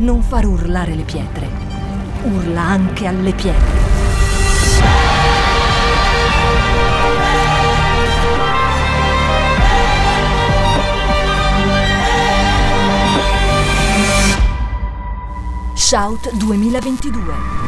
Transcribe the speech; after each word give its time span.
non 0.00 0.22
far 0.22 0.46
urlare 0.46 0.94
le 0.94 1.02
pietre. 1.02 1.48
Urla 2.22 2.62
anche 2.62 3.06
alle 3.06 3.32
pietre. 3.32 3.88
Shout 15.74 16.34
2022. 16.34 17.20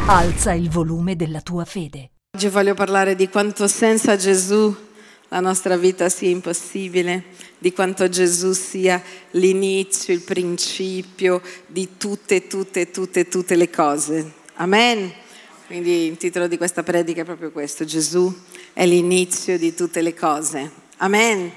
Alza 0.07 0.53
il 0.53 0.69
volume 0.69 1.15
della 1.15 1.41
tua 1.41 1.65
fede. 1.65 2.11
Oggi 2.35 2.47
voglio 2.47 2.73
parlare 2.73 3.15
di 3.15 3.29
quanto 3.29 3.67
senza 3.67 4.15
Gesù 4.15 4.75
la 5.33 5.39
nostra 5.39 5.77
vita 5.77 6.09
sia 6.09 6.29
impossibile, 6.29 7.23
di 7.57 7.73
quanto 7.73 8.07
Gesù 8.07 8.53
sia 8.53 9.01
l'inizio, 9.31 10.13
il 10.13 10.21
principio 10.21 11.41
di 11.65 11.97
tutte, 11.97 12.45
tutte, 12.45 12.91
tutte, 12.91 13.27
tutte 13.27 13.55
le 13.55 13.67
cose. 13.71 14.31
Amen. 14.57 15.11
Quindi 15.65 16.05
il 16.05 16.17
titolo 16.17 16.45
di 16.45 16.55
questa 16.57 16.83
predica 16.83 17.21
è 17.21 17.25
proprio 17.25 17.51
questo, 17.51 17.83
Gesù 17.83 18.31
è 18.73 18.85
l'inizio 18.85 19.57
di 19.57 19.73
tutte 19.73 20.01
le 20.01 20.13
cose. 20.13 20.69
Amen. 20.97 21.51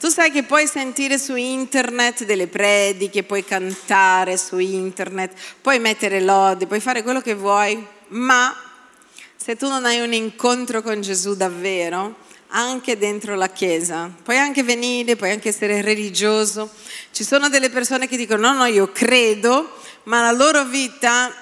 Tu 0.00 0.08
sai 0.08 0.32
che 0.32 0.42
puoi 0.42 0.66
sentire 0.66 1.16
su 1.16 1.36
internet 1.36 2.24
delle 2.24 2.48
prediche, 2.48 3.22
puoi 3.22 3.44
cantare 3.44 4.36
su 4.38 4.58
internet, 4.58 5.34
puoi 5.60 5.78
mettere 5.78 6.20
lodi, 6.20 6.66
puoi 6.66 6.80
fare 6.80 7.04
quello 7.04 7.20
che 7.20 7.36
vuoi, 7.36 7.80
ma 8.08 8.52
se 9.36 9.54
tu 9.54 9.68
non 9.68 9.84
hai 9.84 10.00
un 10.00 10.12
incontro 10.12 10.82
con 10.82 11.00
Gesù 11.00 11.36
davvero, 11.36 12.26
anche 12.50 12.96
dentro 12.96 13.34
la 13.34 13.48
Chiesa. 13.48 14.10
Puoi 14.22 14.36
anche 14.36 14.62
venire, 14.62 15.16
puoi 15.16 15.30
anche 15.30 15.48
essere 15.48 15.82
religioso. 15.82 16.70
Ci 17.10 17.24
sono 17.24 17.48
delle 17.48 17.70
persone 17.70 18.06
che 18.06 18.16
dicono 18.16 18.52
no, 18.52 18.58
no, 18.58 18.64
io 18.66 18.90
credo, 18.92 19.76
ma 20.04 20.22
la 20.22 20.32
loro 20.32 20.64
vita 20.64 21.32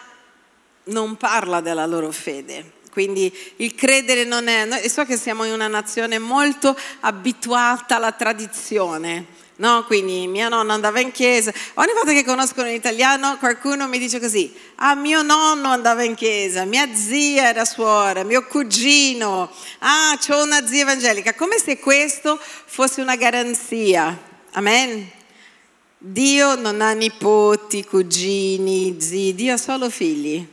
non 0.84 1.16
parla 1.16 1.60
della 1.60 1.86
loro 1.86 2.10
fede. 2.10 2.72
Quindi 2.90 3.32
il 3.56 3.74
credere 3.74 4.24
non 4.24 4.48
è... 4.48 4.64
Noi, 4.64 4.88
so 4.88 5.04
che 5.04 5.16
siamo 5.16 5.44
in 5.44 5.52
una 5.52 5.68
nazione 5.68 6.18
molto 6.18 6.76
abituata 7.00 7.96
alla 7.96 8.12
tradizione 8.12 9.37
No, 9.58 9.84
quindi 9.86 10.28
mia 10.28 10.48
nonna 10.48 10.74
andava 10.74 11.00
in 11.00 11.10
chiesa. 11.10 11.52
Ogni 11.74 11.92
volta 11.92 12.12
che 12.12 12.24
conosco 12.24 12.60
un 12.60 12.68
italiano, 12.68 13.38
qualcuno 13.38 13.88
mi 13.88 13.98
dice 13.98 14.20
così: 14.20 14.54
Ah, 14.76 14.94
mio 14.94 15.22
nonno 15.22 15.68
andava 15.68 16.04
in 16.04 16.14
chiesa, 16.14 16.64
mia 16.64 16.94
zia 16.94 17.48
era 17.48 17.64
suora, 17.64 18.22
mio 18.22 18.46
cugino. 18.46 19.50
Ah, 19.80 20.16
ho 20.28 20.42
una 20.44 20.64
zia 20.64 20.82
evangelica. 20.82 21.34
Come 21.34 21.58
se 21.58 21.80
questo 21.80 22.38
fosse 22.40 23.00
una 23.00 23.16
garanzia. 23.16 24.16
Amen. 24.52 25.10
Dio 25.98 26.54
non 26.54 26.80
ha 26.80 26.92
nipoti, 26.92 27.84
cugini, 27.84 29.00
zii, 29.00 29.34
Dio 29.34 29.54
ha 29.54 29.56
solo 29.56 29.90
figli. 29.90 30.46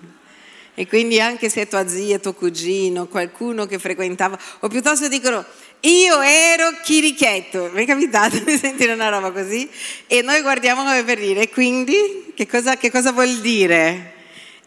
E 0.76 0.88
quindi 0.88 1.20
anche 1.22 1.50
se 1.50 1.68
tua 1.68 1.88
zia, 1.88 2.20
tuo 2.20 2.34
cugino, 2.34 3.08
qualcuno 3.08 3.66
che 3.66 3.80
frequentava, 3.80 4.38
o 4.60 4.68
piuttosto 4.68 5.08
dicono 5.08 5.46
io 5.82 6.20
ero 6.22 6.72
chirichetto, 6.84 7.70
mi 7.72 7.84
è 7.84 7.86
capitato 7.86 8.40
di 8.44 8.58
sentire 8.58 8.94
una 8.94 9.10
roba 9.10 9.32
così 9.32 9.70
e 10.08 10.22
noi 10.22 10.42
guardiamo 10.42 10.84
come 10.84 11.04
per 11.04 11.20
dire, 11.20 11.50
quindi 11.50 12.34
che 12.36 12.48
cosa, 12.48 12.76
che 12.76 12.92
cosa 12.92 13.12
vuol 13.12 13.38
dire? 13.38 14.14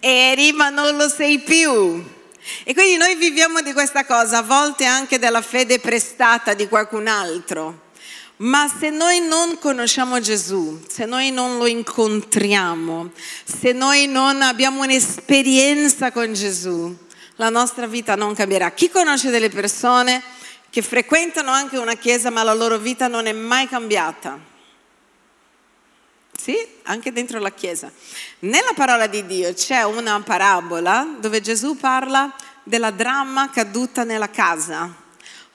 Eri 0.01 0.53
ma 0.53 0.69
non 0.69 0.97
lo 0.97 1.09
sei 1.09 1.41
più. 1.41 2.17
E 2.65 2.73
quindi 2.73 2.97
noi 2.97 3.17
viviamo 3.17 3.61
di 3.61 3.73
questa 3.73 4.07
cosa, 4.07 4.39
a 4.39 4.43
volte 4.43 4.85
anche 4.85 5.19
della 5.19 5.43
fede 5.43 5.81
prestata 5.81 6.55
di 6.55 6.69
qualcun 6.69 7.09
altro. 7.09 7.88
Ma 8.39 8.69
se 8.69 8.91
noi 8.91 9.21
non 9.21 9.59
conosciamo 9.59 10.21
Gesù, 10.21 10.81
se 10.89 11.07
noi 11.07 11.33
non 11.33 11.59
lo 11.59 11.67
incontriamo, 11.67 13.11
se 13.45 13.73
noi 13.73 14.07
non 14.07 14.43
abbiamo 14.43 14.83
un'esperienza 14.83 16.13
con 16.13 16.33
Gesù, 16.35 16.97
la 17.37 17.49
nostra 17.49 17.89
vita 17.89 18.15
non 18.15 18.35
cambierà. 18.35 18.71
Chi 18.71 18.91
conosce 18.91 19.31
delle 19.31 19.49
persone 19.49 20.23
che 20.71 20.83
frequentano 20.83 21.51
anche 21.51 21.79
una 21.79 21.95
chiesa 21.95 22.31
ma 22.31 22.45
la 22.45 22.55
loro 22.55 22.79
vita 22.79 23.09
non 23.09 23.27
è 23.27 23.33
mai 23.33 23.67
cambiata. 23.67 24.39
Sì, 26.37 26.57
anche 26.85 27.11
dentro 27.11 27.41
la 27.41 27.51
chiesa. 27.51 27.91
Nella 28.41 28.73
parola 28.75 29.09
di 29.09 29.27
Dio 29.27 29.53
c'è 29.53 29.83
una 29.83 30.21
parabola 30.21 31.17
dove 31.19 31.41
Gesù 31.41 31.77
parla 31.77 32.33
della 32.63 32.93
dramma 32.93 33.51
caduta 33.51 34.05
nella 34.05 34.31
casa, 34.31 34.95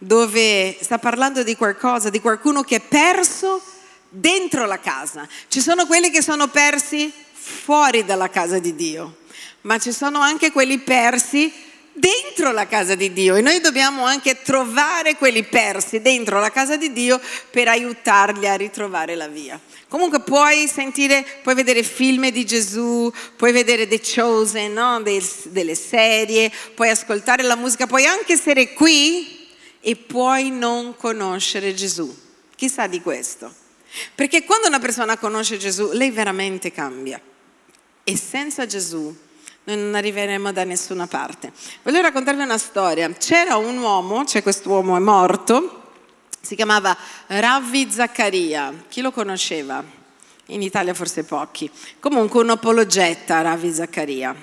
dove 0.04 0.78
sta 0.82 0.98
parlando 0.98 1.44
di 1.44 1.56
qualcosa, 1.56 2.10
di 2.10 2.20
qualcuno 2.20 2.64
che 2.64 2.78
è 2.78 2.82
perso 2.82 3.62
dentro 4.10 4.66
la 4.66 4.80
casa. 4.80 5.28
Ci 5.48 5.62
sono 5.62 5.86
quelli 5.86 6.12
che 6.12 6.22
sono 6.22 6.48
persi 6.48 7.12
fuori 7.32 8.06
dalla 8.06 8.30
casa 8.30 8.60
di 8.60 8.76
Dio, 8.76 9.18
ma 9.62 9.78
ci 9.80 9.92
sono 9.92 10.20
anche 10.20 10.52
quelli 10.52 10.80
persi 10.80 11.52
dentro 11.96 12.52
la 12.52 12.66
casa 12.66 12.96
di 12.96 13.14
Dio 13.14 13.36
e 13.36 13.42
noi 13.42 13.60
dobbiamo 13.62 14.04
anche 14.04 14.42
trovare 14.42 15.16
quelli 15.16 15.44
persi 15.44 16.02
dentro 16.02 16.40
la 16.40 16.50
casa 16.50 16.76
di 16.76 16.92
Dio 16.92 17.22
per 17.52 17.68
aiutarli 17.68 18.48
a 18.48 18.56
ritrovare 18.56 19.16
la 19.16 19.28
via. 19.28 19.60
Comunque 19.88 20.22
puoi 20.22 20.68
sentire, 20.68 21.24
puoi 21.44 21.54
vedere 21.54 21.84
film 21.84 22.30
di 22.30 22.46
Gesù, 22.46 23.14
puoi 23.36 23.52
vedere 23.52 23.88
The 23.88 24.02
Chosen, 24.02 24.74
no? 24.74 25.02
Del, 25.02 25.24
delle 25.44 25.76
serie, 25.76 26.52
puoi 26.74 26.90
ascoltare 26.90 27.44
la 27.44 27.56
musica, 27.56 27.86
puoi 27.86 28.06
anche 28.06 28.34
essere 28.34 28.74
qui 28.74 29.43
e 29.86 29.98
puoi 29.98 30.50
non 30.50 30.96
conoscere 30.96 31.74
Gesù. 31.74 32.16
Chissà 32.56 32.88
di 32.88 33.02
questo. 33.02 33.54
Perché 34.16 34.46
quando 34.46 34.68
una 34.68 34.80
persona 34.80 35.18
conosce 35.18 35.58
Gesù, 35.58 35.90
lei 35.92 36.10
veramente 36.10 36.72
cambia. 36.72 37.20
E 38.06 38.18
senza 38.18 38.66
Gesù 38.66 39.14
noi 39.66 39.78
non 39.78 39.94
arriveremo 39.94 40.54
da 40.54 40.64
nessuna 40.64 41.06
parte. 41.06 41.52
Voglio 41.84 42.00
raccontarvi 42.00 42.42
una 42.42 42.58
storia. 42.58 43.12
C'era 43.12 43.58
un 43.58 43.78
uomo, 43.78 44.24
c'è 44.24 44.42
quest'uomo, 44.42 44.96
è 44.96 45.00
morto, 45.00 45.92
si 46.40 46.56
chiamava 46.56 46.96
Ravi 47.28 47.92
Zaccaria. 47.92 48.86
Chi 48.88 49.02
lo 49.02 49.12
conosceva? 49.12 49.84
In 50.48 50.62
Italia 50.62 50.94
forse 50.94 51.26
pochi. 51.26 51.70
Comunque 52.00 52.42
un 52.42 52.52
apologetta, 52.52 53.42
Ravi 53.42 53.74
Zaccaria. 53.74 54.34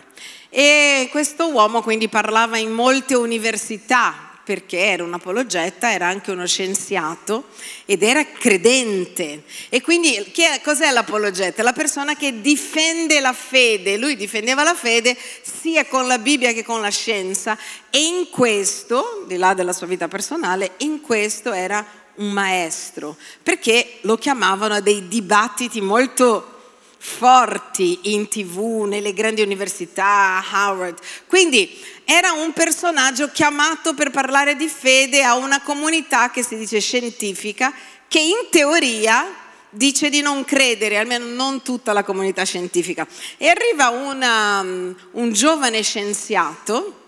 E 0.50 1.08
questo 1.10 1.48
uomo 1.50 1.80
quindi 1.80 2.10
parlava 2.10 2.58
in 2.58 2.72
molte 2.72 3.14
università 3.14 4.29
perché 4.44 4.78
era 4.78 5.04
un 5.04 5.12
apologetta, 5.14 5.92
era 5.92 6.06
anche 6.06 6.30
uno 6.30 6.46
scienziato 6.46 7.48
ed 7.84 8.02
era 8.02 8.24
credente. 8.24 9.44
E 9.68 9.80
quindi 9.80 10.14
è, 10.14 10.60
cos'è 10.62 10.90
l'apologetta? 10.90 11.62
La 11.62 11.72
persona 11.72 12.16
che 12.16 12.40
difende 12.40 13.20
la 13.20 13.32
fede. 13.32 13.96
Lui 13.96 14.16
difendeva 14.16 14.62
la 14.62 14.74
fede 14.74 15.16
sia 15.42 15.84
con 15.86 16.06
la 16.06 16.18
Bibbia 16.18 16.52
che 16.52 16.64
con 16.64 16.80
la 16.80 16.90
scienza 16.90 17.56
e 17.90 17.98
in 17.98 18.28
questo, 18.30 19.24
di 19.26 19.36
là 19.36 19.54
della 19.54 19.72
sua 19.72 19.86
vita 19.86 20.08
personale, 20.08 20.72
in 20.78 21.00
questo 21.00 21.52
era 21.52 21.84
un 22.16 22.30
maestro, 22.30 23.16
perché 23.42 23.98
lo 24.02 24.16
chiamavano 24.16 24.74
a 24.74 24.80
dei 24.80 25.08
dibattiti 25.08 25.80
molto 25.80 26.58
forti 27.02 28.14
in 28.14 28.28
tv, 28.28 28.84
nelle 28.86 29.14
grandi 29.14 29.40
università, 29.40 30.44
Howard. 30.52 30.98
Quindi 31.26 31.74
era 32.12 32.32
un 32.32 32.52
personaggio 32.52 33.30
chiamato 33.30 33.94
per 33.94 34.10
parlare 34.10 34.56
di 34.56 34.66
fede 34.66 35.22
a 35.22 35.36
una 35.36 35.60
comunità 35.62 36.32
che 36.32 36.42
si 36.42 36.56
dice 36.56 36.80
scientifica, 36.80 37.72
che 38.08 38.18
in 38.18 38.48
teoria 38.50 39.32
dice 39.70 40.10
di 40.10 40.20
non 40.20 40.44
credere, 40.44 40.98
almeno 40.98 41.26
non 41.26 41.62
tutta 41.62 41.92
la 41.92 42.02
comunità 42.02 42.44
scientifica. 42.44 43.06
E 43.36 43.46
arriva 43.46 43.90
una, 43.90 44.60
un 44.60 45.32
giovane 45.32 45.82
scienziato 45.82 46.99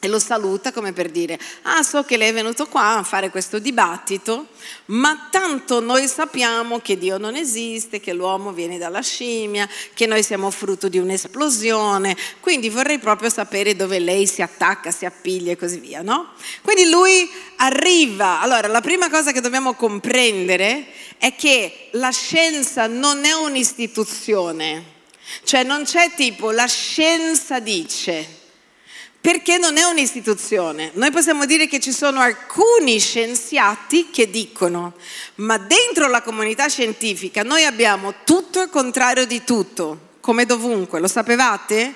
e 0.00 0.06
lo 0.06 0.20
saluta 0.20 0.70
come 0.70 0.92
per 0.92 1.10
dire, 1.10 1.38
ah 1.62 1.82
so 1.82 2.04
che 2.04 2.16
lei 2.16 2.28
è 2.28 2.32
venuto 2.32 2.66
qua 2.66 2.98
a 2.98 3.02
fare 3.02 3.30
questo 3.30 3.58
dibattito, 3.58 4.46
ma 4.86 5.28
tanto 5.28 5.80
noi 5.80 6.06
sappiamo 6.06 6.78
che 6.78 6.96
Dio 6.96 7.18
non 7.18 7.34
esiste, 7.34 7.98
che 7.98 8.12
l'uomo 8.12 8.52
viene 8.52 8.78
dalla 8.78 9.02
scimmia, 9.02 9.68
che 9.94 10.06
noi 10.06 10.22
siamo 10.22 10.50
frutto 10.52 10.88
di 10.88 10.98
un'esplosione, 10.98 12.16
quindi 12.38 12.68
vorrei 12.68 13.00
proprio 13.00 13.28
sapere 13.28 13.74
dove 13.74 13.98
lei 13.98 14.28
si 14.28 14.40
attacca, 14.40 14.92
si 14.92 15.04
appiglia 15.04 15.50
e 15.50 15.56
così 15.56 15.80
via, 15.80 16.00
no? 16.00 16.28
Quindi 16.62 16.88
lui 16.88 17.28
arriva, 17.56 18.40
allora 18.40 18.68
la 18.68 18.80
prima 18.80 19.10
cosa 19.10 19.32
che 19.32 19.40
dobbiamo 19.40 19.74
comprendere 19.74 20.86
è 21.18 21.34
che 21.34 21.88
la 21.92 22.10
scienza 22.10 22.86
non 22.86 23.24
è 23.24 23.32
un'istituzione, 23.32 24.96
cioè 25.42 25.64
non 25.64 25.82
c'è 25.82 26.12
tipo 26.14 26.52
la 26.52 26.66
scienza 26.66 27.58
dice, 27.58 28.37
perché 29.28 29.58
non 29.58 29.76
è 29.76 29.82
un'istituzione. 29.82 30.90
Noi 30.94 31.10
possiamo 31.10 31.44
dire 31.44 31.66
che 31.66 31.80
ci 31.80 31.92
sono 31.92 32.18
alcuni 32.18 32.98
scienziati 32.98 34.08
che 34.08 34.30
dicono, 34.30 34.94
ma 35.34 35.58
dentro 35.58 36.08
la 36.08 36.22
comunità 36.22 36.66
scientifica 36.66 37.42
noi 37.42 37.66
abbiamo 37.66 38.24
tutto 38.24 38.62
il 38.62 38.70
contrario 38.70 39.26
di 39.26 39.44
tutto, 39.44 40.14
come 40.22 40.46
dovunque, 40.46 40.98
lo 40.98 41.08
sapevate? 41.08 41.92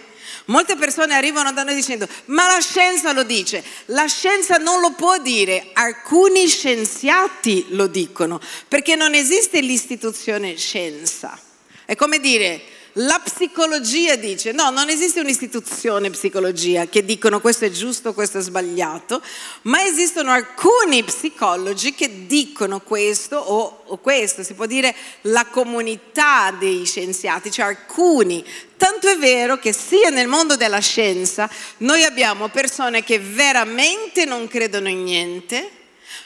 Molte 0.46 0.76
persone 0.76 1.14
arrivano 1.14 1.52
da 1.52 1.62
noi 1.62 1.74
dicendo, 1.74 2.06
ma 2.26 2.48
la 2.48 2.60
scienza 2.60 3.14
lo 3.14 3.22
dice, 3.22 3.64
la 3.86 4.06
scienza 4.08 4.58
non 4.58 4.80
lo 4.80 4.90
può 4.90 5.16
dire, 5.16 5.70
alcuni 5.72 6.46
scienziati 6.46 7.68
lo 7.70 7.86
dicono, 7.86 8.42
perché 8.68 8.94
non 8.94 9.14
esiste 9.14 9.62
l'istituzione 9.62 10.58
scienza. 10.58 11.40
È 11.86 11.96
come 11.96 12.20
dire, 12.20 12.60
La 12.96 13.22
psicologia 13.24 14.16
dice 14.16 14.52
no, 14.52 14.68
non 14.68 14.90
esiste 14.90 15.20
un'istituzione 15.20 16.10
psicologia 16.10 16.86
che 16.88 17.06
dicono 17.06 17.40
questo 17.40 17.64
è 17.64 17.70
giusto, 17.70 18.12
questo 18.12 18.36
è 18.36 18.42
sbagliato, 18.42 19.22
ma 19.62 19.82
esistono 19.82 20.30
alcuni 20.30 21.02
psicologi 21.02 21.94
che 21.94 22.26
dicono 22.26 22.80
questo 22.80 23.36
o, 23.38 23.84
o 23.86 23.96
questo, 23.96 24.42
si 24.42 24.52
può 24.52 24.66
dire 24.66 24.94
la 25.22 25.46
comunità 25.46 26.54
dei 26.58 26.84
scienziati, 26.84 27.50
cioè 27.50 27.64
alcuni. 27.64 28.44
Tanto 28.76 29.08
è 29.08 29.16
vero 29.16 29.58
che 29.58 29.72
sia 29.72 30.10
nel 30.10 30.28
mondo 30.28 30.56
della 30.56 30.80
scienza 30.80 31.48
noi 31.78 32.04
abbiamo 32.04 32.48
persone 32.48 33.02
che 33.02 33.18
veramente 33.18 34.26
non 34.26 34.46
credono 34.48 34.90
in 34.90 35.02
niente, 35.02 35.70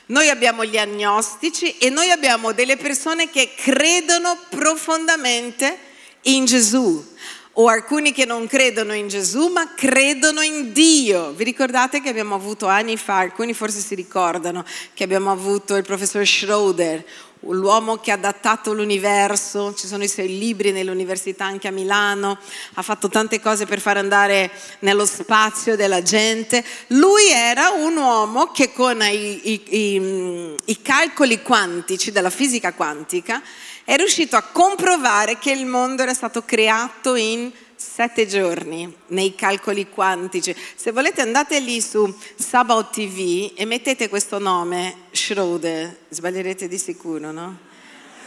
noi 0.07 0.29
abbiamo 0.31 0.65
gli 0.65 0.79
agnostici 0.79 1.79
e 1.79 1.91
noi 1.91 2.11
abbiamo 2.11 2.51
delle 2.51 2.77
persone 2.77 3.31
che 3.31 3.55
credono 3.55 4.37
profondamente 4.49 5.86
in 6.27 6.45
Gesù 6.45 7.15
o 7.59 7.69
alcuni 7.69 8.13
che 8.13 8.27
non 8.27 8.47
credono 8.47 8.93
in 8.93 9.09
Gesù 9.09 9.49
ma 9.49 9.73
credono 9.75 10.43
in 10.43 10.73
Dio. 10.73 11.33
Vi 11.33 11.45
ricordate 11.45 12.03
che 12.03 12.11
abbiamo 12.11 12.35
avuto 12.35 12.67
anni 12.67 12.97
fa, 12.97 13.19
alcuni 13.19 13.55
forse 13.55 13.81
si 13.81 13.95
ricordano, 13.95 14.65
che 14.93 15.05
abbiamo 15.05 15.31
avuto 15.31 15.75
il 15.77 15.83
professor 15.83 16.27
Schroeder, 16.27 17.03
l'uomo 17.41 17.97
che 17.97 18.13
ha 18.13 18.17
datato 18.17 18.75
l'universo, 18.75 19.75
ci 19.75 19.87
sono 19.87 20.05
i 20.05 20.09
suoi 20.09 20.39
libri 20.39 20.71
nell'università 20.73 21.47
anche 21.47 21.69
a 21.69 21.71
Milano, 21.71 22.39
ha 22.75 22.83
fatto 22.83 23.09
tante 23.09 23.41
cose 23.41 23.65
per 23.65 23.81
far 23.81 23.97
andare 23.97 24.51
nello 24.81 25.07
spazio 25.07 25.77
della 25.77 26.03
gente. 26.03 26.63
Lui 26.89 27.29
era 27.31 27.71
un 27.71 27.97
uomo 27.97 28.51
che 28.51 28.73
con 28.73 29.01
i, 29.03 29.53
i, 29.53 29.63
i, 29.69 30.59
i 30.65 30.83
calcoli 30.83 31.41
quantici 31.41 32.11
della 32.11 32.31
fisica 32.31 32.75
quantica 32.75 33.43
è 33.87 33.97
riuscito 33.97 34.35
a 34.35 34.43
comprovare 34.43 35.39
che 35.39 35.53
il 35.53 35.65
mondo 35.65 36.03
era 36.03 36.13
stato 36.13 36.43
creato 36.43 37.15
in 37.15 37.53
sette 37.77 38.27
giorni 38.27 38.93
nei 39.09 39.37
calcoli 39.37 39.89
quantici. 39.89 40.53
Se 40.75 40.91
volete 40.91 41.21
andate 41.21 41.61
lì 41.61 41.81
su 41.81 42.13
Sabao 42.35 42.89
TV 42.89 43.53
e 43.55 43.65
mettete 43.65 44.09
questo 44.09 44.41
nome, 44.41 45.05
Schröder, 45.13 45.95
sbaglierete 46.09 46.67
di 46.67 46.79
sicuro, 46.79 47.31
no? 47.31 47.59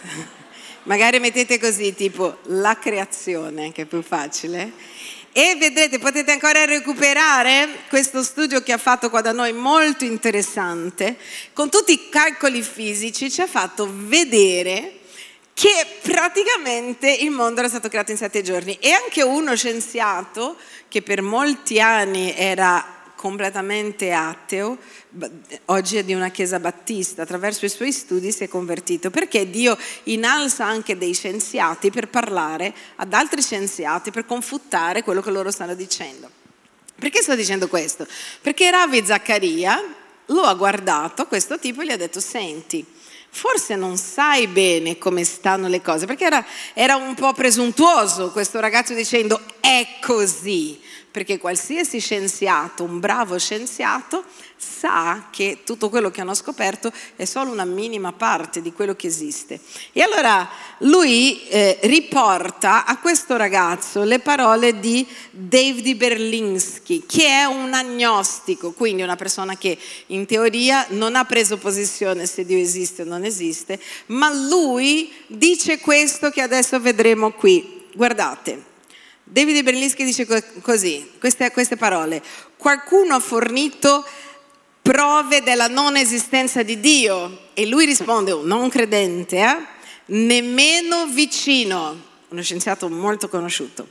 Magari 0.83 1.19
mettete 1.19 1.59
così, 1.59 1.93
tipo 1.93 2.37
la 2.43 2.79
creazione, 2.79 3.73
che 3.73 3.81
è 3.81 3.85
più 3.85 4.01
facile. 4.01 4.71
E 5.33 5.57
vedrete, 5.59 5.99
potete 5.99 6.31
ancora 6.31 6.63
recuperare 6.63 7.67
questo 7.89 8.23
studio 8.23 8.63
che 8.63 8.71
ha 8.71 8.77
fatto 8.77 9.09
qua 9.09 9.19
da 9.19 9.33
noi, 9.33 9.51
molto 9.51 10.05
interessante, 10.05 11.17
con 11.51 11.69
tutti 11.69 11.91
i 11.91 12.07
calcoli 12.09 12.61
fisici, 12.61 13.29
ci 13.29 13.41
ha 13.41 13.47
fatto 13.47 13.91
vedere 13.93 14.98
che 15.59 15.85
praticamente 16.01 17.11
il 17.11 17.31
mondo 17.31 17.59
era 17.59 17.67
stato 17.67 17.89
creato 17.89 18.11
in 18.11 18.17
sette 18.17 18.41
giorni 18.41 18.77
e 18.79 18.93
anche 18.93 19.21
uno 19.23 19.57
scienziato 19.57 20.55
che 20.87 21.01
per 21.01 21.21
molti 21.21 21.81
anni 21.81 22.33
era 22.33 22.95
completamente 23.13 24.13
ateo, 24.13 24.77
oggi 25.65 25.97
è 25.97 26.05
di 26.05 26.13
una 26.13 26.29
chiesa 26.29 26.61
battista, 26.61 27.23
attraverso 27.23 27.65
i 27.65 27.69
suoi 27.69 27.91
studi 27.91 28.31
si 28.31 28.45
è 28.45 28.47
convertito, 28.47 29.09
perché 29.09 29.49
Dio 29.49 29.77
innalza 30.03 30.63
anche 30.63 30.97
dei 30.97 31.13
scienziati 31.13 31.91
per 31.91 32.07
parlare 32.07 32.73
ad 32.95 33.11
altri 33.11 33.41
scienziati, 33.41 34.11
per 34.11 34.25
confutare 34.25 35.03
quello 35.03 35.21
che 35.21 35.31
loro 35.31 35.51
stanno 35.51 35.75
dicendo. 35.75 36.31
Perché 36.97 37.21
sto 37.21 37.35
dicendo 37.35 37.67
questo? 37.67 38.07
Perché 38.39 38.71
Ravi 38.71 39.05
Zaccaria 39.05 39.83
lo 40.27 40.41
ha 40.43 40.53
guardato, 40.53 41.27
questo 41.27 41.59
tipo, 41.59 41.81
e 41.81 41.85
gli 41.87 41.91
ha 41.91 41.97
detto, 41.97 42.21
senti, 42.21 42.85
forse 43.29 43.75
non 43.75 43.97
sai 43.97 44.47
bene 44.47 44.97
come 44.97 45.23
stanno 45.23 45.67
le 45.67 45.81
cose, 45.81 46.05
perché 46.05 46.25
era, 46.25 46.43
era, 46.73 46.95
un 46.95 47.13
po' 47.13 47.33
presuntuoso 47.33 48.31
questo 48.31 48.59
ragazzo 48.59 48.93
dicendo 48.93 49.39
è 49.59 49.85
così, 50.01 50.79
perché 51.11 51.37
qualsiasi 51.37 51.99
scienziato, 51.99 52.83
un 52.83 52.99
bravo 52.99 53.37
scienziato, 53.37 54.23
sa 54.55 55.27
che 55.31 55.59
tutto 55.63 55.89
quello 55.89 56.11
che 56.11 56.21
hanno 56.21 56.33
scoperto 56.33 56.91
è 57.15 57.25
solo 57.25 57.51
una 57.51 57.65
minima 57.65 58.11
parte 58.11 58.61
di 58.61 58.73
quello 58.73 58.95
che 58.95 59.07
esiste. 59.07 59.59
E 59.93 60.01
allora 60.01 60.47
lui 60.79 61.47
eh, 61.47 61.79
riporta 61.83 62.85
a 62.85 62.97
questo 62.97 63.37
ragazzo 63.37 64.03
le 64.03 64.19
parole 64.19 64.79
di 64.79 65.05
David 65.31 65.95
Berlinski, 65.95 67.05
che 67.07 67.27
è 67.27 67.45
un 67.45 67.73
agnostico, 67.73 68.71
quindi 68.71 69.01
una 69.01 69.15
persona 69.15 69.57
che 69.57 69.77
in 70.07 70.25
teoria 70.25 70.85
non 70.89 71.15
ha 71.15 71.25
preso 71.25 71.57
posizione 71.57 72.25
se 72.25 72.45
Dio 72.45 72.57
esiste 72.57 73.01
o 73.01 73.05
non 73.05 73.23
esiste, 73.23 73.79
ma 74.07 74.31
lui 74.31 75.11
dice 75.27 75.79
questo 75.79 76.29
che 76.29 76.41
adesso 76.41 76.79
vedremo 76.79 77.31
qui. 77.31 77.77
Guardate, 77.93 78.68
David 79.31 79.61
Berlinski 79.61 80.03
dice 80.03 80.25
così, 80.61 81.11
queste, 81.19 81.51
queste 81.51 81.77
parole, 81.77 82.19
qualcuno 82.57 83.13
ha 83.13 83.19
fornito 83.19 84.03
prove 84.81 85.43
della 85.43 85.67
non 85.67 85.95
esistenza 85.97 86.63
di 86.63 86.79
Dio 86.79 87.49
e 87.53 87.67
lui 87.67 87.85
risponde, 87.85 88.31
un 88.31 88.47
non 88.47 88.69
credente, 88.69 89.37
eh? 89.37 89.57
nemmeno 90.07 91.05
vicino, 91.05 92.01
uno 92.29 92.41
scienziato 92.41 92.89
molto 92.89 93.29
conosciuto. 93.29 93.87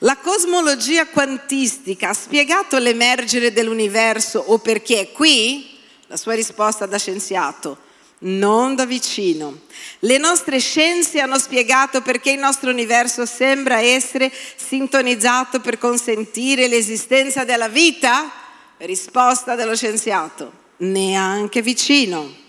La 0.00 0.18
cosmologia 0.18 1.06
quantistica 1.06 2.10
ha 2.10 2.14
spiegato 2.14 2.76
l'emergere 2.76 3.54
dell'universo 3.54 4.38
o 4.38 4.58
perché 4.58 5.00
è 5.00 5.12
qui? 5.12 5.78
La 6.08 6.18
sua 6.18 6.34
risposta 6.34 6.84
da 6.84 6.98
scienziato, 6.98 7.78
non 8.24 8.74
da 8.74 8.86
vicino. 8.86 9.60
Le 10.00 10.18
nostre 10.18 10.58
scienze 10.58 11.20
hanno 11.20 11.38
spiegato 11.38 12.02
perché 12.02 12.30
il 12.30 12.38
nostro 12.38 12.70
universo 12.70 13.26
sembra 13.26 13.80
essere 13.80 14.32
sintonizzato 14.56 15.60
per 15.60 15.78
consentire 15.78 16.68
l'esistenza 16.68 17.44
della 17.44 17.68
vita? 17.68 18.30
Risposta 18.78 19.54
dello 19.54 19.74
scienziato, 19.74 20.52
neanche 20.78 21.62
vicino. 21.62 22.42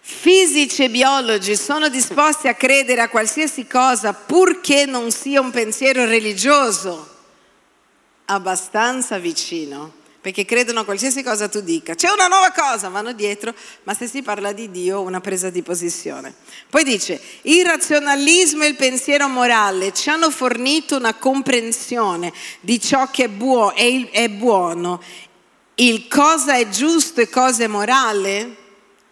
Fisici 0.00 0.84
e 0.84 0.90
biologi 0.90 1.56
sono 1.56 1.88
disposti 1.88 2.46
a 2.46 2.54
credere 2.54 3.00
a 3.00 3.08
qualsiasi 3.08 3.66
cosa 3.66 4.12
purché 4.12 4.86
non 4.86 5.10
sia 5.10 5.40
un 5.40 5.50
pensiero 5.50 6.04
religioso, 6.04 7.14
abbastanza 8.26 9.18
vicino 9.18 10.04
perché 10.26 10.44
credono 10.44 10.80
a 10.80 10.84
qualsiasi 10.84 11.22
cosa 11.22 11.46
tu 11.46 11.60
dica. 11.60 11.94
C'è 11.94 12.10
una 12.10 12.26
nuova 12.26 12.50
cosa, 12.50 12.88
vanno 12.88 13.12
dietro, 13.12 13.54
ma 13.84 13.94
se 13.94 14.08
si 14.08 14.22
parla 14.22 14.50
di 14.50 14.72
Dio, 14.72 15.02
una 15.02 15.20
presa 15.20 15.50
di 15.50 15.62
posizione. 15.62 16.34
Poi 16.68 16.82
dice, 16.82 17.20
il 17.42 17.64
razionalismo 17.64 18.64
e 18.64 18.66
il 18.66 18.74
pensiero 18.74 19.28
morale 19.28 19.92
ci 19.92 20.08
hanno 20.08 20.32
fornito 20.32 20.96
una 20.96 21.14
comprensione 21.14 22.32
di 22.58 22.80
ciò 22.80 23.08
che 23.08 23.26
è, 23.26 24.28
buono. 24.28 25.00
Il 25.76 26.08
cosa 26.08 26.56
è 26.56 26.68
giusto 26.70 27.20
e 27.20 27.28
cosa 27.28 27.62
è 27.62 27.68
morale? 27.68 28.56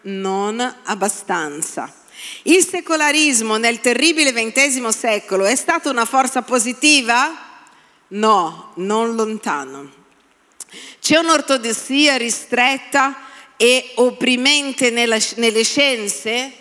Non 0.00 0.59
abbastanza. 0.83 1.94
Il 2.42 2.66
secolarismo 2.66 3.56
nel 3.56 3.78
terribile 3.78 4.33
XX 4.33 4.88
secolo 4.88 5.44
è 5.44 5.54
stata 5.54 5.90
una 5.90 6.06
forza 6.06 6.42
positiva? 6.42 7.38
No, 8.09 8.73
non 8.75 9.14
lontano. 9.14 10.02
C'è 11.00 11.19
un'ortodossia 11.19 12.16
ristretta 12.16 13.16
e 13.57 13.93
opprimente 13.97 14.90
nella, 14.90 15.19
nelle 15.37 15.62
scienze? 15.64 16.52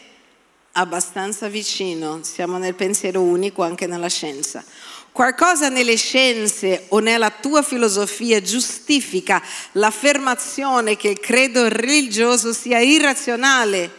Abbastanza 0.73 1.47
vicino, 1.47 2.21
siamo 2.23 2.57
nel 2.57 2.73
pensiero 2.73 3.21
unico 3.21 3.61
anche 3.61 3.85
nella 3.85 4.09
scienza. 4.09 4.63
Qualcosa 5.11 5.69
nelle 5.69 5.95
scienze 5.95 6.85
o 6.89 6.97
nella 6.97 7.29
tua 7.29 7.61
filosofia 7.61 8.41
giustifica 8.41 9.39
l'affermazione 9.73 10.97
che 10.97 11.09
il 11.09 11.19
credo 11.19 11.67
religioso 11.67 12.51
sia 12.51 12.79
irrazionale, 12.79 13.91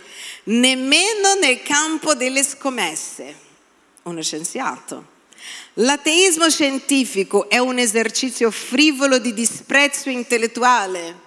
nemmeno 0.45 1.35
nel 1.41 1.63
campo 1.63 2.15
delle 2.15 2.43
scommesse. 2.43 3.35
Uno 4.03 4.23
scienziato. 4.23 5.13
L'ateismo 5.79 6.49
scientifico 6.49 7.49
è 7.49 7.59
un 7.59 7.79
esercizio 7.79 8.53
frivolo 8.53 9.19
di 9.19 9.35
disprezzo 9.35 10.09
intellettuale? 10.09 11.23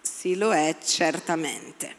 Sì, 0.00 0.36
lo 0.36 0.52
è 0.52 0.76
certamente. 0.84 1.96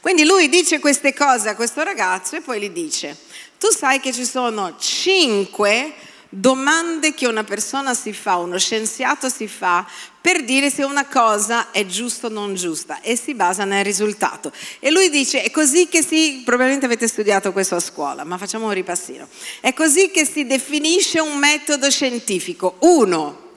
Quindi 0.00 0.24
lui 0.24 0.48
dice 0.48 0.80
queste 0.80 1.14
cose 1.14 1.48
a 1.48 1.54
questo 1.54 1.84
ragazzo 1.84 2.34
e 2.34 2.40
poi 2.40 2.60
gli 2.60 2.70
dice, 2.70 3.16
tu 3.60 3.70
sai 3.70 4.00
che 4.00 4.12
ci 4.12 4.24
sono 4.24 4.76
cinque 4.76 5.94
domande 6.34 7.12
che 7.12 7.26
una 7.26 7.44
persona 7.44 7.92
si 7.92 8.14
fa, 8.14 8.36
uno 8.36 8.58
scienziato 8.58 9.28
si 9.28 9.46
fa 9.46 9.86
per 10.18 10.44
dire 10.44 10.70
se 10.70 10.82
una 10.82 11.04
cosa 11.04 11.70
è 11.72 11.84
giusta 11.84 12.28
o 12.28 12.30
non 12.30 12.54
giusta 12.54 13.02
e 13.02 13.16
si 13.16 13.34
basa 13.34 13.64
nel 13.64 13.84
risultato. 13.84 14.50
E 14.78 14.90
lui 14.90 15.10
dice, 15.10 15.42
è 15.42 15.50
così 15.50 15.88
che 15.88 16.02
si, 16.02 16.40
probabilmente 16.42 16.86
avete 16.86 17.06
studiato 17.06 17.52
questo 17.52 17.74
a 17.74 17.80
scuola, 17.80 18.24
ma 18.24 18.38
facciamo 18.38 18.64
un 18.64 18.72
ripassino, 18.72 19.28
è 19.60 19.74
così 19.74 20.10
che 20.10 20.24
si 20.24 20.46
definisce 20.46 21.20
un 21.20 21.36
metodo 21.36 21.90
scientifico. 21.90 22.76
Uno, 22.78 23.50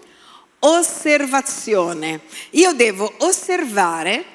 osservazione. 0.59 2.21
Io 2.51 2.73
devo 2.73 3.13
osservare 3.19 4.25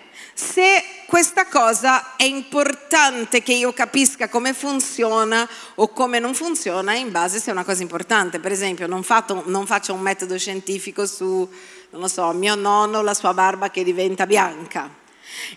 se 0.40 0.82
questa 1.06 1.46
cosa 1.46 2.16
è 2.16 2.24
importante 2.24 3.42
che 3.42 3.52
io 3.52 3.72
capisca 3.74 4.28
come 4.28 4.54
funziona 4.54 5.46
o 5.74 5.88
come 5.88 6.18
non 6.18 6.34
funziona 6.34 6.94
in 6.94 7.10
base 7.10 7.38
se 7.38 7.50
è 7.50 7.52
una 7.52 7.64
cosa 7.64 7.82
importante. 7.82 8.40
Per 8.40 8.50
esempio, 8.50 8.86
non, 8.86 9.02
fatto, 9.02 9.42
non 9.46 9.66
faccio 9.66 9.92
un 9.92 10.00
metodo 10.00 10.38
scientifico 10.38 11.06
su, 11.06 11.46
non 11.90 12.00
lo 12.00 12.08
so, 12.08 12.32
mio 12.32 12.54
nonno, 12.54 13.02
la 13.02 13.12
sua 13.12 13.34
barba 13.34 13.70
che 13.70 13.84
diventa 13.84 14.26
bianca. 14.26 14.88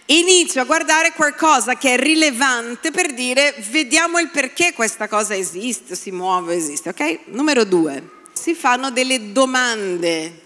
Inizio 0.07 0.61
a 0.61 0.65
guardare 0.65 1.13
qualcosa 1.13 1.75
che 1.75 1.93
è 1.93 1.97
rilevante 1.97 2.91
per 2.91 3.13
dire 3.13 3.55
vediamo 3.71 4.19
il 4.19 4.29
perché 4.29 4.73
questa 4.73 5.07
cosa 5.07 5.33
esiste, 5.33 5.95
si 5.95 6.11
muove, 6.11 6.55
esiste, 6.55 6.89
ok? 6.89 7.19
Numero 7.27 7.63
due, 7.63 8.09
si 8.33 8.53
fanno 8.53 8.91
delle 8.91 9.31
domande 9.31 10.42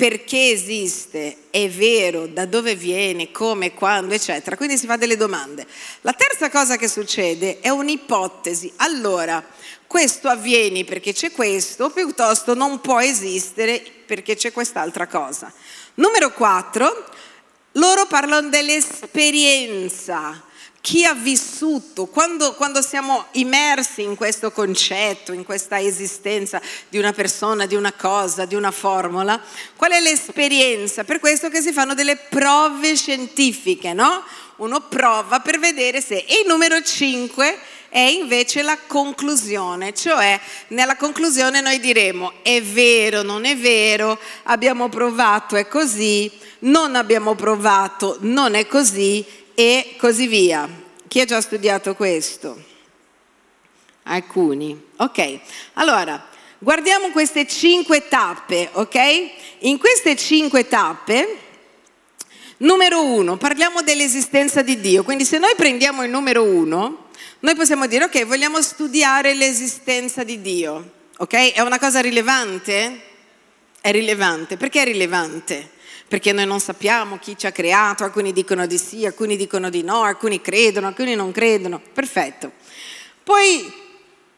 perché 0.00 0.48
esiste, 0.48 1.36
è 1.50 1.68
vero, 1.68 2.26
da 2.26 2.46
dove 2.46 2.74
viene, 2.74 3.30
come, 3.30 3.74
quando, 3.74 4.14
eccetera. 4.14 4.56
Quindi 4.56 4.78
si 4.78 4.86
fa 4.86 4.96
delle 4.96 5.18
domande. 5.18 5.66
La 6.00 6.14
terza 6.14 6.48
cosa 6.48 6.78
che 6.78 6.88
succede 6.88 7.60
è 7.60 7.68
un'ipotesi. 7.68 8.72
Allora, 8.76 9.46
questo 9.86 10.28
avviene 10.28 10.84
perché 10.84 11.12
c'è 11.12 11.32
questo, 11.32 11.90
piuttosto 11.90 12.54
non 12.54 12.80
può 12.80 12.98
esistere 12.98 13.82
perché 14.06 14.36
c'è 14.36 14.52
quest'altra 14.52 15.06
cosa. 15.06 15.52
Numero 15.96 16.32
quattro, 16.32 17.04
loro 17.72 18.06
parlano 18.06 18.48
dell'esperienza 18.48 20.42
chi 20.80 21.04
ha 21.04 21.12
vissuto, 21.12 22.06
quando, 22.06 22.54
quando, 22.54 22.80
siamo 22.80 23.26
immersi 23.32 24.02
in 24.02 24.14
questo 24.14 24.50
concetto, 24.50 25.32
in 25.32 25.44
questa 25.44 25.78
esistenza 25.78 26.60
di 26.88 26.98
una 26.98 27.12
persona, 27.12 27.66
di 27.66 27.74
una 27.74 27.92
cosa, 27.92 28.46
di 28.46 28.54
una 28.54 28.70
formula, 28.70 29.40
qual 29.76 29.92
è 29.92 30.00
l'esperienza? 30.00 31.04
Per 31.04 31.20
questo 31.20 31.50
che 31.50 31.60
si 31.60 31.72
fanno 31.72 31.94
delle 31.94 32.16
prove 32.16 32.96
scientifiche, 32.96 33.92
no? 33.92 34.24
Uno 34.56 34.80
prova 34.80 35.40
per 35.40 35.58
vedere 35.58 36.00
se... 36.00 36.24
E 36.26 36.40
il 36.42 36.46
numero 36.46 36.82
5 36.82 37.58
è 37.90 37.98
invece 37.98 38.62
la 38.62 38.78
conclusione, 38.86 39.92
cioè 39.92 40.38
nella 40.68 40.96
conclusione 40.96 41.60
noi 41.60 41.80
diremo 41.80 42.34
è 42.42 42.62
vero, 42.62 43.22
non 43.22 43.44
è 43.44 43.56
vero, 43.56 44.18
abbiamo 44.44 44.88
provato, 44.88 45.56
è 45.56 45.66
così, 45.66 46.30
non 46.60 46.94
abbiamo 46.94 47.34
provato, 47.34 48.16
non 48.20 48.54
è 48.54 48.66
così 48.66 49.26
e 49.60 49.96
così 49.98 50.26
via. 50.26 50.66
Chi 51.06 51.20
ha 51.20 51.26
già 51.26 51.38
studiato 51.42 51.94
questo? 51.94 52.58
Alcuni. 54.04 54.86
Ok, 54.96 55.38
allora 55.74 56.28
guardiamo 56.56 57.10
queste 57.10 57.46
cinque 57.46 58.08
tappe, 58.08 58.70
ok? 58.72 58.96
In 59.58 59.76
queste 59.76 60.16
cinque 60.16 60.66
tappe, 60.66 61.36
numero 62.58 63.04
uno, 63.04 63.36
parliamo 63.36 63.82
dell'esistenza 63.82 64.62
di 64.62 64.80
Dio. 64.80 65.02
Quindi 65.04 65.26
se 65.26 65.36
noi 65.36 65.52
prendiamo 65.54 66.04
il 66.04 66.10
numero 66.10 66.42
uno, 66.42 67.08
noi 67.40 67.54
possiamo 67.54 67.86
dire, 67.86 68.04
ok, 68.04 68.24
vogliamo 68.24 68.62
studiare 68.62 69.34
l'esistenza 69.34 70.24
di 70.24 70.40
Dio, 70.40 70.92
ok? 71.18 71.52
È 71.52 71.60
una 71.60 71.78
cosa 71.78 72.00
rilevante? 72.00 73.02
È 73.78 73.90
rilevante. 73.90 74.56
Perché 74.56 74.80
è 74.80 74.84
rilevante? 74.84 75.72
Perché 76.10 76.32
noi 76.32 76.44
non 76.44 76.58
sappiamo 76.58 77.20
chi 77.20 77.38
ci 77.38 77.46
ha 77.46 77.52
creato, 77.52 78.02
alcuni 78.02 78.32
dicono 78.32 78.66
di 78.66 78.78
sì, 78.78 79.06
alcuni 79.06 79.36
dicono 79.36 79.70
di 79.70 79.84
no, 79.84 80.02
alcuni 80.02 80.40
credono, 80.40 80.88
alcuni 80.88 81.14
non 81.14 81.30
credono, 81.30 81.80
perfetto. 81.80 82.50
Poi 83.22 83.72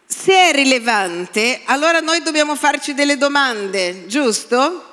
se 0.05 0.50
è 0.50 0.52
rilevante, 0.52 1.62
allora 1.64 2.00
noi 2.00 2.21
dobbiamo 2.21 2.57
farci 2.57 2.93
delle 2.93 3.17
domande, 3.17 4.05
giusto? 4.07 4.85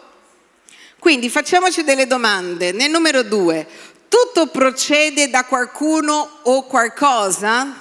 Quindi 1.00 1.30
facciamoci 1.30 1.84
delle 1.84 2.08
domande. 2.08 2.72
Nel 2.72 2.90
numero 2.90 3.24
due, 3.24 3.68
tutto 4.08 4.48
procede 4.48 5.30
da 5.30 5.44
qualcuno 5.44 6.40
o 6.44 6.64
qualcosa? 6.64 7.76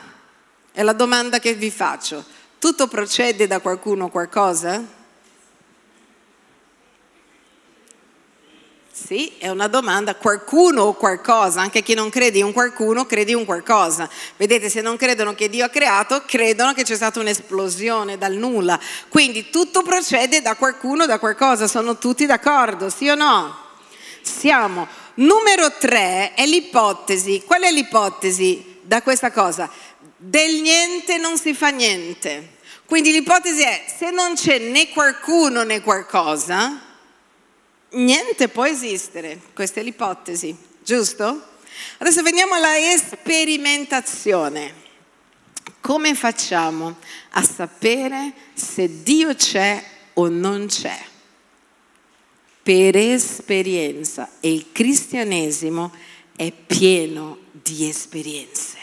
È 0.72 0.82
la 0.82 0.92
domanda 0.92 1.38
che 1.38 1.54
vi 1.54 1.70
faccio. 1.70 2.24
Tutto 2.58 2.88
procede 2.88 3.46
da 3.46 3.60
qualcuno 3.60 4.06
o 4.06 4.08
qualcosa? 4.08 4.97
Sì, 9.06 9.32
è 9.38 9.48
una 9.48 9.68
domanda, 9.68 10.16
qualcuno 10.16 10.82
o 10.82 10.94
qualcosa, 10.94 11.60
anche 11.60 11.82
chi 11.82 11.94
non 11.94 12.10
crede 12.10 12.38
in 12.38 12.44
un 12.44 12.52
qualcuno 12.52 13.06
crede 13.06 13.30
in 13.30 13.36
un 13.36 13.44
qualcosa. 13.44 14.10
Vedete, 14.36 14.68
se 14.68 14.80
non 14.80 14.96
credono 14.96 15.34
che 15.34 15.48
Dio 15.48 15.64
ha 15.64 15.68
creato, 15.68 16.24
credono 16.26 16.74
che 16.74 16.82
c'è 16.82 16.96
stata 16.96 17.20
un'esplosione 17.20 18.18
dal 18.18 18.34
nulla. 18.34 18.78
Quindi 19.08 19.50
tutto 19.50 19.82
procede 19.82 20.42
da 20.42 20.56
qualcuno, 20.56 21.06
da 21.06 21.20
qualcosa, 21.20 21.68
sono 21.68 21.96
tutti 21.96 22.26
d'accordo, 22.26 22.90
sì 22.90 23.08
o 23.08 23.14
no? 23.14 23.56
Siamo. 24.20 24.86
Numero 25.14 25.72
tre 25.78 26.34
è 26.34 26.44
l'ipotesi. 26.44 27.44
Qual 27.46 27.62
è 27.62 27.70
l'ipotesi 27.70 28.80
da 28.82 29.00
questa 29.00 29.30
cosa? 29.30 29.70
Del 30.16 30.60
niente 30.60 31.18
non 31.18 31.38
si 31.38 31.54
fa 31.54 31.68
niente. 31.68 32.56
Quindi 32.84 33.12
l'ipotesi 33.12 33.62
è, 33.62 33.84
se 33.96 34.10
non 34.10 34.34
c'è 34.34 34.58
né 34.58 34.88
qualcuno 34.90 35.62
né 35.62 35.82
qualcosa, 35.82 36.87
niente 37.90 38.48
può 38.48 38.66
esistere, 38.66 39.40
questa 39.54 39.80
è 39.80 39.82
l'ipotesi, 39.82 40.56
giusto? 40.82 41.56
Adesso 41.98 42.22
veniamo 42.22 42.54
alla 42.54 42.74
sperimentazione. 42.96 44.86
Come 45.80 46.14
facciamo 46.14 46.96
a 47.30 47.42
sapere 47.42 48.32
se 48.52 49.02
Dio 49.02 49.34
c'è 49.34 49.82
o 50.14 50.28
non 50.28 50.66
c'è? 50.66 50.98
Per 52.62 52.96
esperienza 52.96 54.28
e 54.40 54.52
il 54.52 54.66
cristianesimo 54.72 55.92
è 56.36 56.52
pieno 56.52 57.38
di 57.52 57.88
esperienze. 57.88 58.76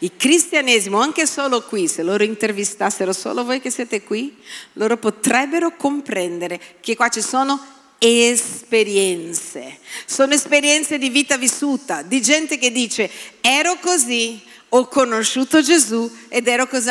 Il 0.00 0.16
cristianesimo, 0.16 1.00
anche 1.00 1.26
solo 1.26 1.62
qui, 1.62 1.86
se 1.86 2.02
loro 2.02 2.24
intervistassero 2.24 3.12
solo 3.12 3.44
voi 3.44 3.60
che 3.60 3.70
siete 3.70 4.02
qui, 4.02 4.36
loro 4.74 4.96
potrebbero 4.96 5.76
comprendere 5.76 6.60
che 6.80 6.96
qua 6.96 7.08
ci 7.08 7.20
sono 7.20 7.77
esperienze. 7.98 9.78
Sono 10.06 10.34
esperienze 10.34 10.98
di 10.98 11.10
vita 11.10 11.36
vissuta, 11.36 12.02
di 12.02 12.22
gente 12.22 12.58
che 12.58 12.70
dice 12.70 13.10
ero 13.40 13.76
così, 13.80 14.40
ho 14.70 14.86
conosciuto 14.86 15.62
Gesù 15.62 16.10
ed 16.28 16.46
ero 16.46 16.66
così. 16.66 16.90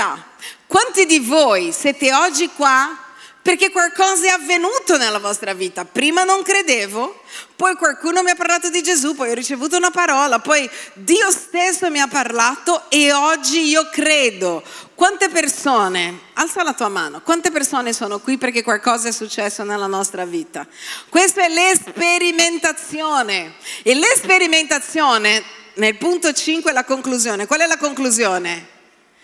Quanti 0.67 1.05
di 1.05 1.19
voi 1.19 1.71
siete 1.71 2.13
oggi 2.13 2.49
qua 2.49 3.05
perché 3.47 3.71
qualcosa 3.71 4.25
è 4.25 4.29
avvenuto 4.31 4.97
nella 4.97 5.19
vostra 5.19 5.53
vita. 5.53 5.85
Prima 5.85 6.25
non 6.25 6.43
credevo, 6.43 7.21
poi 7.55 7.75
qualcuno 7.75 8.21
mi 8.21 8.31
ha 8.31 8.35
parlato 8.35 8.69
di 8.69 8.83
Gesù, 8.83 9.15
poi 9.15 9.29
ho 9.29 9.33
ricevuto 9.33 9.77
una 9.77 9.89
parola, 9.89 10.39
poi 10.39 10.69
Dio 10.95 11.31
stesso 11.31 11.89
mi 11.89 12.01
ha 12.01 12.09
parlato 12.09 12.89
e 12.89 13.13
oggi 13.13 13.69
io 13.69 13.87
credo. 13.89 14.61
Quante 14.95 15.29
persone, 15.29 16.19
alza 16.33 16.61
la 16.61 16.73
tua 16.73 16.89
mano, 16.89 17.21
quante 17.21 17.49
persone 17.49 17.93
sono 17.93 18.19
qui 18.19 18.37
perché 18.37 18.63
qualcosa 18.63 19.07
è 19.07 19.13
successo 19.13 19.63
nella 19.63 19.87
nostra 19.87 20.25
vita? 20.25 20.67
Questa 21.07 21.45
è 21.45 21.47
l'esperimentazione 21.47 23.53
e 23.81 23.95
l'esperimentazione 23.95 25.41
nel 25.75 25.95
punto 25.95 26.33
5 26.33 26.71
è 26.71 26.73
la 26.73 26.83
conclusione. 26.83 27.47
Qual 27.47 27.61
è 27.61 27.65
la 27.65 27.77
conclusione? 27.77 28.67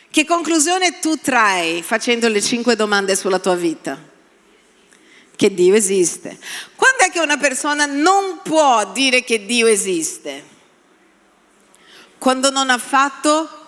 Che 0.10 0.24
conclusione 0.24 1.00
tu 1.00 1.18
trai 1.18 1.84
facendo 1.84 2.30
le 2.30 2.42
cinque 2.42 2.78
domande 2.78 3.18
sulla 3.18 3.40
tua 3.40 3.56
vita? 3.56 4.12
Che 5.36 5.54
Dio 5.54 5.76
esiste. 5.76 6.38
Quando 6.76 7.04
è 7.04 7.10
che 7.12 7.20
una 7.20 7.38
persona 7.38 7.86
non 7.86 8.40
può 8.44 8.92
dire 8.92 9.24
che 9.24 9.46
Dio 9.46 9.68
esiste? 9.68 10.52
Quando 12.18 12.50
non 12.50 12.70
ha 12.70 12.78
fatto 12.78 13.62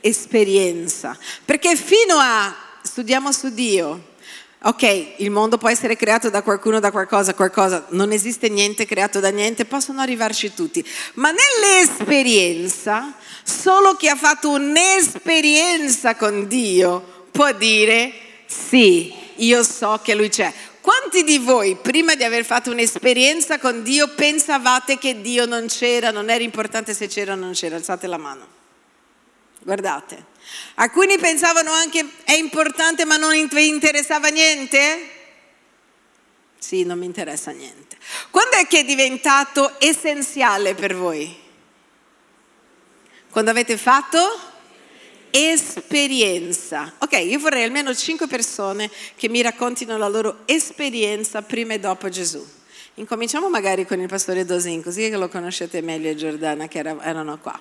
esperienza. 0.00 1.16
Perché 1.44 1.76
fino 1.76 2.16
a 2.18 2.54
studiamo 2.82 3.32
su 3.32 3.48
Dio, 3.48 4.12
ok, 4.62 5.14
il 5.18 5.30
mondo 5.30 5.58
può 5.58 5.68
essere 5.68 5.96
creato 5.96 6.28
da 6.30 6.42
qualcuno, 6.42 6.78
da 6.78 6.90
qualcosa, 6.90 7.34
qualcosa, 7.34 7.86
non 7.90 8.12
esiste 8.12 8.48
niente 8.48 8.86
creato 8.86 9.20
da 9.20 9.30
niente, 9.30 9.64
possono 9.64 10.00
arrivarci 10.00 10.54
tutti. 10.54 10.84
Ma 11.14 11.30
nell'esperienza, 11.32 13.14
solo 13.42 13.94
chi 13.96 14.08
ha 14.08 14.16
fatto 14.16 14.50
un'esperienza 14.50 16.16
con 16.16 16.46
Dio 16.46 17.26
può 17.30 17.50
dire 17.52 18.12
sì, 18.46 19.12
io 19.36 19.62
so 19.62 20.00
che 20.02 20.14
Lui 20.14 20.28
c'è. 20.28 20.52
Quanti 20.84 21.24
di 21.24 21.38
voi, 21.38 21.76
prima 21.76 22.14
di 22.14 22.24
aver 22.24 22.44
fatto 22.44 22.70
un'esperienza 22.70 23.58
con 23.58 23.82
Dio, 23.82 24.08
pensavate 24.08 24.98
che 24.98 25.22
Dio 25.22 25.46
non 25.46 25.66
c'era, 25.66 26.10
non 26.10 26.28
era 26.28 26.44
importante 26.44 26.92
se 26.92 27.06
c'era 27.06 27.32
o 27.32 27.36
non 27.36 27.52
c'era? 27.52 27.76
Alzate 27.76 28.06
la 28.06 28.18
mano. 28.18 28.46
Guardate. 29.62 30.26
Alcuni 30.74 31.16
pensavano 31.16 31.70
anche 31.70 32.06
è 32.24 32.34
importante 32.34 33.06
ma 33.06 33.16
non 33.16 33.30
vi 33.50 33.66
interessava 33.66 34.28
niente? 34.28 35.08
Sì, 36.58 36.84
non 36.84 36.98
mi 36.98 37.06
interessa 37.06 37.50
niente. 37.50 37.96
Quando 38.28 38.56
è 38.56 38.66
che 38.66 38.80
è 38.80 38.84
diventato 38.84 39.76
essenziale 39.78 40.74
per 40.74 40.94
voi? 40.94 41.34
Quando 43.30 43.50
avete 43.50 43.78
fatto? 43.78 44.52
Esperienza. 45.36 46.94
Ok, 46.98 47.14
io 47.14 47.40
vorrei 47.40 47.64
almeno 47.64 47.92
cinque 47.92 48.28
persone 48.28 48.88
che 49.16 49.28
mi 49.28 49.42
raccontino 49.42 49.96
la 49.96 50.06
loro 50.06 50.42
esperienza 50.44 51.42
prima 51.42 51.74
e 51.74 51.80
dopo 51.80 52.08
Gesù. 52.08 52.46
Incominciamo 52.94 53.48
magari 53.48 53.84
con 53.84 53.98
il 53.98 54.06
pastore 54.06 54.44
Dosin, 54.44 54.80
così 54.80 55.10
che 55.10 55.16
lo 55.16 55.28
conoscete 55.28 55.80
meglio 55.80 56.08
e 56.08 56.14
Giordana 56.14 56.68
che 56.68 56.78
era, 56.78 56.96
erano 57.02 57.36
qua. 57.38 57.60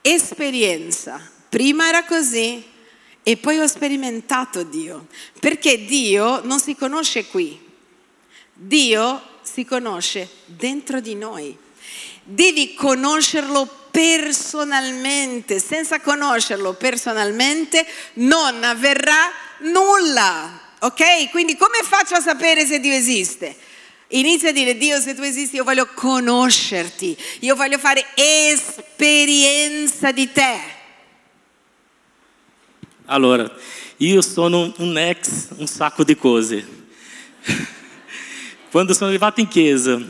Esperienza. 0.00 1.20
Prima 1.48 1.86
era 1.86 2.04
così 2.04 2.64
e 3.22 3.36
poi 3.36 3.58
ho 3.58 3.66
sperimentato 3.68 4.64
Dio, 4.64 5.06
perché 5.38 5.84
Dio 5.84 6.44
non 6.44 6.58
si 6.58 6.74
conosce 6.74 7.26
qui, 7.26 7.60
Dio 8.52 9.22
si 9.42 9.64
conosce 9.64 10.28
dentro 10.46 11.00
di 11.00 11.14
noi. 11.14 11.56
Devi 12.24 12.74
conoscerlo 12.74 13.66
personalmente, 13.90 15.58
senza 15.58 16.00
conoscerlo 16.00 16.72
personalmente 16.74 17.86
non 18.14 18.64
avverrà 18.64 19.30
nulla. 19.60 20.60
Ok? 20.80 21.30
Quindi 21.30 21.56
come 21.56 21.80
faccio 21.82 22.14
a 22.14 22.20
sapere 22.20 22.66
se 22.66 22.80
Dio 22.80 22.92
esiste? 22.92 23.54
Inizia 24.08 24.50
a 24.50 24.52
dire 24.52 24.76
Dio 24.76 25.00
se 25.00 25.14
tu 25.14 25.22
esisti 25.22 25.56
io 25.56 25.64
voglio 25.64 25.88
conoscerti, 25.94 27.16
io 27.40 27.54
voglio 27.54 27.78
fare 27.78 28.04
esperienza 28.14 30.10
di 30.12 30.30
te. 30.32 30.80
Allora, 33.06 33.50
io 33.98 34.22
sono 34.22 34.72
un 34.78 34.98
ex 34.98 35.48
un 35.56 35.66
sacco 35.66 36.04
di 36.04 36.16
cose. 36.16 36.66
Quando 38.70 38.94
sono 38.94 39.10
arrivato 39.10 39.40
in 39.40 39.48
chiesa, 39.48 40.00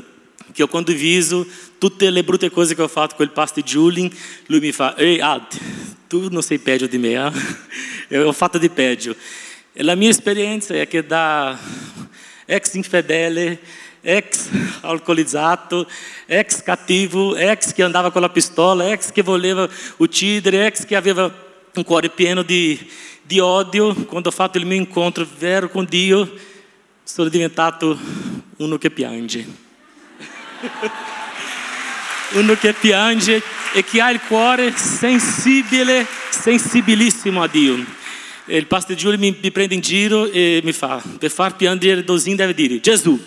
che 0.52 0.62
ho 0.62 0.68
condiviso 0.68 1.46
tutte 1.82 2.10
le 2.10 2.22
brutte 2.22 2.48
cose 2.48 2.76
che 2.76 2.82
ho 2.82 2.86
fatto 2.86 3.16
con 3.16 3.24
il 3.24 3.32
pastor 3.32 3.64
Julian, 3.64 4.08
lui 4.46 4.60
mi 4.60 4.70
fa, 4.70 4.96
ehi 4.96 5.18
Ad, 5.18 5.48
tu 6.06 6.28
non 6.30 6.40
sei 6.40 6.60
peggio 6.60 6.86
di 6.86 6.96
me, 6.96 7.32
eh? 8.08 8.18
ho 8.22 8.30
fatto 8.30 8.56
di 8.56 8.68
peggio. 8.68 9.16
E 9.72 9.82
la 9.82 9.96
mia 9.96 10.10
esperienza 10.10 10.74
è 10.74 10.86
che 10.86 11.04
da 11.04 11.58
ex 12.44 12.74
infedele 12.74 13.58
ex 14.00 14.48
alcolizzato, 14.82 15.88
ex 16.26 16.62
cattivo, 16.62 17.34
ex 17.34 17.72
che 17.72 17.82
andava 17.82 18.12
com 18.12 18.22
a 18.22 18.28
pistola, 18.28 18.92
ex 18.92 19.10
que 19.10 19.20
voleva 19.20 19.68
uccidere, 19.96 20.68
ex 20.68 20.86
que 20.86 20.94
aveva 20.94 21.34
um 21.74 21.82
cuore 21.82 22.10
pieno 22.10 22.44
di, 22.44 22.78
di 23.22 23.40
odio. 23.40 23.92
Quando 24.06 24.28
ho 24.28 24.32
fatto 24.32 24.56
il 24.56 24.66
mio 24.66 24.76
incontro 24.76 25.26
vero 25.36 25.68
con 25.68 25.84
Dio, 25.84 26.32
sono 27.02 27.28
diventato 27.28 27.98
uno 28.58 28.78
che 28.78 28.90
piange. 28.90 29.44
uno 32.34 32.54
che 32.54 32.72
piange 32.72 33.42
e 33.72 33.84
che 33.84 34.00
ha 34.00 34.10
il 34.10 34.20
cuore 34.26 34.72
sensibile, 34.76 36.06
sensibilissimo 36.30 37.42
a 37.42 37.48
Dio. 37.48 37.84
Il 38.46 38.66
pastor 38.66 38.96
Giulio 38.96 39.18
mi, 39.18 39.38
mi 39.40 39.50
prende 39.50 39.74
in 39.74 39.80
giro 39.80 40.30
e 40.30 40.60
mi 40.64 40.72
fa, 40.72 41.02
per 41.18 41.30
far 41.30 41.56
piangere 41.56 42.04
Dozinho 42.04 42.36
deve 42.36 42.54
dire 42.54 42.80
Gesù. 42.80 43.18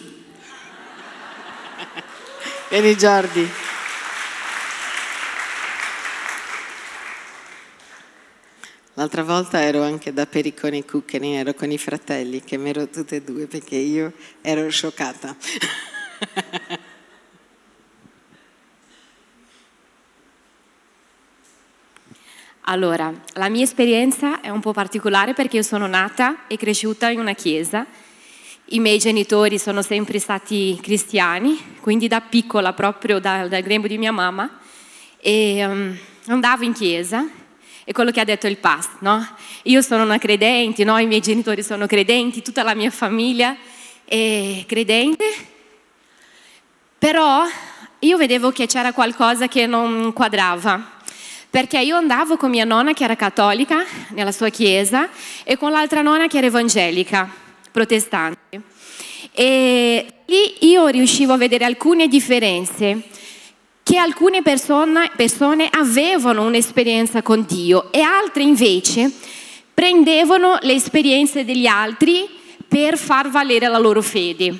Vieni 2.69 2.97
Giordi. 2.97 3.49
L'altra 8.97 9.23
volta 9.23 9.61
ero 9.61 9.83
anche 9.83 10.13
da 10.13 10.25
Pericone 10.25 10.85
Cuccheni, 10.85 11.35
ero 11.35 11.53
con 11.53 11.69
i 11.69 11.77
fratelli, 11.77 12.41
che 12.41 12.57
mi 12.57 12.69
ero 12.69 12.87
tutte 12.87 13.17
e 13.17 13.21
due 13.21 13.45
perché 13.45 13.75
io 13.75 14.13
ero 14.41 14.69
scioccata. 14.69 15.35
Allora, 22.67 23.13
la 23.33 23.49
mia 23.49 23.63
esperienza 23.63 24.41
è 24.41 24.49
un 24.49 24.59
po' 24.59 24.73
particolare 24.73 25.33
perché 25.33 25.57
io 25.57 25.63
sono 25.63 25.87
nata 25.87 26.47
e 26.47 26.57
cresciuta 26.57 27.09
in 27.09 27.19
una 27.19 27.33
chiesa 27.33 27.85
i 28.69 28.79
miei 28.79 28.97
genitori 28.97 29.59
sono 29.59 29.83
sempre 29.83 30.17
stati 30.17 30.79
cristiani, 30.81 31.75
quindi 31.81 32.07
da 32.07 32.21
piccola, 32.21 32.73
proprio 32.73 33.19
dal, 33.19 33.47
dal 33.47 33.61
grembo 33.61 33.85
di 33.85 33.99
mia 33.99 34.11
mamma, 34.11 34.49
e 35.19 35.63
um, 35.63 35.95
andavo 36.27 36.63
in 36.63 36.73
chiesa 36.73 37.27
e 37.83 37.93
quello 37.93 38.09
che 38.09 38.21
ha 38.21 38.23
detto 38.23 38.47
il 38.47 38.57
past, 38.57 38.89
no? 38.99 39.23
Io 39.63 39.83
sono 39.83 40.01
una 40.01 40.17
credente, 40.17 40.83
no? 40.83 40.97
i 40.97 41.05
miei 41.05 41.21
genitori 41.21 41.61
sono 41.61 41.85
credenti, 41.85 42.41
tutta 42.41 42.63
la 42.63 42.73
mia 42.73 42.89
famiglia 42.89 43.55
è 44.03 44.63
credente, 44.65 45.25
però 46.97 47.43
io 47.99 48.17
vedevo 48.17 48.51
che 48.51 48.65
c'era 48.65 48.93
qualcosa 48.93 49.47
che 49.47 49.67
non 49.67 50.11
quadrava, 50.11 50.93
perché 51.55 51.79
io 51.79 51.95
andavo 51.95 52.35
con 52.35 52.49
mia 52.49 52.65
nonna 52.65 52.91
che 52.91 53.05
era 53.05 53.15
cattolica 53.15 53.85
nella 54.09 54.33
sua 54.33 54.49
chiesa 54.49 55.07
e 55.45 55.55
con 55.55 55.71
l'altra 55.71 56.01
nonna 56.01 56.27
che 56.27 56.35
era 56.35 56.47
evangelica 56.47 57.33
protestanti. 57.71 58.59
E 59.31 60.05
lì 60.25 60.67
io 60.67 60.87
riuscivo 60.87 61.31
a 61.31 61.37
vedere 61.37 61.63
alcune 61.63 62.09
differenze 62.09 63.03
che 63.83 63.97
alcune 63.97 64.41
persone, 64.41 65.09
persone 65.15 65.69
avevano 65.71 66.43
un'esperienza 66.43 67.21
con 67.21 67.45
Dio 67.47 67.89
e 67.93 68.01
altre 68.01 68.43
invece 68.43 69.09
prendevano 69.73 70.57
le 70.59 70.73
esperienze 70.73 71.45
degli 71.45 71.67
altri 71.67 72.27
per 72.67 72.97
far 72.97 73.29
valere 73.29 73.69
la 73.69 73.77
loro 73.77 74.01
fede. 74.01 74.53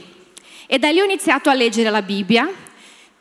E 0.66 0.80
da 0.80 0.92
lì 0.92 1.02
ho 1.02 1.04
iniziato 1.04 1.50
a 1.50 1.54
leggere 1.56 1.90
la 1.90 2.02
Bibbia 2.02 2.50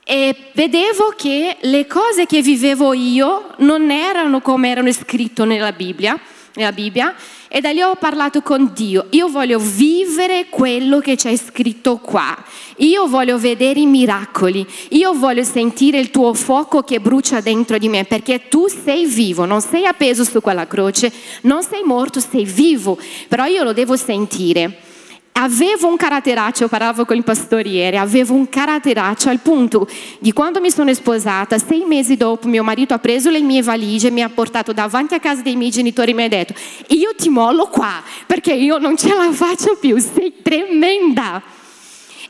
e 0.05 0.37
vedevo 0.53 1.15
che 1.17 1.57
le 1.61 1.87
cose 1.87 2.27
che 2.27 2.43
vivevo 2.43 2.93
io 2.93 3.55
non 3.59 3.91
erano 3.91 4.41
come 4.41 4.71
erano 4.71 4.93
scritte 4.93 5.45
nella 5.45 5.73
Bibbia, 5.73 6.21
nella 6.55 6.73
Bibbia 6.73 7.15
e 7.49 7.61
da 7.61 7.71
lì 7.71 7.81
ho 7.81 7.95
parlato 7.95 8.43
con 8.43 8.73
Dio. 8.75 9.07
Io 9.11 9.29
voglio 9.29 9.59
vivere 9.59 10.47
quello 10.51 10.99
che 10.99 11.15
c'è 11.15 11.37
scritto 11.37 11.99
qua. 11.99 12.37
Io 12.79 13.07
voglio 13.07 13.39
vedere 13.39 13.79
i 13.81 13.87
miracoli. 13.87 14.67
Io 14.91 15.15
voglio 15.15 15.45
sentire 15.45 15.99
il 15.99 16.11
tuo 16.11 16.35
fuoco 16.35 16.83
che 16.83 17.01
brucia 17.01 17.41
dentro 17.41 17.79
di 17.79 17.89
me 17.89 18.05
perché 18.05 18.49
tu 18.49 18.67
sei 18.67 19.07
vivo, 19.07 19.45
non 19.45 19.61
sei 19.61 19.87
appeso 19.87 20.25
su 20.25 20.41
quella 20.41 20.67
croce, 20.67 21.13
non 21.43 21.63
sei 21.63 21.83
morto, 21.85 22.19
sei 22.21 22.45
vivo. 22.45 22.99
Però 23.29 23.45
io 23.47 23.63
lo 23.63 23.73
devo 23.73 23.97
sentire. 23.97 24.93
Avevo 25.37 25.89
un 25.89 25.97
caratteraccio, 25.97 26.69
parlavo 26.69 27.05
con 27.05 27.17
il 27.17 27.25
pastore 27.25 27.69
ieri, 27.69 27.97
avevo 27.97 28.35
un 28.35 28.49
caratteraccio 28.49 29.31
al 29.31 29.41
punto 29.41 29.89
di 30.21 30.33
quando 30.33 30.61
mi 30.61 30.71
sono 30.71 30.95
sposata, 30.95 31.59
sei 31.59 31.83
mesi 31.85 32.17
dopo 32.17 32.47
mio 32.47 32.63
marito 32.63 32.95
ha 32.95 33.01
preso 33.01 33.31
le 33.31 33.41
mie 33.41 33.61
valigie, 33.61 34.13
mi 34.13 34.23
ha 34.23 34.29
portato 34.29 34.73
davanti 34.73 35.15
a 35.15 35.19
casa 35.19 35.43
dei 35.43 35.57
miei 35.57 35.73
genitori 35.73 36.13
e 36.13 36.15
mi 36.15 36.23
ha 36.23 36.29
detto 36.29 36.55
io 36.89 37.17
ti 37.17 37.31
mollo 37.31 37.67
qua 37.67 38.01
perché 38.27 38.53
io 38.53 38.79
non 38.79 38.97
ce 38.97 39.09
la 39.09 39.33
faccio 39.33 39.77
più, 39.81 39.99
sei 39.99 40.35
tremenda. 40.41 41.43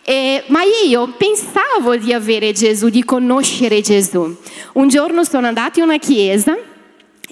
E, 0.03 0.43
ma 0.47 0.61
io 0.87 1.13
pensavo 1.19 1.97
di 1.97 2.15
avere 2.15 2.53
Gesù, 2.53 2.89
di 2.89 3.05
conoscere 3.05 3.83
Gesù. 3.83 4.35
Un 4.73 4.89
giorno 4.89 5.25
sono 5.25 5.47
andata 5.47 5.79
in 5.79 5.85
una 5.85 5.99
chiesa 5.99 6.57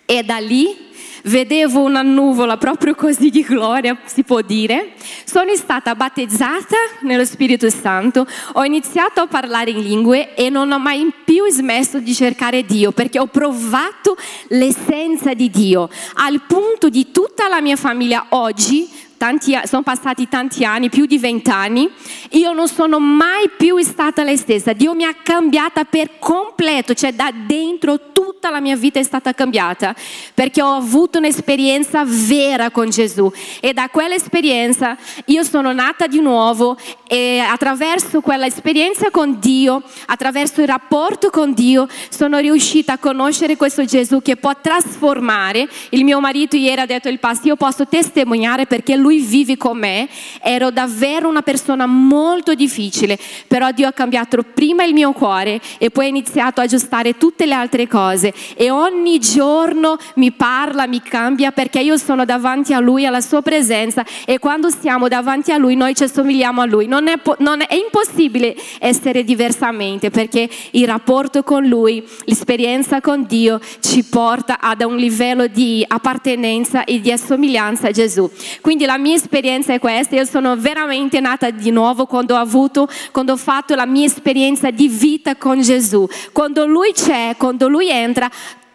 e 0.05 0.23
da 0.23 0.37
lì 0.37 0.91
vedevo 1.25 1.81
una 1.83 2.03
nuvola 2.03 2.57
proprio 2.57 2.95
così 2.95 3.31
di 3.31 3.43
gloria, 3.43 3.99
si 4.05 4.23
può 4.23 4.41
dire. 4.41 4.93
Sono 5.25 5.55
stata 5.55 5.95
battezzata 5.95 6.77
nello 7.01 7.25
Spirito 7.25 7.69
Santo, 7.71 8.27
ho 8.53 8.65
iniziato 8.65 9.21
a 9.21 9.27
parlare 9.27 9.71
in 9.71 9.81
lingue 9.81 10.35
e 10.35 10.51
non 10.51 10.71
ho 10.73 10.79
mai 10.79 11.13
più 11.25 11.49
smesso 11.49 11.99
di 11.99 12.15
cercare 12.15 12.65
Dio 12.65 12.93
perché 12.93 13.19
ho 13.19 13.27
provato 13.27 14.17
l'essenza 14.49 15.35
di 15.35 15.51
Dio, 15.51 15.89
al 16.15 16.43
punto 16.47 16.89
di 16.89 17.11
tutta 17.11 17.49
la 17.49 17.61
mia 17.61 17.77
famiglia 17.77 18.27
oggi 18.31 18.89
tanti, 19.23 19.57
sono 19.67 19.83
passati 19.83 20.29
tanti 20.29 20.65
anni, 20.65 20.89
più 20.89 21.07
di 21.07 21.17
vent'anni, 21.17 21.89
io 22.31 22.53
non 22.53 22.67
sono 22.67 22.99
mai 22.99 23.49
più 23.57 23.79
stata 23.79 24.25
la 24.25 24.35
stessa. 24.35 24.73
Dio 24.73 24.95
mi 24.95 25.05
ha 25.05 25.15
cambiata 25.23 25.85
per 25.85 26.19
completo, 26.19 26.93
cioè 26.93 27.13
da 27.13 27.31
dentro 27.33 28.11
tutta 28.13 28.51
la 28.51 28.61
mia 28.61 28.75
vita 28.75 28.99
è 28.99 29.03
stata 29.05 29.33
cambiata 29.33 29.95
perché 30.35 30.61
ho 30.61 30.75
avuto 30.75 31.19
un'esperienza 31.19 32.03
vera 32.05 32.71
con 32.71 32.91
Gesù 32.91 33.31
e 33.61 33.73
da 33.73 33.89
quell'esperienza 33.89 34.97
io 35.27 35.45
sono 35.45 35.73
nata 35.73 36.09
di 36.09 36.21
nuovo 36.21 36.77
e 37.07 37.39
attraverso 37.39 38.21
quella 38.21 38.47
esperienza 38.47 39.11
con 39.11 39.39
Dio, 39.39 39.83
attraverso 40.07 40.63
il 40.63 40.67
rapporto 40.67 41.31
con 41.31 41.53
Dio, 41.53 41.87
sono 42.09 42.39
riuscita 42.39 42.95
a 42.95 42.99
conoscere 42.99 43.57
questo 43.57 43.85
Gesù 43.85 44.23
che 44.23 44.37
può 44.37 44.53
trasformare. 44.61 45.69
Il 45.91 46.05
mio 46.05 46.21
marito 46.21 46.57
ieri 46.57 46.81
ha 46.81 46.87
detto 46.87 47.09
il 47.09 47.21
pasto, 47.21 47.47
io 47.49 47.57
posso 47.57 47.87
testimoniare 47.87 48.67
perché 48.67 48.97
lui 48.97 49.12
lui 49.13 49.21
vive 49.21 49.59
con 49.59 49.77
me, 49.77 50.09
ero 50.41 50.71
davvero 50.71 51.29
una 51.29 51.43
persona 51.43 51.85
molto 51.85 52.55
difficile, 52.55 53.19
però 53.47 53.71
Dio 53.71 53.87
ha 53.87 53.93
cambiato 53.93 54.43
prima 54.43 54.85
il 54.85 54.95
mio 54.95 55.13
cuore 55.13 55.61
e 55.77 55.91
poi 55.91 56.07
ha 56.07 56.09
iniziato 56.09 56.61
a 56.61 56.65
aggiustare 56.65 57.19
tutte 57.19 57.45
le 57.45 57.53
altre 57.53 57.87
cose 57.87 58.33
e 58.55 58.71
ogni 58.71 59.19
giorno 59.19 59.99
mi 60.15 60.33
parla, 60.33 60.87
mi 60.87 61.03
cambia 61.03 61.53
perché 61.53 61.81
io 61.81 61.99
sono 61.99 62.25
davanti 62.25 62.73
a 62.73 62.81
Lui, 62.81 63.05
alla 63.05 63.21
Sua 63.21 63.43
presenza 63.43 64.05
e 64.25 64.39
quando 64.39 64.71
stiamo 64.71 65.09
davanti 65.09 65.53
a 65.53 65.59
Lui 65.59 65.77
noi 65.77 65.95
ci 65.95 66.05
assomigliamo 66.05 66.63
a 66.63 66.67
Lui. 66.67 66.87
Non 66.87 67.09
è, 67.09 67.15
non 67.39 67.61
è, 67.61 67.67
è 67.67 67.75
impossibile 67.75 68.57
essere 68.79 69.25
diversamente 69.25 70.11
perché 70.11 70.49
il 70.71 70.87
rapporto 70.87 71.43
con 71.43 71.67
Lui, 71.67 72.03
l'esperienza 72.25 73.01
con 73.01 73.27
Dio 73.27 73.61
ci 73.81 74.05
porta 74.05 74.59
ad 74.59 74.81
un 74.83 74.97
livello 74.97 75.47
di 75.49 75.85
appartenenza 75.87 76.85
e 76.85 77.01
di 77.01 77.13
assomiglianza 77.13 77.89
a 77.89 77.91
Gesù. 77.91 78.31
Quindi 78.61 78.87
la 78.87 79.01
mia 79.03 79.15
esperienza 79.15 79.75
è 79.75 79.79
questa, 79.79 80.17
io 80.17 80.25
sono 80.25 80.57
veramente 80.57 81.21
nata 81.21 81.51
di 81.51 81.71
nuovo 81.71 82.07
quando 82.07 82.35
ho 82.35 82.39
avuto, 82.39 82.89
quando 83.11 83.33
ho 83.33 83.37
fatto 83.37 83.75
la 83.75 83.85
mia 83.85 84.07
esperienza 84.07 84.71
di 84.71 84.89
vita 84.89 85.37
con 85.37 85.61
Gesù. 85.61 86.09
Quando 86.33 86.65
Lui 86.65 86.93
c'è, 86.93 87.35
quando 87.37 87.69
Lui 87.69 87.91
entra, 87.91 88.31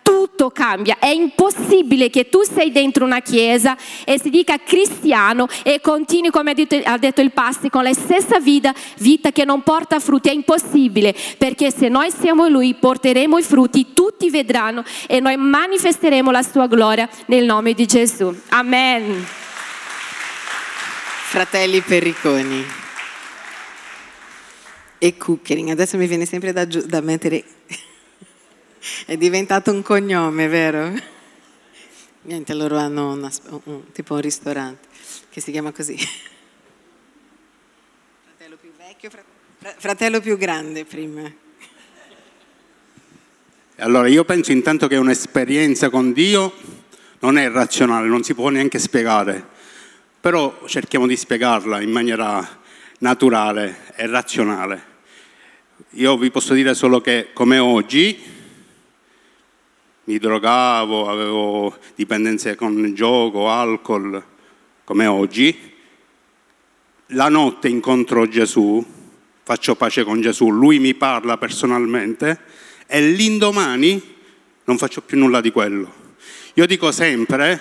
tutto 0.08 0.52
cambia. 0.52 0.98
È 1.00 1.08
impossibile 1.08 2.10
che 2.10 2.30
tu 2.30 2.42
sei 2.44 2.72
dentro 2.72 3.04
una 3.04 3.20
chiesa 3.20 3.76
e 4.06 4.18
si 4.20 4.30
dica 4.30 4.58
cristiano 4.58 5.48
e 5.64 5.82
continui, 5.82 6.30
come 6.30 6.52
ha 6.52 6.54
detto, 6.54 6.80
ha 6.82 6.98
detto 6.98 7.22
il 7.22 7.32
Pasti, 7.32 7.70
con 7.70 7.84
la 7.84 7.94
stessa 7.94 8.40
vita, 8.40 8.74
vita 9.00 9.32
che 9.32 9.44
non 9.44 9.64
porta 9.64 10.00
frutti. 10.00 10.30
È 10.30 10.34
impossibile, 10.34 11.14
perché 11.38 11.72
se 11.72 11.90
noi 11.90 12.10
siamo 12.12 12.48
Lui 12.48 12.74
porteremo 12.74 13.38
i 13.38 13.44
frutti, 13.44 13.94
tutti 13.94 14.30
vedranno 14.30 14.84
e 15.08 15.20
noi 15.20 15.36
manifesteremo 15.36 16.32
la 16.32 16.44
sua 16.44 16.68
gloria 16.68 17.10
nel 17.26 17.46
nome 17.46 17.74
di 17.74 17.86
Gesù. 17.86 18.34
Amen. 18.50 19.47
Fratelli 21.38 21.82
Perriconi 21.82 22.66
e 24.98 25.18
Cuckering. 25.18 25.70
Adesso 25.70 25.96
mi 25.96 26.08
viene 26.08 26.26
sempre 26.26 26.52
da, 26.52 26.66
da 26.66 27.00
mettere 27.02 27.44
è 29.06 29.16
diventato 29.18 29.72
un 29.72 29.84
cognome, 29.84 30.48
vero? 30.48 30.92
Niente, 32.24 32.56
loro 32.56 32.78
hanno 32.78 33.12
una, 33.12 33.30
un, 33.66 33.92
tipo 33.92 34.16
un 34.16 34.22
ristorante 34.22 34.88
che 35.30 35.40
si 35.40 35.52
chiama 35.52 35.72
così. 35.72 35.96
Fratello 38.24 38.58
più 38.60 38.72
vecchio, 38.76 39.12
fratello 39.78 40.20
più 40.20 40.38
grande 40.38 40.86
prima. 40.86 41.32
Allora 43.76 44.08
io 44.08 44.26
penso 44.26 44.52
intanto 44.52 44.88
che 44.88 44.96
un'esperienza 44.96 45.92
con 45.92 46.14
Dio 46.14 46.52
non 47.20 47.38
è 47.38 47.48
razionale, 47.48 48.08
non 48.08 48.24
si 48.24 48.34
può 48.34 48.50
neanche 48.50 48.80
spiegare, 48.80 49.56
però 50.20 50.64
cerchiamo 50.66 51.08
di 51.08 51.16
spiegarla 51.16 51.82
in 51.82 51.92
maniera 51.92 52.60
naturale 53.00 53.94
e 53.96 54.08
razionale. 54.08 54.96
Io 55.92 56.18
vi 56.18 56.32
posso 56.32 56.54
dire 56.54 56.74
solo 56.74 57.02
che 57.02 57.30
come 57.34 57.60
oggi 57.60 58.36
mi 60.06 60.18
drogavo, 60.18 61.10
avevo 61.10 61.78
dipendenze 61.96 62.56
con 62.56 62.94
gioco, 62.94 63.50
alcol, 63.50 64.24
come 64.84 65.06
oggi. 65.06 65.76
La 67.12 67.30
notte 67.30 67.68
incontro 67.68 68.28
Gesù, 68.28 68.86
faccio 69.44 69.76
pace 69.76 70.04
con 70.04 70.22
Gesù, 70.22 70.50
lui 70.50 70.80
mi 70.80 70.94
parla 70.94 71.38
personalmente 71.38 72.40
e 72.88 73.02
l'indomani 73.02 74.16
non 74.64 74.78
faccio 74.78 75.02
più 75.02 75.18
nulla 75.18 75.42
di 75.42 75.52
quello. 75.52 76.06
Io 76.56 76.66
dico 76.66 76.92
sempre, 76.92 77.60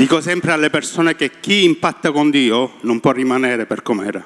dico 0.00 0.22
sempre 0.22 0.52
alle 0.52 0.70
persone 0.70 1.14
che 1.14 1.30
chi 1.40 1.62
impatta 1.64 2.10
con 2.10 2.30
Dio 2.30 2.76
non 2.80 3.00
può 3.00 3.12
rimanere 3.12 3.66
per 3.66 3.82
com'era. 3.82 4.24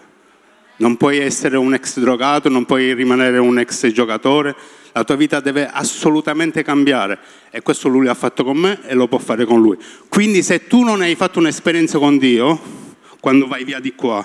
Non 0.77 0.97
puoi 0.97 1.19
essere 1.19 1.57
un 1.57 1.75
ex 1.75 1.99
drogato, 1.99 2.49
non 2.49 2.65
puoi 2.65 2.95
rimanere 2.95 3.39
un 3.39 3.59
ex 3.59 3.89
giocatore, 3.89 4.55
la 4.93 5.03
tua 5.03 5.17
vita 5.17 5.41
deve 5.41 5.69
assolutamente 5.69 6.63
cambiare 6.63 7.19
e 7.51 7.61
questo 7.63 7.89
lui 7.89 8.05
l'ha 8.05 8.15
fatto 8.15 8.45
con 8.45 8.57
me 8.57 8.87
e 8.87 8.95
lo 8.95 9.09
può 9.09 9.19
fare 9.19 9.45
con 9.45 9.61
lui. 9.61 9.77
Quindi 10.09 10.45
se 10.45 10.69
tu 10.69 10.85
non 10.85 11.01
hai 11.01 11.17
fatto 11.17 11.41
un'esperienza 11.41 11.99
con 11.99 12.19
Dio, 12.19 12.57
quando 13.19 13.49
vai 13.49 13.65
via 13.65 13.81
di 13.81 13.97
qua, 13.97 14.25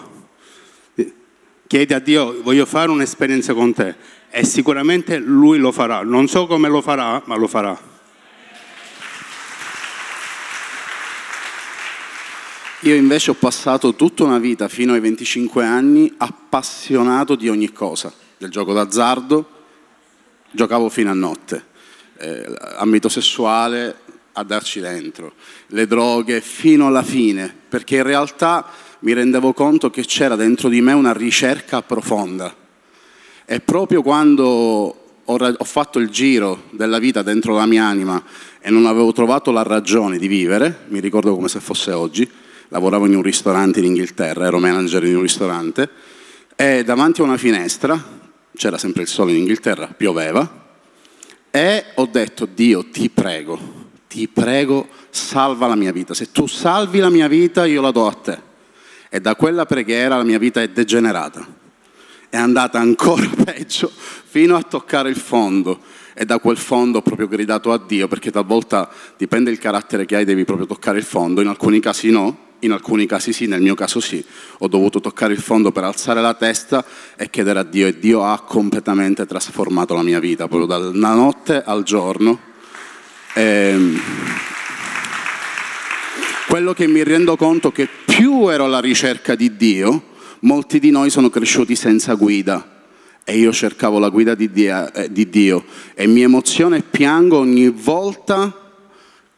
chiedi 1.65 1.93
a 1.95 1.99
Dio, 1.99 2.43
voglio 2.43 2.67
fare 2.67 2.91
un'esperienza 2.91 3.55
con 3.55 3.73
te 3.73 3.95
e 4.29 4.45
sicuramente 4.45 5.17
lui 5.17 5.57
lo 5.57 5.71
farà. 5.71 6.03
Non 6.03 6.27
so 6.27 6.45
come 6.45 6.69
lo 6.69 6.81
farà, 6.81 7.19
ma 7.25 7.35
lo 7.35 7.47
farà. 7.47 7.97
Io 12.83 12.95
invece 12.95 13.31
ho 13.31 13.33
passato 13.33 13.93
tutta 13.93 14.23
una 14.23 14.39
vita, 14.39 14.69
fino 14.69 14.93
ai 14.93 15.01
25 15.01 15.65
anni, 15.65 16.13
appassionato 16.15 17.35
di 17.35 17.49
ogni 17.49 17.73
cosa, 17.73 18.09
del 18.37 18.49
gioco 18.49 18.71
d'azzardo, 18.71 19.49
giocavo 20.51 20.87
fino 20.87 21.11
a 21.11 21.13
notte, 21.13 21.65
eh, 22.19 22.45
ambito 22.77 23.09
sessuale, 23.09 23.97
a 24.31 24.43
darci 24.43 24.79
dentro, 24.79 25.33
le 25.67 25.87
droghe 25.87 26.39
fino 26.39 26.87
alla 26.87 27.03
fine, 27.03 27.53
perché 27.67 27.97
in 27.97 28.03
realtà 28.03 28.65
mi 28.99 29.11
rendevo 29.11 29.51
conto 29.51 29.89
che 29.89 30.05
c'era 30.05 30.37
dentro 30.37 30.69
di 30.69 30.79
me 30.79 30.93
una 30.93 31.11
ricerca 31.11 31.81
profonda. 31.81 32.55
E 33.43 33.59
proprio 33.59 34.01
quando 34.01 35.03
ho 35.25 35.63
fatto 35.65 35.99
il 35.99 36.09
giro 36.09 36.63
della 36.69 36.97
vita 36.97 37.23
dentro 37.23 37.53
la 37.53 37.65
mia 37.65 37.83
anima 37.83 38.23
e 38.61 38.69
non 38.69 38.85
avevo 38.85 39.11
trovato 39.11 39.51
la 39.51 39.63
ragione 39.63 40.17
di 40.17 40.29
vivere, 40.29 40.85
mi 40.87 41.01
ricordo 41.01 41.35
come 41.35 41.49
se 41.49 41.59
fosse 41.59 41.91
oggi, 41.91 42.47
lavoravo 42.69 43.05
in 43.05 43.15
un 43.15 43.21
ristorante 43.21 43.79
in 43.79 43.85
Inghilterra, 43.85 44.45
ero 44.45 44.59
manager 44.59 45.03
in 45.05 45.15
un 45.15 45.21
ristorante, 45.21 45.89
e 46.55 46.83
davanti 46.83 47.21
a 47.21 47.25
una 47.25 47.37
finestra, 47.37 48.17
c'era 48.55 48.77
sempre 48.77 49.03
il 49.03 49.07
sole 49.07 49.31
in 49.31 49.39
Inghilterra, 49.39 49.87
pioveva, 49.87 50.67
e 51.51 51.85
ho 51.95 52.05
detto, 52.05 52.45
Dio, 52.45 52.89
ti 52.89 53.09
prego, 53.09 53.59
ti 54.07 54.27
prego, 54.27 54.87
salva 55.09 55.67
la 55.67 55.75
mia 55.75 55.91
vita. 55.91 56.13
Se 56.13 56.31
tu 56.31 56.45
salvi 56.45 56.99
la 56.99 57.09
mia 57.09 57.27
vita, 57.27 57.65
io 57.65 57.81
la 57.81 57.91
do 57.91 58.07
a 58.07 58.13
te. 58.13 58.39
E 59.09 59.19
da 59.19 59.35
quella 59.35 59.65
preghiera 59.65 60.17
la 60.17 60.23
mia 60.23 60.37
vita 60.37 60.61
è 60.61 60.69
degenerata. 60.69 61.57
È 62.29 62.37
andata 62.37 62.79
ancora 62.79 63.27
peggio, 63.43 63.91
fino 63.91 64.55
a 64.55 64.61
toccare 64.61 65.09
il 65.09 65.15
fondo. 65.15 65.79
E 66.13 66.25
da 66.25 66.37
quel 66.37 66.57
fondo 66.57 66.99
ho 66.99 67.01
proprio 67.01 67.27
gridato 67.27 67.71
a 67.71 67.81
Dio, 67.83 68.07
perché 68.07 68.29
talvolta 68.29 68.87
dipende 69.17 69.49
il 69.49 69.57
carattere 69.57 70.05
che 70.05 70.17
hai, 70.17 70.25
devi 70.25 70.45
proprio 70.45 70.67
toccare 70.67 70.99
il 70.99 71.03
fondo, 71.05 71.41
in 71.41 71.47
alcuni 71.47 71.79
casi 71.79 72.11
no, 72.11 72.48
in 72.59 72.71
alcuni 72.71 73.05
casi 73.05 73.31
sì, 73.31 73.45
nel 73.45 73.61
mio 73.61 73.75
caso 73.75 73.99
sì, 73.99 74.23
ho 74.59 74.67
dovuto 74.67 74.99
toccare 74.99 75.33
il 75.33 75.39
fondo 75.39 75.71
per 75.71 75.83
alzare 75.83 76.21
la 76.21 76.33
testa 76.33 76.83
e 77.15 77.29
chiedere 77.29 77.59
a 77.59 77.63
Dio 77.63 77.87
e 77.87 77.99
Dio 77.99 78.23
ha 78.23 78.39
completamente 78.41 79.25
trasformato 79.25 79.93
la 79.93 80.03
mia 80.03 80.19
vita, 80.19 80.47
proprio 80.47 80.67
dalla 80.67 81.13
notte 81.13 81.61
al 81.63 81.83
giorno. 81.83 82.39
E 83.33 83.41
ehm, 83.41 83.99
quello 86.47 86.73
che 86.73 86.87
mi 86.87 87.03
rendo 87.03 87.35
conto 87.35 87.69
è 87.69 87.71
che 87.71 87.87
più 88.05 88.49
ero 88.49 88.65
alla 88.65 88.79
ricerca 88.79 89.35
di 89.35 89.55
Dio, 89.55 90.03
molti 90.41 90.79
di 90.79 90.91
noi 90.91 91.09
sono 91.09 91.29
cresciuti 91.29 91.75
senza 91.75 92.15
guida. 92.15 92.77
E 93.23 93.37
io 93.37 93.53
cercavo 93.53 93.99
la 93.99 94.09
guida 94.09 94.33
di 94.33 94.51
Dio, 94.51 94.91
eh, 94.91 95.11
di 95.11 95.29
Dio. 95.29 95.63
E 95.93 96.07
mi 96.07 96.23
emoziono 96.23 96.75
e 96.75 96.81
piango 96.81 97.37
ogni 97.37 97.69
volta 97.69 98.51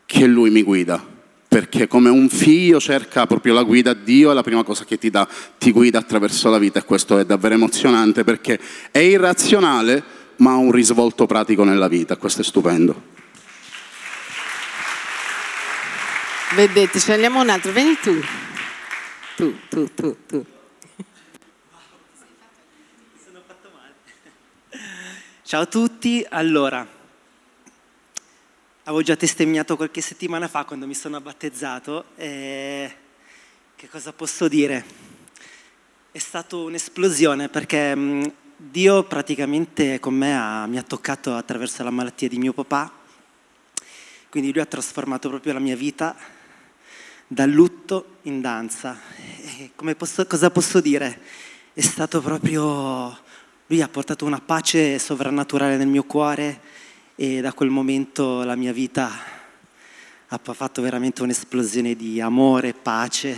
che 0.06 0.26
Lui 0.26 0.50
mi 0.50 0.64
guida 0.64 1.11
perché 1.52 1.86
come 1.86 2.08
un 2.08 2.30
figlio 2.30 2.80
cerca 2.80 3.28
proprio 3.28 3.54
la 3.54 3.64
guida 3.64 3.92
a 3.92 3.94
Dio, 3.94 4.32
è 4.32 4.34
la 4.34 4.42
prima 4.42 4.64
cosa 4.64 4.86
che 4.86 4.98
ti 4.98 5.10
dà, 5.10 5.28
ti 5.58 5.72
guida 5.72 6.00
attraverso 6.00 6.50
la 6.50 6.58
vita 6.58 6.80
e 6.80 6.86
questo 6.86 7.18
è 7.18 7.26
davvero 7.26 7.56
emozionante 7.56 8.24
perché 8.24 8.58
è 8.90 9.00
irrazionale 9.00 10.02
ma 10.38 10.52
ha 10.52 10.56
un 10.56 10.72
risvolto 10.72 11.26
pratico 11.26 11.66
nella 11.66 11.90
vita, 11.90 12.16
questo 12.16 12.40
è 12.40 12.44
stupendo. 12.46 13.04
Vedete, 16.56 17.00
scegliamo 17.00 17.42
un 17.42 17.50
altro, 17.50 17.74
vieni 17.74 17.98
tu, 18.02 18.18
tu, 19.36 19.54
tu, 19.68 19.94
tu, 19.94 20.16
tu. 20.26 20.46
Ciao 25.44 25.62
a 25.64 25.66
tutti, 25.66 26.26
allora 26.30 27.00
avevo 28.92 29.06
già 29.06 29.16
testimoniato 29.16 29.78
qualche 29.78 30.02
settimana 30.02 30.50
fa 30.50 30.66
quando 30.66 30.86
mi 30.86 30.94
sono 30.94 31.22
battezzato 31.22 32.08
e 32.18 32.94
che 33.74 33.88
cosa 33.88 34.12
posso 34.12 34.50
dire? 34.50 34.84
È 36.12 36.18
stata 36.18 36.58
un'esplosione 36.58 37.48
perché 37.48 37.96
mm, 37.96 38.24
Dio 38.58 39.04
praticamente 39.04 39.98
con 40.02 40.14
me 40.14 40.38
ha, 40.38 40.66
mi 40.68 40.78
ha 40.78 40.84
toccato 40.84 41.34
attraverso 41.34 41.84
la 41.84 41.90
malattia 41.90 42.28
di 42.28 42.38
mio 42.38 42.52
papà, 42.52 42.92
quindi 44.30 44.52
lui 44.52 44.62
ha 44.62 44.66
trasformato 44.66 45.30
proprio 45.30 45.54
la 45.54 45.60
mia 45.60 45.78
vita 45.78 46.14
dal 47.28 47.50
lutto 47.50 48.18
in 48.24 48.42
danza. 48.42 49.00
Posso, 49.96 50.26
cosa 50.26 50.52
posso 50.52 50.82
dire? 50.82 51.22
È 51.72 51.82
stato 51.82 52.20
proprio, 52.20 53.18
lui 53.68 53.82
ha 53.82 53.88
portato 53.88 54.26
una 54.26 54.42
pace 54.42 55.00
sovrannaturale 55.00 55.78
nel 55.78 55.88
mio 55.88 56.04
cuore, 56.04 56.60
e 57.16 57.42
da 57.42 57.54
quel 57.54 57.70
momento 57.70 58.44
la 58.44 58.56
mia 58.56 58.74
vita 58.74 59.10
ha 60.28 60.40
fatto 60.54 60.82
veramente 60.82 61.22
un'esplosione 61.22 61.96
di 61.96 62.22
amore, 62.22 62.74
pace, 62.74 63.38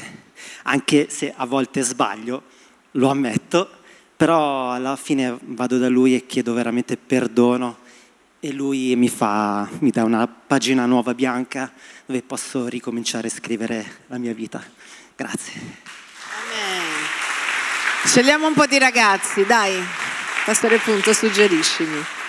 anche 0.63 1.09
se 1.09 1.33
a 1.35 1.45
volte 1.45 1.81
sbaglio, 1.81 2.43
lo 2.91 3.09
ammetto, 3.09 3.69
però 4.15 4.71
alla 4.71 4.95
fine 4.95 5.37
vado 5.41 5.77
da 5.77 5.89
lui 5.89 6.15
e 6.15 6.25
chiedo 6.25 6.53
veramente 6.53 6.97
perdono 6.97 7.79
e 8.39 8.51
lui 8.51 8.95
mi, 8.95 9.09
fa, 9.09 9.67
mi 9.79 9.89
dà 9.89 10.03
una 10.03 10.27
pagina 10.27 10.85
nuova 10.85 11.13
bianca 11.13 11.71
dove 12.05 12.21
posso 12.21 12.67
ricominciare 12.67 13.27
a 13.27 13.31
scrivere 13.31 14.01
la 14.07 14.17
mia 14.17 14.33
vita. 14.33 14.63
Grazie. 15.15 15.53
Amen. 15.55 16.83
Scegliamo 18.05 18.45
un 18.45 18.53
po' 18.53 18.65
di 18.65 18.77
ragazzi, 18.77 19.45
dai. 19.45 19.81
Pastore 20.45 20.77
Punto, 20.77 21.13
suggeriscimi. 21.13 22.22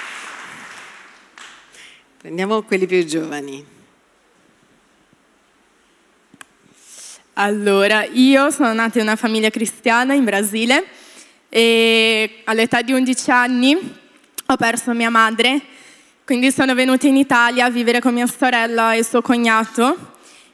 Prendiamo 2.24 2.62
quelli 2.62 2.86
più 2.86 3.04
giovani. 3.04 3.62
Allora, 7.34 8.04
io 8.04 8.50
sono 8.50 8.72
nata 8.72 8.98
in 8.98 9.04
una 9.04 9.16
famiglia 9.16 9.50
cristiana 9.50 10.14
in 10.14 10.24
Brasile 10.24 10.86
e 11.50 12.40
all'età 12.44 12.80
di 12.80 12.92
11 12.92 13.30
anni 13.30 13.76
ho 14.46 14.56
perso 14.56 14.94
mia 14.94 15.10
madre, 15.10 15.60
quindi 16.24 16.50
sono 16.50 16.72
venuta 16.72 17.06
in 17.06 17.18
Italia 17.18 17.66
a 17.66 17.70
vivere 17.70 18.00
con 18.00 18.14
mia 18.14 18.26
sorella 18.26 18.94
e 18.94 19.04
suo 19.04 19.20
cognato 19.20 20.12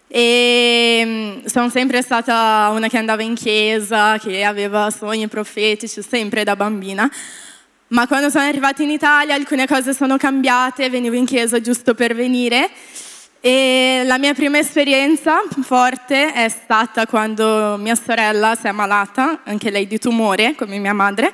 e 0.09 1.03
mm, 1.07 1.45
sono 1.45 1.71
sempre 1.71 2.03
stata 2.03 2.69
una 2.75 2.89
che 2.89 2.99
andava 2.99 3.23
in 3.23 3.37
chiesa, 3.37 4.19
che 4.19 4.43
aveva 4.43 4.91
sogni 4.91 5.29
profetici, 5.29 6.03
sempre 6.03 6.43
da 6.43 6.57
bambina. 6.57 7.09
Ma 7.93 8.07
quando 8.07 8.31
sono 8.31 8.45
arrivata 8.45 8.85
in 8.85 8.91
Italia 8.91 9.35
alcune 9.35 9.67
cose 9.67 9.93
sono 9.93 10.17
cambiate, 10.17 10.89
venivo 10.89 11.17
in 11.17 11.27
chiesa 11.27 11.61
giusto 11.61 11.93
per 11.93 12.15
venire. 12.15 12.71
E 13.41 14.03
la 14.05 14.17
mia 14.17 14.33
prima 14.33 14.59
esperienza 14.59 15.43
forte 15.63 16.33
è 16.33 16.49
stata 16.49 17.07
quando 17.07 17.77
mia 17.81 17.97
sorella 17.97 18.55
si 18.55 18.67
è 18.67 18.69
ammalata, 18.69 19.41
anche 19.43 19.71
lei 19.71 19.89
di 19.89 19.99
tumore, 19.99 20.55
come 20.55 20.79
mia 20.79 20.93
madre, 20.93 21.33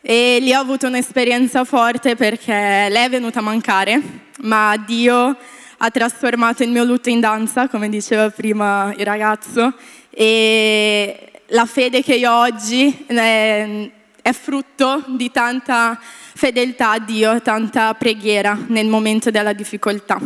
e 0.00 0.38
lì 0.40 0.54
ho 0.54 0.60
avuto 0.60 0.86
un'esperienza 0.86 1.64
forte 1.64 2.14
perché 2.14 2.86
lei 2.88 3.06
è 3.06 3.10
venuta 3.10 3.40
a 3.40 3.42
mancare, 3.42 4.00
ma 4.42 4.76
Dio 4.76 5.36
ha 5.78 5.90
trasformato 5.90 6.62
il 6.62 6.70
mio 6.70 6.84
lutto 6.84 7.08
in 7.08 7.18
danza, 7.18 7.66
come 7.66 7.88
diceva 7.88 8.30
prima 8.30 8.94
il 8.96 9.04
ragazzo, 9.04 9.74
e 10.10 11.32
la 11.48 11.66
fede 11.66 12.00
che 12.04 12.14
io 12.14 12.30
ho 12.30 12.42
oggi 12.42 13.06
è, 13.06 13.90
è 14.30 14.32
frutto 14.32 15.04
di 15.08 15.30
tanta 15.30 15.98
fedeltà 16.00 16.92
a 16.92 16.98
Dio, 16.98 17.42
tanta 17.42 17.94
preghiera 17.94 18.56
nel 18.68 18.86
momento 18.86 19.30
della 19.30 19.52
difficoltà. 19.52 20.18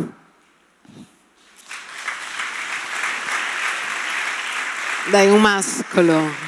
Dai, 5.09 5.29
un 5.29 5.41
mascolo. 5.41 6.43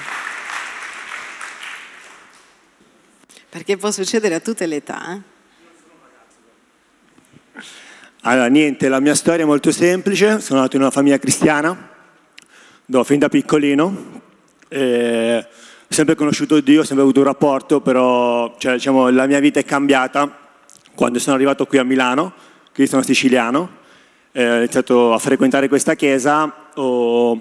Perché 3.50 3.78
può 3.78 3.92
succedere 3.92 4.36
a 4.36 4.40
tutte 4.40 4.66
le 4.66 4.76
età. 4.78 5.14
Eh? 5.14 5.22
Allora, 8.22 8.48
niente, 8.48 8.88
la 8.88 9.00
mia 9.00 9.16
storia 9.16 9.44
è 9.44 9.48
molto 9.48 9.72
semplice. 9.72 10.40
Sono 10.42 10.60
nato 10.62 10.76
in 10.76 10.84
una 10.84 10.92
famiglia 10.92 11.18
cristiana, 11.18 11.90
dove 12.86 13.04
fin 13.06 13.20
da 13.20 13.30
piccolino. 13.30 14.22
Eh, 14.68 15.48
sempre 15.90 16.16
conosciuto 16.16 16.60
Dio, 16.60 16.82
ho 16.82 16.84
sempre 16.84 17.04
avuto 17.04 17.20
un 17.20 17.26
rapporto, 17.26 17.82
però 17.82 18.56
cioè, 18.58 18.74
diciamo, 18.74 19.10
la 19.10 19.26
mia 19.26 19.40
vita 19.40 19.60
è 19.60 19.66
cambiata 19.66 20.46
quando 20.94 21.20
sono 21.20 21.36
arrivato 21.36 21.66
qui 21.66 21.78
a 21.78 21.84
Milano, 21.84 22.34
qui 22.74 22.88
sono 22.88 23.02
siciliano. 23.02 23.86
Eh, 24.32 24.50
ho 24.50 24.58
iniziato 24.58 25.14
a 25.14 25.18
frequentare 25.18 25.68
questa 25.68 25.96
chiesa, 25.96 26.70
ho, 26.76 27.40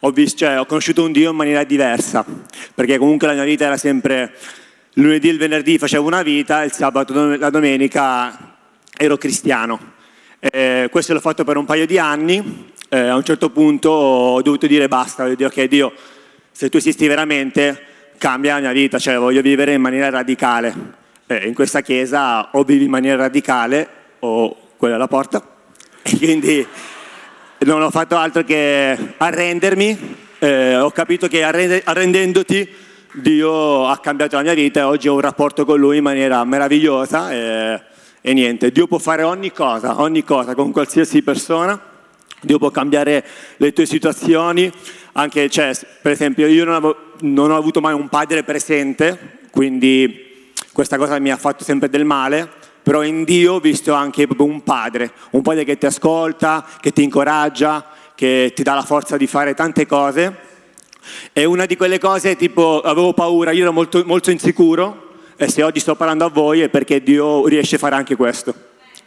ho, 0.00 0.10
visto, 0.10 0.38
cioè, 0.38 0.58
ho 0.58 0.66
conosciuto 0.66 1.04
un 1.04 1.12
Dio 1.12 1.30
in 1.30 1.36
maniera 1.36 1.64
diversa, 1.64 2.24
perché 2.74 2.98
comunque 2.98 3.26
la 3.26 3.34
mia 3.34 3.44
vita 3.44 3.66
era 3.66 3.76
sempre 3.76 4.34
lunedì 4.94 5.28
e 5.28 5.32
il 5.32 5.38
venerdì 5.38 5.78
facevo 5.78 6.06
una 6.06 6.22
vita, 6.22 6.62
il 6.62 6.72
sabato 6.72 7.32
e 7.32 7.36
la 7.36 7.50
domenica 7.50 8.56
ero 8.96 9.16
cristiano. 9.16 9.96
Eh, 10.40 10.88
questo 10.90 11.12
l'ho 11.12 11.20
fatto 11.20 11.44
per 11.44 11.56
un 11.56 11.64
paio 11.64 11.86
di 11.86 11.98
anni, 11.98 12.72
eh, 12.88 12.98
a 12.98 13.16
un 13.16 13.24
certo 13.24 13.50
punto 13.50 13.90
ho 13.90 14.42
dovuto 14.42 14.66
dire 14.66 14.88
basta, 14.88 15.24
voglio 15.24 15.34
dire 15.34 15.48
ok 15.48 15.64
Dio, 15.64 15.92
se 16.58 16.70
tu 16.70 16.78
esisti 16.78 17.06
veramente 17.06 17.80
cambia 18.18 18.54
la 18.54 18.60
mia 18.60 18.72
vita, 18.72 18.98
cioè 18.98 19.16
voglio 19.16 19.42
vivere 19.42 19.74
in 19.74 19.80
maniera 19.80 20.10
radicale. 20.10 20.74
Eh, 21.28 21.46
in 21.46 21.54
questa 21.54 21.82
chiesa 21.82 22.48
o 22.50 22.64
vivi 22.64 22.86
in 22.86 22.90
maniera 22.90 23.22
radicale 23.22 23.88
o 24.18 24.72
quella 24.76 24.96
è 24.96 24.98
la 24.98 25.06
porta. 25.06 25.40
E 26.02 26.16
quindi 26.18 26.66
non 27.58 27.80
ho 27.80 27.90
fatto 27.90 28.16
altro 28.16 28.42
che 28.42 28.98
arrendermi, 29.18 30.16
eh, 30.40 30.76
ho 30.76 30.90
capito 30.90 31.28
che 31.28 31.44
arrendendoti 31.44 32.68
Dio 33.12 33.86
ha 33.86 33.96
cambiato 33.98 34.34
la 34.34 34.42
mia 34.42 34.54
vita 34.54 34.80
e 34.80 34.82
oggi 34.82 35.06
ho 35.06 35.14
un 35.14 35.20
rapporto 35.20 35.64
con 35.64 35.78
Lui 35.78 35.98
in 35.98 36.02
maniera 36.02 36.42
meravigliosa 36.42 37.30
e, 37.30 37.82
e 38.20 38.32
niente, 38.32 38.72
Dio 38.72 38.88
può 38.88 38.98
fare 38.98 39.22
ogni 39.22 39.52
cosa, 39.52 40.00
ogni 40.00 40.24
cosa 40.24 40.56
con 40.56 40.72
qualsiasi 40.72 41.22
persona, 41.22 41.80
Dio 42.40 42.58
può 42.58 42.70
cambiare 42.70 43.24
le 43.58 43.72
tue 43.72 43.86
situazioni, 43.86 44.72
anche, 45.12 45.48
cioè, 45.48 45.72
per 46.02 46.12
esempio 46.12 46.46
io 46.46 46.64
non, 46.64 46.74
avevo, 46.74 46.96
non 47.20 47.50
ho 47.50 47.56
avuto 47.56 47.80
mai 47.80 47.94
un 47.94 48.08
padre 48.08 48.42
presente, 48.42 49.38
quindi 49.50 50.52
questa 50.72 50.96
cosa 50.96 51.18
mi 51.18 51.30
ha 51.30 51.36
fatto 51.36 51.64
sempre 51.64 51.88
del 51.88 52.04
male, 52.04 52.48
però 52.82 53.02
in 53.02 53.24
Dio 53.24 53.54
ho 53.54 53.60
visto 53.60 53.92
anche 53.92 54.26
un 54.38 54.62
padre, 54.62 55.12
un 55.30 55.42
padre 55.42 55.64
che 55.64 55.76
ti 55.76 55.86
ascolta, 55.86 56.66
che 56.80 56.92
ti 56.92 57.02
incoraggia, 57.02 57.84
che 58.14 58.52
ti 58.54 58.62
dà 58.62 58.74
la 58.74 58.82
forza 58.82 59.16
di 59.16 59.26
fare 59.26 59.54
tante 59.54 59.86
cose. 59.86 60.46
E 61.32 61.44
una 61.44 61.66
di 61.66 61.76
quelle 61.76 61.98
cose 61.98 62.36
tipo 62.36 62.80
avevo 62.80 63.12
paura, 63.14 63.50
io 63.50 63.62
ero 63.62 63.72
molto, 63.72 64.02
molto 64.04 64.30
insicuro 64.30 65.06
e 65.36 65.48
se 65.48 65.62
oggi 65.62 65.80
sto 65.80 65.94
parlando 65.94 66.24
a 66.24 66.28
voi 66.28 66.62
è 66.62 66.68
perché 66.68 67.02
Dio 67.02 67.46
riesce 67.46 67.76
a 67.76 67.78
fare 67.78 67.94
anche 67.94 68.16
questo. 68.16 68.54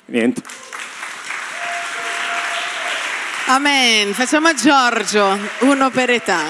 Niente. 0.06 0.42
Amen. 3.54 4.14
Facciamo 4.14 4.48
a 4.48 4.54
Giorgio, 4.54 5.38
uno 5.64 5.90
per 5.90 6.10
età. 6.10 6.42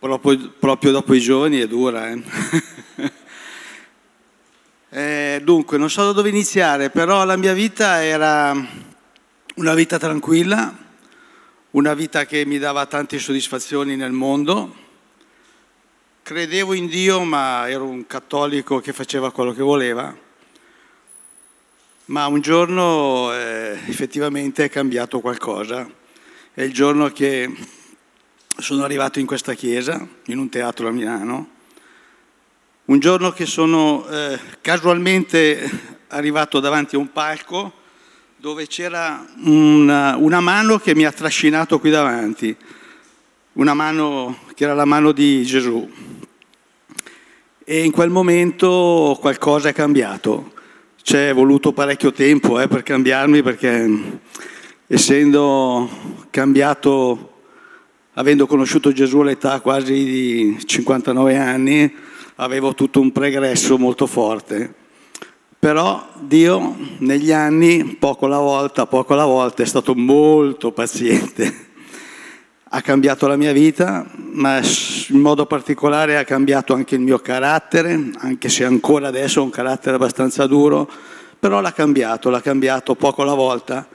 Proprio, 0.00 0.52
proprio, 0.58 0.90
dopo 0.90 1.14
i 1.14 1.20
giovani 1.20 1.60
è 1.60 1.68
dura. 1.68 2.10
Eh? 2.10 2.22
eh, 4.90 5.40
dunque, 5.44 5.78
non 5.78 5.88
so 5.90 6.06
da 6.06 6.10
dove 6.10 6.28
iniziare, 6.28 6.90
però 6.90 7.24
la 7.24 7.36
mia 7.36 7.52
vita 7.52 8.02
era 8.02 8.52
una 9.54 9.74
vita 9.74 9.96
tranquilla, 9.96 10.76
una 11.70 11.94
vita 11.94 12.26
che 12.26 12.44
mi 12.44 12.58
dava 12.58 12.84
tante 12.86 13.20
soddisfazioni 13.20 13.94
nel 13.94 14.10
mondo. 14.10 14.74
Credevo 16.24 16.72
in 16.72 16.88
Dio, 16.88 17.22
ma 17.22 17.70
ero 17.70 17.84
un 17.84 18.08
cattolico 18.08 18.80
che 18.80 18.92
faceva 18.92 19.30
quello 19.30 19.52
che 19.52 19.62
voleva. 19.62 20.26
Ma 22.08 22.26
un 22.26 22.40
giorno 22.40 23.34
eh, 23.34 23.78
effettivamente 23.86 24.64
è 24.64 24.70
cambiato 24.70 25.20
qualcosa. 25.20 25.86
È 26.54 26.62
il 26.62 26.72
giorno 26.72 27.10
che 27.10 27.54
sono 28.56 28.82
arrivato 28.82 29.18
in 29.18 29.26
questa 29.26 29.52
chiesa, 29.52 30.08
in 30.24 30.38
un 30.38 30.48
teatro 30.48 30.88
a 30.88 30.90
Milano, 30.90 31.50
un 32.86 32.98
giorno 32.98 33.32
che 33.32 33.44
sono 33.44 34.08
eh, 34.08 34.38
casualmente 34.62 35.70
arrivato 36.08 36.60
davanti 36.60 36.96
a 36.96 36.98
un 36.98 37.12
palco 37.12 37.74
dove 38.38 38.66
c'era 38.66 39.26
una, 39.44 40.16
una, 40.16 40.40
mano 40.40 40.78
che 40.78 40.94
mi 40.94 41.04
ha 41.04 41.12
trascinato 41.12 41.78
qui 41.78 41.90
davanti, 41.90 42.56
una 43.52 43.74
mano 43.74 44.44
che 44.54 44.64
era 44.64 44.72
la 44.72 44.86
mano 44.86 45.12
di 45.12 45.44
Gesù. 45.44 45.86
E 47.64 47.84
in 47.84 47.90
quel 47.90 48.08
momento 48.08 49.14
qualcosa 49.20 49.68
è 49.68 49.74
cambiato. 49.74 50.56
C'è 51.08 51.32
voluto 51.32 51.72
parecchio 51.72 52.12
tempo 52.12 52.60
eh, 52.60 52.68
per 52.68 52.82
cambiarmi 52.82 53.42
perché 53.42 54.20
essendo 54.86 55.88
cambiato 56.28 57.32
avendo 58.12 58.46
conosciuto 58.46 58.92
Gesù 58.92 59.20
all'età 59.20 59.60
quasi 59.60 59.94
di 59.94 60.58
59 60.62 61.34
anni, 61.34 61.90
avevo 62.34 62.74
tutto 62.74 63.00
un 63.00 63.10
pregresso 63.10 63.78
molto 63.78 64.06
forte. 64.06 64.74
Però 65.58 66.06
Dio 66.20 66.76
negli 66.98 67.32
anni, 67.32 67.96
poco 67.98 68.26
alla 68.26 68.40
volta, 68.40 68.84
poco 68.84 69.14
alla 69.14 69.24
volta, 69.24 69.62
è 69.62 69.66
stato 69.66 69.94
molto 69.94 70.72
paziente. 70.72 71.67
Ha 72.70 72.80
cambiato 72.82 73.26
la 73.26 73.36
mia 73.36 73.52
vita, 73.52 74.06
ma 74.32 74.58
in 74.58 75.20
modo 75.20 75.46
particolare 75.46 76.18
ha 76.18 76.24
cambiato 76.24 76.74
anche 76.74 76.96
il 76.96 77.00
mio 77.00 77.18
carattere, 77.18 78.10
anche 78.18 78.48
se 78.48 78.64
ancora 78.64 79.08
adesso 79.08 79.40
ho 79.40 79.44
un 79.44 79.50
carattere 79.50 79.96
abbastanza 79.96 80.46
duro, 80.46 80.90
però 81.38 81.60
l'ha 81.60 81.72
cambiato, 81.72 82.30
l'ha 82.30 82.42
cambiato 82.42 82.94
poco 82.94 83.22
alla 83.22 83.34
volta 83.34 83.88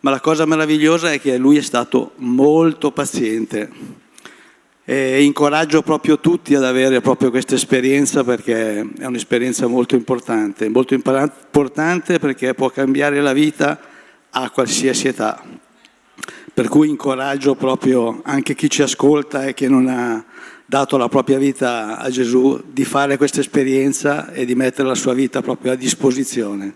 ma 0.00 0.10
la 0.10 0.20
cosa 0.20 0.46
meravigliosa 0.46 1.12
è 1.12 1.20
che 1.20 1.36
lui 1.36 1.58
è 1.58 1.62
stato 1.62 2.12
molto 2.16 2.90
paziente 2.90 3.98
e 4.84 5.22
incoraggio 5.22 5.82
proprio 5.82 6.18
tutti 6.18 6.54
ad 6.54 6.64
avere 6.64 7.00
proprio 7.00 7.30
questa 7.30 7.54
esperienza 7.54 8.24
perché 8.24 8.80
è 8.98 9.04
un'esperienza 9.04 9.66
molto 9.66 9.94
importante, 9.94 10.68
molto 10.68 10.94
importante 10.94 12.18
perché 12.18 12.54
può 12.54 12.70
cambiare 12.70 13.20
la 13.20 13.32
vita 13.32 13.78
a 14.30 14.50
qualsiasi 14.50 15.08
età. 15.08 15.42
Per 16.52 16.68
cui 16.68 16.88
incoraggio 16.88 17.54
proprio 17.54 18.20
anche 18.24 18.54
chi 18.54 18.68
ci 18.68 18.82
ascolta 18.82 19.44
e 19.44 19.54
che 19.54 19.68
non 19.68 19.86
ha 19.88 20.24
dato 20.66 20.96
la 20.96 21.08
propria 21.08 21.38
vita 21.38 21.98
a 21.98 22.10
Gesù 22.10 22.62
di 22.64 22.84
fare 22.84 23.16
questa 23.16 23.40
esperienza 23.40 24.30
e 24.30 24.44
di 24.44 24.54
mettere 24.54 24.86
la 24.86 24.94
sua 24.94 25.14
vita 25.14 25.42
proprio 25.42 25.72
a 25.72 25.74
disposizione, 25.74 26.72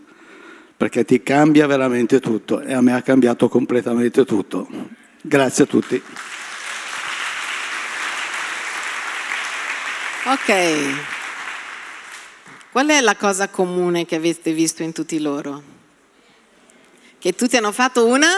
perché 0.76 1.04
ti 1.04 1.22
cambia 1.22 1.66
veramente 1.66 2.18
tutto 2.18 2.60
e 2.60 2.72
a 2.72 2.80
me 2.80 2.94
ha 2.94 3.02
cambiato 3.02 3.48
completamente 3.48 4.24
tutto. 4.24 4.66
Grazie 5.20 5.64
a 5.64 5.66
tutti. 5.66 6.02
Ok. 10.26 11.12
Qual 12.72 12.88
è 12.88 13.00
la 13.00 13.14
cosa 13.14 13.48
comune 13.48 14.06
che 14.06 14.16
avete 14.16 14.52
visto 14.52 14.82
in 14.82 14.92
tutti 14.92 15.20
loro? 15.20 15.62
Che 17.18 17.34
tutti 17.34 17.56
hanno 17.56 17.70
fatto 17.72 18.06
una 18.06 18.28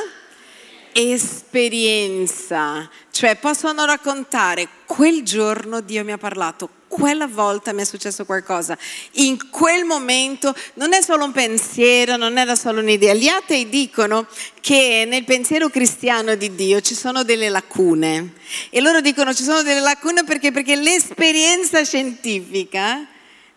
esperienza, 0.98 2.88
cioè 3.10 3.36
possono 3.36 3.84
raccontare 3.84 4.66
quel 4.86 5.22
giorno 5.22 5.82
Dio 5.82 6.02
mi 6.04 6.12
ha 6.12 6.16
parlato, 6.16 6.70
quella 6.88 7.26
volta 7.26 7.74
mi 7.74 7.82
è 7.82 7.84
successo 7.84 8.24
qualcosa, 8.24 8.78
in 9.12 9.50
quel 9.50 9.84
momento 9.84 10.54
non 10.74 10.94
è 10.94 11.02
solo 11.02 11.24
un 11.24 11.32
pensiero, 11.32 12.16
non 12.16 12.38
era 12.38 12.54
solo 12.54 12.80
un'idea. 12.80 13.12
Gli 13.12 13.28
atei 13.28 13.68
dicono 13.68 14.26
che 14.62 15.04
nel 15.06 15.24
pensiero 15.24 15.68
cristiano 15.68 16.34
di 16.34 16.54
Dio 16.54 16.80
ci 16.80 16.94
sono 16.94 17.24
delle 17.24 17.50
lacune. 17.50 18.32
E 18.70 18.80
loro 18.80 19.02
dicono 19.02 19.34
ci 19.34 19.42
sono 19.42 19.62
delle 19.62 19.80
lacune 19.80 20.24
perché, 20.24 20.50
perché 20.50 20.76
l'esperienza 20.76 21.84
scientifica 21.84 23.06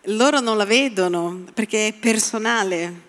loro 0.04 0.40
non 0.40 0.56
la 0.56 0.64
vedono 0.64 1.44
perché 1.52 1.88
è 1.88 1.92
personale 1.92 3.08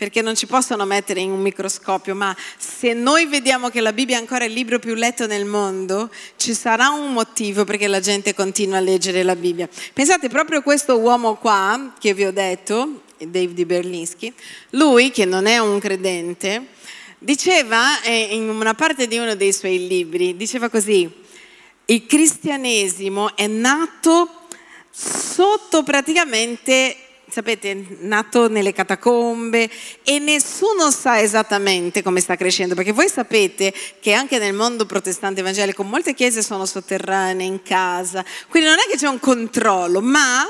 perché 0.00 0.22
non 0.22 0.34
ci 0.34 0.46
possono 0.46 0.86
mettere 0.86 1.20
in 1.20 1.30
un 1.30 1.42
microscopio, 1.42 2.14
ma 2.14 2.34
se 2.56 2.94
noi 2.94 3.26
vediamo 3.26 3.68
che 3.68 3.82
la 3.82 3.92
Bibbia 3.92 4.16
è 4.16 4.18
ancora 4.18 4.46
il 4.46 4.52
libro 4.54 4.78
più 4.78 4.94
letto 4.94 5.26
nel 5.26 5.44
mondo, 5.44 6.08
ci 6.36 6.54
sarà 6.54 6.88
un 6.88 7.12
motivo 7.12 7.64
perché 7.64 7.86
la 7.86 8.00
gente 8.00 8.32
continua 8.32 8.78
a 8.78 8.80
leggere 8.80 9.22
la 9.22 9.36
Bibbia. 9.36 9.68
Pensate 9.92 10.30
proprio 10.30 10.60
a 10.60 10.62
questo 10.62 10.96
uomo 10.96 11.34
qua 11.34 11.92
che 12.00 12.14
vi 12.14 12.24
ho 12.24 12.32
detto, 12.32 13.02
David 13.18 13.62
Berlinski, 13.66 14.32
lui 14.70 15.10
che 15.10 15.26
non 15.26 15.44
è 15.44 15.58
un 15.58 15.78
credente, 15.78 16.68
diceva 17.18 18.00
eh, 18.00 18.28
in 18.30 18.48
una 18.48 18.72
parte 18.72 19.06
di 19.06 19.18
uno 19.18 19.34
dei 19.34 19.52
suoi 19.52 19.86
libri, 19.86 20.34
diceva 20.34 20.70
così, 20.70 21.10
il 21.84 22.06
cristianesimo 22.06 23.36
è 23.36 23.46
nato 23.46 24.46
sotto 24.90 25.82
praticamente 25.82 26.96
sapete, 27.32 27.98
nato 28.00 28.48
nelle 28.48 28.72
catacombe 28.72 29.70
e 30.02 30.18
nessuno 30.18 30.90
sa 30.90 31.20
esattamente 31.20 32.02
come 32.02 32.20
sta 32.20 32.36
crescendo, 32.36 32.74
perché 32.74 32.92
voi 32.92 33.08
sapete 33.08 33.72
che 34.00 34.12
anche 34.12 34.38
nel 34.38 34.54
mondo 34.54 34.86
protestante 34.86 35.40
evangelico 35.40 35.82
molte 35.82 36.14
chiese 36.14 36.42
sono 36.42 36.66
sotterranee, 36.66 37.46
in 37.46 37.62
casa, 37.62 38.24
quindi 38.48 38.68
non 38.68 38.78
è 38.78 38.90
che 38.90 38.96
c'è 38.96 39.08
un 39.08 39.20
controllo, 39.20 40.00
ma 40.00 40.44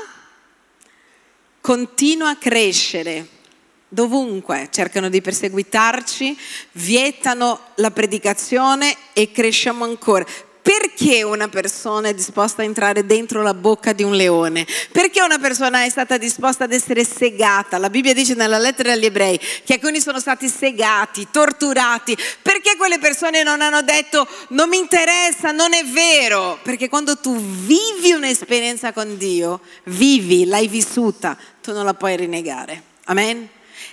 continua 1.61 2.29
a 2.29 2.35
crescere 2.37 3.39
dovunque, 3.87 4.69
cercano 4.71 5.09
di 5.09 5.21
perseguitarci, 5.21 6.37
vietano 6.73 7.59
la 7.75 7.91
predicazione 7.91 8.95
e 9.13 9.31
cresciamo 9.31 9.83
ancora. 9.83 10.25
Perché 10.71 11.21
una 11.21 11.49
persona 11.49 12.07
è 12.07 12.13
disposta 12.13 12.61
a 12.61 12.65
entrare 12.65 13.05
dentro 13.05 13.41
la 13.41 13.53
bocca 13.53 13.91
di 13.91 14.03
un 14.03 14.15
leone? 14.15 14.65
Perché 14.93 15.21
una 15.21 15.37
persona 15.37 15.83
è 15.83 15.89
stata 15.89 16.15
disposta 16.15 16.63
ad 16.63 16.71
essere 16.71 17.03
segata? 17.03 17.77
La 17.77 17.89
Bibbia 17.89 18.13
dice 18.13 18.35
nella 18.35 18.57
lettera 18.57 18.93
agli 18.93 19.03
ebrei 19.03 19.37
che 19.65 19.73
alcuni 19.73 19.99
sono 19.99 20.21
stati 20.21 20.47
segati, 20.47 21.27
torturati. 21.29 22.15
Perché 22.41 22.77
quelle 22.77 22.99
persone 22.99 23.43
non 23.43 23.59
hanno 23.59 23.81
detto 23.81 24.25
non 24.49 24.69
mi 24.69 24.77
interessa, 24.77 25.51
non 25.51 25.73
è 25.73 25.83
vero? 25.83 26.57
Perché 26.63 26.87
quando 26.87 27.17
tu 27.17 27.37
vivi 27.37 28.13
un'esperienza 28.13 28.93
con 28.93 29.17
Dio, 29.17 29.59
vivi, 29.83 30.45
l'hai 30.45 30.69
vissuta, 30.69 31.37
tu 31.61 31.73
non 31.73 31.83
la 31.83 31.95
puoi 31.95 32.15
rinnegare. 32.15 32.81
Amen? 33.05 33.49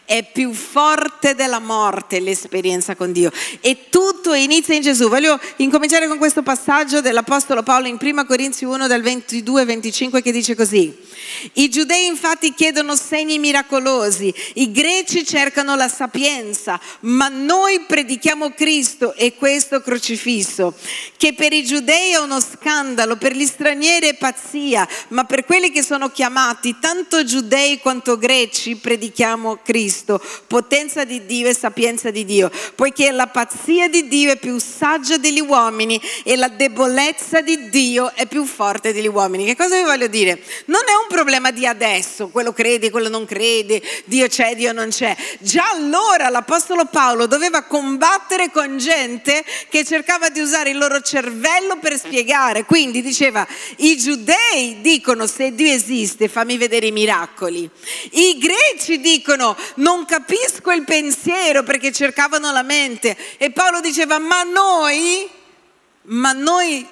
È 0.08 0.24
più 0.24 0.54
forte 0.54 1.34
della 1.34 1.58
morte 1.58 2.18
l'esperienza 2.18 2.96
con 2.96 3.12
Dio 3.12 3.30
e 3.60 3.90
tutto 3.90 4.32
inizia 4.32 4.74
in 4.74 4.80
Gesù. 4.80 5.10
Voglio 5.10 5.38
incominciare 5.56 6.08
con 6.08 6.16
questo 6.16 6.42
passaggio 6.42 7.02
dell'Apostolo 7.02 7.62
Paolo 7.62 7.88
in 7.88 7.98
1 8.00 8.24
Corinzi 8.24 8.64
1 8.64 8.86
dal 8.86 9.02
22 9.02 9.66
25 9.66 10.22
che 10.22 10.32
dice 10.32 10.54
così. 10.54 10.96
I 11.54 11.68
giudei 11.68 12.06
infatti 12.06 12.54
chiedono 12.54 12.96
segni 12.96 13.38
miracolosi, 13.38 14.32
i 14.54 14.72
greci 14.72 15.26
cercano 15.26 15.76
la 15.76 15.88
sapienza, 15.88 16.80
ma 17.00 17.28
noi 17.28 17.80
predichiamo 17.80 18.52
Cristo 18.52 19.12
e 19.14 19.34
questo 19.34 19.82
crocifisso, 19.82 20.74
che 21.18 21.34
per 21.34 21.52
i 21.52 21.66
giudei 21.66 22.12
è 22.12 22.16
uno 22.16 22.40
scandalo, 22.40 23.16
per 23.16 23.36
gli 23.36 23.44
stranieri 23.44 24.08
è 24.08 24.14
pazzia, 24.14 24.88
ma 25.08 25.24
per 25.24 25.44
quelli 25.44 25.70
che 25.70 25.82
sono 25.82 26.10
chiamati, 26.10 26.76
tanto 26.80 27.24
giudei 27.24 27.78
quanto 27.78 28.16
greci, 28.16 28.76
predichiamo 28.76 29.58
Cristo. 29.62 29.97
Cristo, 29.98 30.20
potenza 30.46 31.04
di 31.04 31.26
Dio 31.26 31.48
e 31.48 31.54
sapienza 31.54 32.10
di 32.10 32.24
Dio, 32.24 32.50
poiché 32.74 33.10
la 33.10 33.26
pazzia 33.26 33.88
di 33.88 34.06
Dio 34.06 34.30
è 34.30 34.36
più 34.36 34.58
saggia 34.58 35.16
degli 35.16 35.40
uomini 35.40 36.00
e 36.22 36.36
la 36.36 36.48
debolezza 36.48 37.40
di 37.40 37.68
Dio 37.68 38.12
è 38.14 38.26
più 38.26 38.44
forte 38.44 38.92
degli 38.92 39.08
uomini. 39.08 39.44
Che 39.44 39.56
cosa 39.56 39.76
vi 39.76 39.82
voglio 39.82 40.06
dire? 40.06 40.40
Non 40.66 40.82
è 40.86 40.92
un 40.92 41.08
problema 41.08 41.50
di 41.50 41.66
adesso, 41.66 42.28
quello 42.28 42.52
crede, 42.52 42.90
quello 42.90 43.08
non 43.08 43.24
crede, 43.24 43.82
Dio 44.04 44.28
c'è, 44.28 44.54
Dio 44.54 44.72
non 44.72 44.88
c'è. 44.88 45.16
Già 45.40 45.70
allora 45.70 46.28
l'Apostolo 46.28 46.84
Paolo 46.86 47.26
doveva 47.26 47.62
combattere 47.62 48.50
con 48.50 48.78
gente 48.78 49.44
che 49.68 49.84
cercava 49.84 50.28
di 50.28 50.40
usare 50.40 50.70
il 50.70 50.78
loro 50.78 51.00
cervello 51.00 51.78
per 51.78 51.98
spiegare. 51.98 52.64
Quindi 52.64 53.02
diceva, 53.02 53.46
i 53.78 53.96
giudei 53.96 54.80
dicono 54.80 55.26
se 55.26 55.54
Dio 55.54 55.72
esiste 55.72 56.28
fammi 56.28 56.56
vedere 56.56 56.86
i 56.86 56.92
miracoli. 56.92 57.68
I 58.12 58.38
greci 58.38 59.00
dicono 59.00 59.56
non 59.88 60.04
capisco 60.04 60.70
il 60.70 60.84
pensiero 60.84 61.62
perché 61.62 61.90
cercavano 61.92 62.52
la 62.52 62.62
mente. 62.62 63.16
E 63.38 63.50
Paolo 63.50 63.80
diceva, 63.80 64.18
ma 64.18 64.42
noi, 64.42 65.26
ma 66.02 66.32
noi 66.32 66.86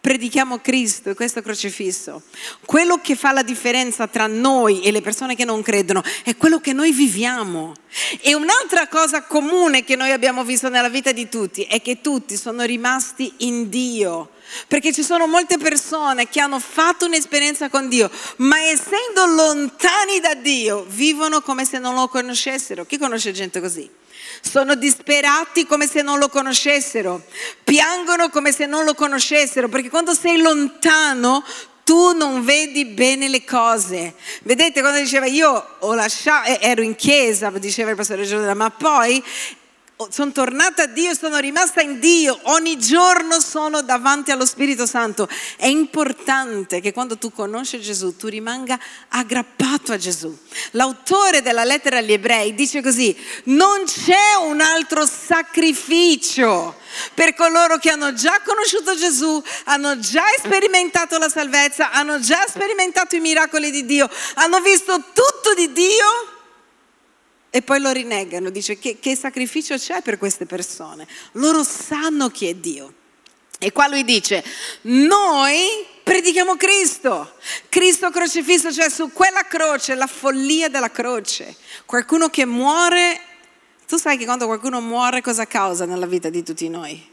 predichiamo 0.00 0.58
Cristo 0.60 1.10
e 1.10 1.14
questo 1.14 1.42
crocifisso. 1.42 2.22
Quello 2.64 3.02
che 3.02 3.16
fa 3.16 3.32
la 3.32 3.42
differenza 3.42 4.06
tra 4.06 4.26
noi 4.26 4.80
e 4.80 4.90
le 4.90 5.02
persone 5.02 5.36
che 5.36 5.44
non 5.44 5.60
credono 5.60 6.02
è 6.24 6.36
quello 6.36 6.58
che 6.58 6.72
noi 6.72 6.90
viviamo. 6.90 7.74
E 8.22 8.34
un'altra 8.34 8.88
cosa 8.88 9.24
comune 9.24 9.84
che 9.84 9.96
noi 9.96 10.12
abbiamo 10.12 10.42
visto 10.42 10.70
nella 10.70 10.88
vita 10.88 11.12
di 11.12 11.28
tutti 11.28 11.64
è 11.64 11.82
che 11.82 12.00
tutti 12.00 12.34
sono 12.38 12.64
rimasti 12.64 13.30
in 13.38 13.68
Dio. 13.68 14.30
Perché 14.66 14.92
ci 14.92 15.02
sono 15.02 15.26
molte 15.26 15.58
persone 15.58 16.28
che 16.28 16.40
hanno 16.40 16.58
fatto 16.58 17.06
un'esperienza 17.06 17.68
con 17.68 17.88
Dio, 17.88 18.10
ma 18.36 18.60
essendo 18.62 19.26
lontani 19.26 20.20
da 20.20 20.34
Dio, 20.34 20.84
vivono 20.88 21.40
come 21.40 21.64
se 21.64 21.78
non 21.78 21.94
lo 21.94 22.08
conoscessero. 22.08 22.84
Chi 22.84 22.98
conosce 22.98 23.32
gente 23.32 23.60
così? 23.60 23.88
sono 24.40 24.74
disperati 24.74 25.66
come 25.66 25.86
se 25.86 26.02
non 26.02 26.18
lo 26.18 26.28
conoscessero, 26.28 27.22
piangono 27.64 28.28
come 28.28 28.52
se 28.52 28.66
non 28.66 28.84
lo 28.84 28.94
conoscessero, 28.94 29.68
perché 29.68 29.90
quando 29.90 30.14
sei 30.14 30.40
lontano 30.40 31.44
tu 31.84 32.12
non 32.12 32.44
vedi 32.44 32.84
bene 32.84 33.28
le 33.28 33.44
cose. 33.44 34.14
Vedete 34.42 34.80
quando 34.80 34.98
diceva 34.98 35.26
io 35.26 35.76
ho 35.78 35.94
lasciato, 35.94 36.60
ero 36.60 36.82
in 36.82 36.94
chiesa, 36.94 37.50
diceva 37.52 37.90
il 37.90 37.96
pastore 37.96 38.24
Giordano, 38.24 38.54
ma 38.54 38.70
poi 38.70 39.22
sono 40.10 40.30
tornata 40.30 40.84
a 40.84 40.86
Dio, 40.86 41.12
sono 41.12 41.38
rimasta 41.38 41.80
in 41.80 41.98
Dio, 41.98 42.38
ogni 42.44 42.78
giorno 42.78 43.40
sono 43.40 43.82
davanti 43.82 44.30
allo 44.30 44.46
Spirito 44.46 44.86
Santo. 44.86 45.28
È 45.56 45.66
importante 45.66 46.80
che 46.80 46.92
quando 46.92 47.18
tu 47.18 47.32
conosci 47.32 47.80
Gesù 47.80 48.16
tu 48.16 48.28
rimanga 48.28 48.78
aggrappato 49.08 49.92
a 49.92 49.96
Gesù. 49.96 50.36
L'autore 50.72 51.42
della 51.42 51.64
lettera 51.64 51.98
agli 51.98 52.12
ebrei 52.12 52.54
dice 52.54 52.80
così, 52.80 53.16
non 53.44 53.84
c'è 53.86 54.36
un 54.40 54.60
altro 54.60 55.04
sacrificio 55.04 56.76
per 57.14 57.34
coloro 57.34 57.78
che 57.78 57.90
hanno 57.90 58.14
già 58.14 58.40
conosciuto 58.44 58.94
Gesù, 58.94 59.42
hanno 59.64 59.98
già 59.98 60.26
sperimentato 60.38 61.18
la 61.18 61.28
salvezza, 61.28 61.90
hanno 61.90 62.20
già 62.20 62.46
sperimentato 62.46 63.16
i 63.16 63.20
miracoli 63.20 63.72
di 63.72 63.84
Dio, 63.84 64.08
hanno 64.34 64.60
visto 64.60 64.96
tutto 65.12 65.54
di 65.56 65.72
Dio 65.72 66.36
e 67.50 67.62
poi 67.62 67.80
lo 67.80 67.90
rinnegano, 67.90 68.50
dice 68.50 68.78
che, 68.78 68.98
che 69.00 69.16
sacrificio 69.16 69.76
c'è 69.76 70.02
per 70.02 70.18
queste 70.18 70.44
persone? 70.44 71.06
Loro 71.32 71.62
sanno 71.64 72.28
chi 72.28 72.46
è 72.46 72.54
Dio. 72.54 72.94
E 73.58 73.72
qua 73.72 73.88
lui 73.88 74.04
dice, 74.04 74.44
noi 74.82 75.66
predichiamo 76.04 76.56
Cristo, 76.56 77.34
Cristo 77.68 78.10
crocifisso, 78.10 78.72
cioè 78.72 78.88
su 78.88 79.10
quella 79.12 79.42
croce, 79.42 79.96
la 79.96 80.06
follia 80.06 80.68
della 80.68 80.90
croce. 80.90 81.56
Qualcuno 81.84 82.28
che 82.28 82.46
muore, 82.46 83.20
tu 83.86 83.96
sai 83.96 84.16
che 84.16 84.24
quando 84.24 84.46
qualcuno 84.46 84.80
muore 84.80 85.22
cosa 85.22 85.46
causa 85.46 85.86
nella 85.86 86.06
vita 86.06 86.28
di 86.28 86.44
tutti 86.44 86.68
noi? 86.68 87.04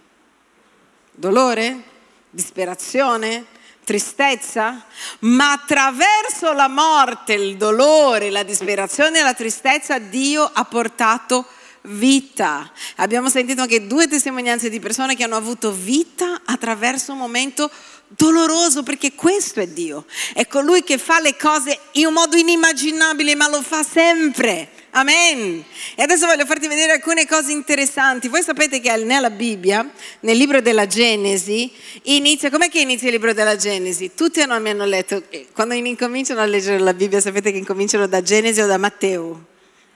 Dolore? 1.11 1.93
Disperazione? 2.29 3.45
Tristezza, 3.85 4.83
ma 5.19 5.53
attraverso 5.53 6.51
la 6.51 6.67
morte, 6.67 7.33
il 7.33 7.55
dolore, 7.55 8.29
la 8.29 8.43
disperazione 8.43 9.19
e 9.19 9.23
la 9.23 9.33
tristezza 9.33 9.97
Dio 9.99 10.49
ha 10.51 10.65
portato 10.65 11.45
vita. 11.83 12.69
Abbiamo 12.97 13.29
sentito 13.29 13.61
anche 13.61 13.87
due 13.87 14.07
testimonianze 14.07 14.69
di 14.69 14.79
persone 14.79 15.15
che 15.15 15.23
hanno 15.23 15.35
avuto 15.37 15.71
vita 15.71 16.41
attraverso 16.43 17.13
un 17.13 17.19
momento 17.19 17.69
doloroso 18.15 18.83
perché 18.83 19.13
questo 19.13 19.59
è 19.59 19.67
Dio. 19.67 20.05
È 20.33 20.47
colui 20.47 20.83
che 20.83 20.97
fa 20.97 21.19
le 21.19 21.35
cose 21.35 21.77
in 21.93 22.07
un 22.07 22.13
modo 22.13 22.35
inimmaginabile, 22.37 23.35
ma 23.35 23.49
lo 23.49 23.61
fa 23.61 23.83
sempre. 23.83 24.69
Amen. 24.91 25.63
E 25.95 26.03
adesso 26.03 26.25
voglio 26.25 26.45
farti 26.45 26.67
vedere 26.67 26.93
alcune 26.93 27.27
cose 27.27 27.51
interessanti. 27.51 28.29
Voi 28.29 28.41
sapete 28.41 28.79
che 28.79 28.95
nella 28.95 29.29
Bibbia, 29.29 29.89
nel 30.21 30.37
libro 30.37 30.61
della 30.61 30.87
Genesi, 30.87 31.69
inizia, 32.03 32.49
com'è 32.49 32.69
che 32.69 32.79
inizia 32.79 33.07
il 33.07 33.13
libro 33.13 33.33
della 33.33 33.57
Genesi? 33.57 34.11
Tutti 34.15 34.39
hanno 34.39 34.53
almeno 34.53 34.85
letto, 34.85 35.23
eh, 35.29 35.47
quando 35.53 35.73
incominciano 35.73 36.39
a 36.39 36.45
leggere 36.45 36.79
la 36.79 36.93
Bibbia, 36.93 37.19
sapete 37.19 37.51
che 37.51 37.57
incominciano 37.57 38.07
da 38.07 38.21
Genesi 38.21 38.61
o 38.61 38.67
da 38.67 38.77
Matteo? 38.77 39.45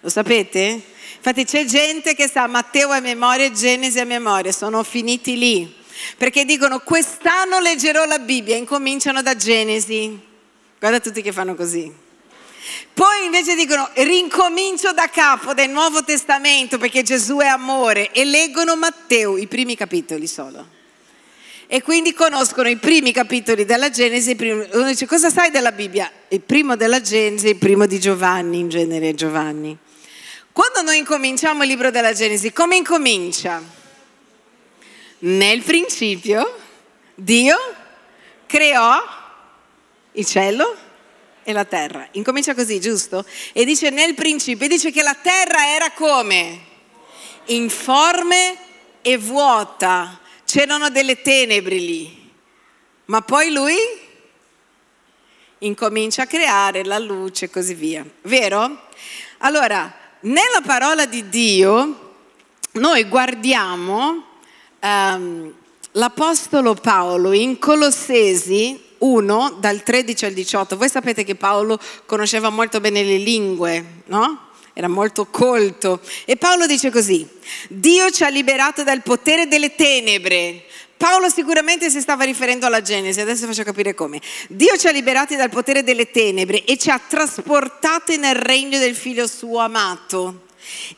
Lo 0.02 0.10
sapete? 0.10 0.82
Infatti 1.16 1.46
c'è 1.46 1.64
gente 1.64 2.14
che 2.14 2.28
sa 2.28 2.48
Matteo 2.48 2.92
a 2.92 3.00
memoria 3.00 3.46
e 3.46 3.52
Genesi 3.54 4.00
a 4.00 4.06
memoria, 4.06 4.52
sono 4.52 4.84
finiti 4.84 5.38
lì. 5.38 5.78
Perché 6.18 6.46
dicono 6.46 6.80
quest'anno 6.80 7.60
leggerò 7.60 8.06
la 8.06 8.20
Bibbia, 8.20 8.56
incominciano 8.56 9.22
da 9.22 9.36
Genesi. 9.36 10.20
Guarda 10.80 11.00
tutti 11.00 11.22
che 11.22 11.32
fanno 11.32 11.56
così. 11.56 12.08
Poi 12.94 13.26
invece 13.26 13.56
dicono 13.56 13.90
rincomincio 13.94 14.92
da 14.92 15.10
capo 15.10 15.54
del 15.54 15.70
Nuovo 15.70 16.04
Testamento 16.04 16.78
perché 16.78 17.04
Gesù 17.04 17.38
è 17.38 17.48
amore 17.48 18.12
e 18.12 18.26
leggono 18.26 18.76
Matteo, 18.76 19.38
i 19.38 19.48
primi 19.48 19.76
capitoli 19.76 20.28
solo. 20.28 20.78
E 21.68 21.82
quindi 21.82 22.14
conoscono 22.14 22.68
i 22.68 22.78
primi 22.78 23.12
capitoli 23.12 23.64
della 23.64 23.90
Genesi. 23.90 24.36
Uno 24.72 24.88
dice 24.88 25.06
cosa 25.06 25.30
sai 25.30 25.52
della 25.52 25.72
Bibbia? 25.72 26.12
Il 26.30 26.42
primo 26.42 26.76
della 26.76 27.00
Genesi, 27.00 27.48
il 27.48 27.58
primo 27.58 27.86
di 27.86 28.00
Giovanni, 28.00 28.60
in 28.60 28.70
genere 28.70 29.14
Giovanni. 29.14 29.78
Quando 30.52 30.82
noi 30.82 30.98
incominciamo 30.98 31.64
il 31.64 31.70
libro 31.70 31.92
della 31.92 32.14
Genesi, 32.14 32.52
come 32.52 32.76
incomincia? 32.76 33.62
Nel 35.20 35.64
principio 35.64 36.58
Dio 37.14 37.58
creò 38.46 38.98
il 40.14 40.26
cielo 40.26 40.78
e 41.44 41.52
la 41.52 41.66
terra. 41.66 42.08
Incomincia 42.12 42.54
così, 42.54 42.80
giusto? 42.80 43.26
E 43.52 43.66
dice 43.66 43.90
nel 43.90 44.14
principio, 44.14 44.66
e 44.66 44.70
dice 44.70 44.92
che 44.92 45.02
la 45.02 45.16
terra 45.16 45.68
era 45.68 45.92
come? 45.92 46.68
Informe 47.46 48.58
e 49.02 49.18
vuota. 49.18 50.20
C'erano 50.46 50.90
delle 50.90 51.22
tenebre 51.22 51.76
lì. 51.76 52.32
Ma 53.06 53.22
poi 53.22 53.52
lui 53.52 53.76
incomincia 55.60 56.24
a 56.24 56.28
creare 56.28 56.86
la 56.86 57.00
luce 57.00 57.46
e 57.46 57.50
così 57.50 57.74
via. 57.74 58.06
Vero? 58.22 58.88
Allora, 59.40 59.94
nella 60.22 60.62
parola 60.64 61.06
di 61.06 61.28
Dio 61.28 62.14
noi 62.74 63.04
guardiamo 63.06 64.29
um, 64.82 65.54
l'Apostolo 65.92 66.74
Paolo 66.76 67.32
in 67.32 67.60
Colossesi 67.60 68.88
1 69.00 69.58
dal 69.60 69.84
13 69.84 70.26
al 70.26 70.34
18. 70.34 70.78
Voi 70.78 70.90
sapete 70.90 71.24
che 71.24 71.36
Paolo 71.36 71.80
conosceva 72.06 72.50
molto 72.50 72.80
bene 72.80 73.04
le 73.04 73.18
lingue, 73.18 74.04
no? 74.06 74.48
Era 74.74 74.88
molto 74.88 75.26
colto. 75.26 76.00
E 76.26 76.38
Paolo 76.38 76.66
dice 76.66 76.90
così, 76.90 77.28
Dio 77.68 78.10
ci 78.12 78.24
ha 78.24 78.30
liberato 78.30 78.84
dal 78.84 79.02
potere 79.02 79.48
delle 79.48 79.76
tenebre. 79.76 80.64
Paolo 80.96 81.30
sicuramente 81.30 81.90
si 81.90 82.02
stava 82.02 82.26
riferendo 82.26 82.66
alla 82.66 82.82
Genesi, 82.82 83.22
adesso 83.22 83.46
faccio 83.46 83.64
capire 83.64 83.94
come. 83.94 84.20
Dio 84.50 84.76
ci 84.78 84.88
ha 84.88 84.92
liberati 84.92 85.38
dal 85.38 85.50
potere 85.50 85.82
delle 85.82 86.12
tenebre 86.12 86.66
e 86.66 86.78
ci 86.78 86.90
ha 86.90 87.00
trasportati 87.00 88.18
nel 88.18 88.36
regno 88.36 88.80
del 88.80 88.96
figlio 88.96 89.26
suo 89.26 89.60
amato. 89.60 90.48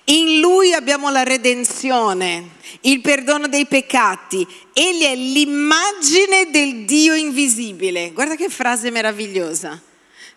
In 0.05 0.39
lui 0.39 0.73
abbiamo 0.73 1.09
la 1.09 1.23
redenzione, 1.23 2.51
il 2.81 3.01
perdono 3.01 3.47
dei 3.47 3.65
peccati. 3.65 4.45
Egli 4.73 5.03
è 5.03 5.15
l'immagine 5.15 6.49
del 6.49 6.85
Dio 6.85 7.13
invisibile. 7.13 8.11
Guarda 8.11 8.35
che 8.35 8.49
frase 8.49 8.89
meravigliosa. 8.89 9.79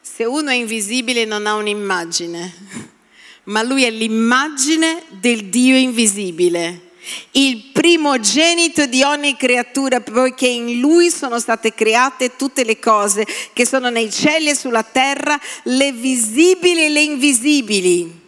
Se 0.01 0.25
uno 0.25 0.51
è 0.51 0.55
invisibile 0.55 1.25
non 1.25 1.47
ha 1.47 1.55
un'immagine, 1.55 2.55
ma 3.45 3.63
lui 3.63 3.85
è 3.85 3.91
l'immagine 3.91 5.03
del 5.09 5.47
Dio 5.47 5.77
invisibile. 5.77 6.91
Il 7.33 7.71
primogenito 7.73 8.87
di 8.87 9.03
ogni 9.03 9.37
creatura, 9.37 10.01
poiché 10.01 10.47
in 10.47 10.79
lui 10.81 11.11
sono 11.11 11.39
state 11.39 11.75
create 11.75 12.37
tutte 12.37 12.65
le 12.65 12.79
cose 12.79 13.27
che 13.53 13.67
sono 13.67 13.91
nei 13.91 14.11
cieli 14.11 14.51
e 14.51 14.55
sulla 14.55 14.83
terra, 14.83 15.39
le 15.65 15.93
visibili 15.93 16.85
e 16.85 16.89
le 16.89 17.03
invisibili 17.03 18.23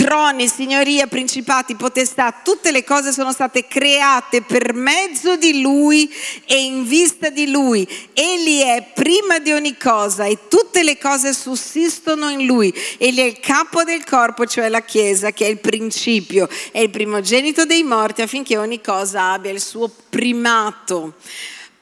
troni, 0.00 0.48
signoria, 0.48 1.06
principati, 1.06 1.74
potestà, 1.74 2.40
tutte 2.42 2.70
le 2.70 2.84
cose 2.84 3.12
sono 3.12 3.32
state 3.32 3.66
create 3.66 4.40
per 4.40 4.72
mezzo 4.72 5.36
di 5.36 5.60
Lui 5.60 6.10
e 6.46 6.64
in 6.64 6.86
vista 6.86 7.28
di 7.28 7.50
Lui. 7.50 7.86
Egli 8.14 8.62
è 8.62 8.92
prima 8.94 9.38
di 9.40 9.52
ogni 9.52 9.76
cosa 9.76 10.24
e 10.24 10.48
tutte 10.48 10.82
le 10.82 10.96
cose 10.96 11.34
sussistono 11.34 12.30
in 12.30 12.46
Lui. 12.46 12.72
Egli 12.96 13.18
è 13.18 13.24
il 13.24 13.40
capo 13.40 13.84
del 13.84 14.02
corpo, 14.04 14.46
cioè 14.46 14.70
la 14.70 14.80
Chiesa, 14.80 15.32
che 15.32 15.44
è 15.44 15.50
il 15.50 15.58
principio, 15.58 16.48
è 16.72 16.78
il 16.78 16.88
primogenito 16.88 17.66
dei 17.66 17.82
morti 17.82 18.22
affinché 18.22 18.56
ogni 18.56 18.80
cosa 18.80 19.32
abbia 19.32 19.50
il 19.50 19.60
suo 19.60 19.92
primato. 20.08 21.12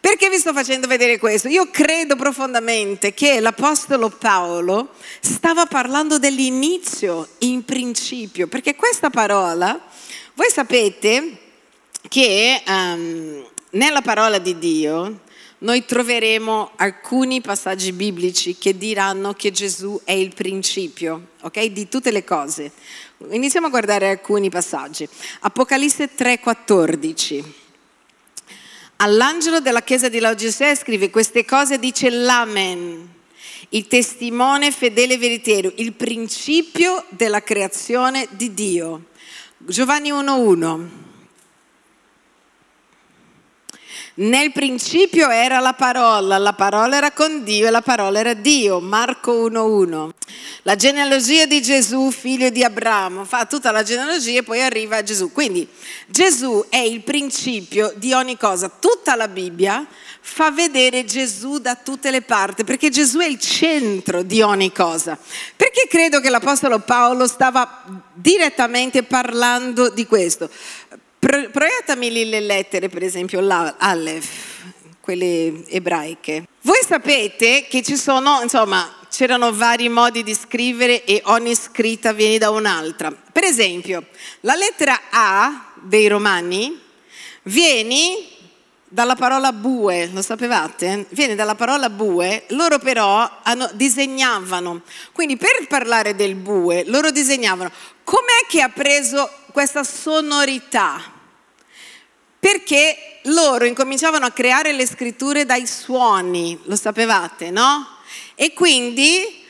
Perché 0.08 0.30
vi 0.30 0.38
sto 0.38 0.54
facendo 0.54 0.86
vedere 0.86 1.18
questo? 1.18 1.48
Io 1.48 1.68
credo 1.70 2.16
profondamente 2.16 3.12
che 3.12 3.40
l'Apostolo 3.40 4.08
Paolo 4.08 4.92
stava 5.20 5.66
parlando 5.66 6.18
dell'inizio 6.18 7.28
in 7.40 7.62
principio, 7.62 8.46
perché 8.46 8.74
questa 8.74 9.10
parola, 9.10 9.78
voi 10.32 10.48
sapete 10.48 11.36
che 12.08 12.62
um, 12.66 13.46
nella 13.72 14.00
parola 14.00 14.38
di 14.38 14.58
Dio 14.58 15.20
noi 15.58 15.84
troveremo 15.84 16.70
alcuni 16.76 17.42
passaggi 17.42 17.92
biblici 17.92 18.56
che 18.56 18.78
diranno 18.78 19.34
che 19.34 19.50
Gesù 19.50 20.00
è 20.04 20.12
il 20.12 20.32
principio, 20.34 21.32
ok? 21.42 21.64
Di 21.66 21.86
tutte 21.86 22.10
le 22.10 22.24
cose. 22.24 22.72
Iniziamo 23.28 23.66
a 23.66 23.70
guardare 23.70 24.08
alcuni 24.08 24.48
passaggi. 24.48 25.06
Apocalisse 25.40 26.08
3:14. 26.16 27.66
All'angelo 29.00 29.60
della 29.60 29.82
chiesa 29.82 30.08
di 30.08 30.18
Laodicea 30.18 30.74
scrive 30.74 31.08
queste 31.08 31.44
cose, 31.44 31.78
dice 31.78 32.10
l'Amen, 32.10 33.08
il 33.68 33.86
testimone 33.86 34.72
fedele 34.72 35.14
e 35.14 35.18
veritiero, 35.18 35.72
il 35.76 35.92
principio 35.92 37.04
della 37.10 37.40
creazione 37.40 38.26
di 38.32 38.52
Dio. 38.52 39.04
Giovanni 39.58 40.10
1.1. 40.10 41.07
Nel 44.20 44.50
principio 44.50 45.30
era 45.30 45.60
la 45.60 45.74
parola, 45.74 46.38
la 46.38 46.52
parola 46.52 46.96
era 46.96 47.12
con 47.12 47.44
Dio 47.44 47.68
e 47.68 47.70
la 47.70 47.82
parola 47.82 48.18
era 48.18 48.34
Dio. 48.34 48.80
Marco 48.80 49.48
1.1. 49.48 50.10
La 50.62 50.74
genealogia 50.74 51.46
di 51.46 51.62
Gesù, 51.62 52.10
figlio 52.10 52.50
di 52.50 52.64
Abramo, 52.64 53.24
fa 53.24 53.46
tutta 53.46 53.70
la 53.70 53.84
genealogia 53.84 54.40
e 54.40 54.42
poi 54.42 54.60
arriva 54.60 54.96
a 54.96 55.02
Gesù. 55.04 55.30
Quindi 55.30 55.68
Gesù 56.08 56.64
è 56.68 56.78
il 56.78 57.02
principio 57.02 57.92
di 57.94 58.12
ogni 58.12 58.36
cosa. 58.36 58.68
Tutta 58.68 59.14
la 59.14 59.28
Bibbia 59.28 59.86
fa 60.20 60.50
vedere 60.50 61.04
Gesù 61.04 61.58
da 61.58 61.76
tutte 61.76 62.10
le 62.10 62.22
parti, 62.22 62.64
perché 62.64 62.88
Gesù 62.88 63.20
è 63.20 63.26
il 63.26 63.38
centro 63.38 64.24
di 64.24 64.42
ogni 64.42 64.72
cosa. 64.72 65.16
Perché 65.54 65.86
credo 65.88 66.18
che 66.18 66.28
l'Apostolo 66.28 66.80
Paolo 66.80 67.28
stava 67.28 67.84
direttamente 68.14 69.04
parlando 69.04 69.90
di 69.90 70.06
questo? 70.06 70.50
Proiettami 71.18 72.28
le 72.28 72.40
lettere, 72.40 72.88
per 72.88 73.02
esempio 73.02 73.40
l'Alef, 73.40 74.28
quelle 75.00 75.64
ebraiche. 75.68 76.44
Voi 76.62 76.78
sapete 76.86 77.66
che 77.68 77.82
ci 77.82 77.96
sono, 77.96 78.40
insomma, 78.42 78.94
c'erano 79.10 79.52
vari 79.52 79.88
modi 79.88 80.22
di 80.22 80.34
scrivere 80.34 81.04
e 81.04 81.20
ogni 81.24 81.54
scritta 81.54 82.12
viene 82.12 82.38
da 82.38 82.50
un'altra. 82.50 83.10
Per 83.10 83.42
esempio, 83.42 84.06
la 84.40 84.54
lettera 84.54 85.00
A 85.10 85.72
dei 85.82 86.06
Romani 86.08 86.78
viene 87.42 88.36
dalla 88.88 89.14
parola 89.14 89.52
bue, 89.52 90.08
lo 90.12 90.22
sapevate? 90.22 91.06
Viene 91.10 91.34
dalla 91.34 91.54
parola 91.54 91.90
bue, 91.90 92.44
loro 92.48 92.78
però 92.78 93.40
hanno, 93.42 93.68
disegnavano. 93.74 94.82
Quindi 95.12 95.36
per 95.36 95.66
parlare 95.68 96.14
del 96.14 96.34
bue, 96.34 96.84
loro 96.86 97.10
disegnavano. 97.10 97.70
Com'è 98.02 98.46
che 98.48 98.62
ha 98.62 98.70
preso 98.70 99.30
questa 99.52 99.84
sonorità? 99.84 101.00
Perché 102.38 103.20
loro 103.24 103.64
incominciavano 103.66 104.24
a 104.24 104.30
creare 104.30 104.72
le 104.72 104.86
scritture 104.86 105.44
dai 105.44 105.66
suoni, 105.66 106.58
lo 106.64 106.76
sapevate, 106.76 107.50
no? 107.50 107.86
E 108.34 108.54
quindi 108.54 109.44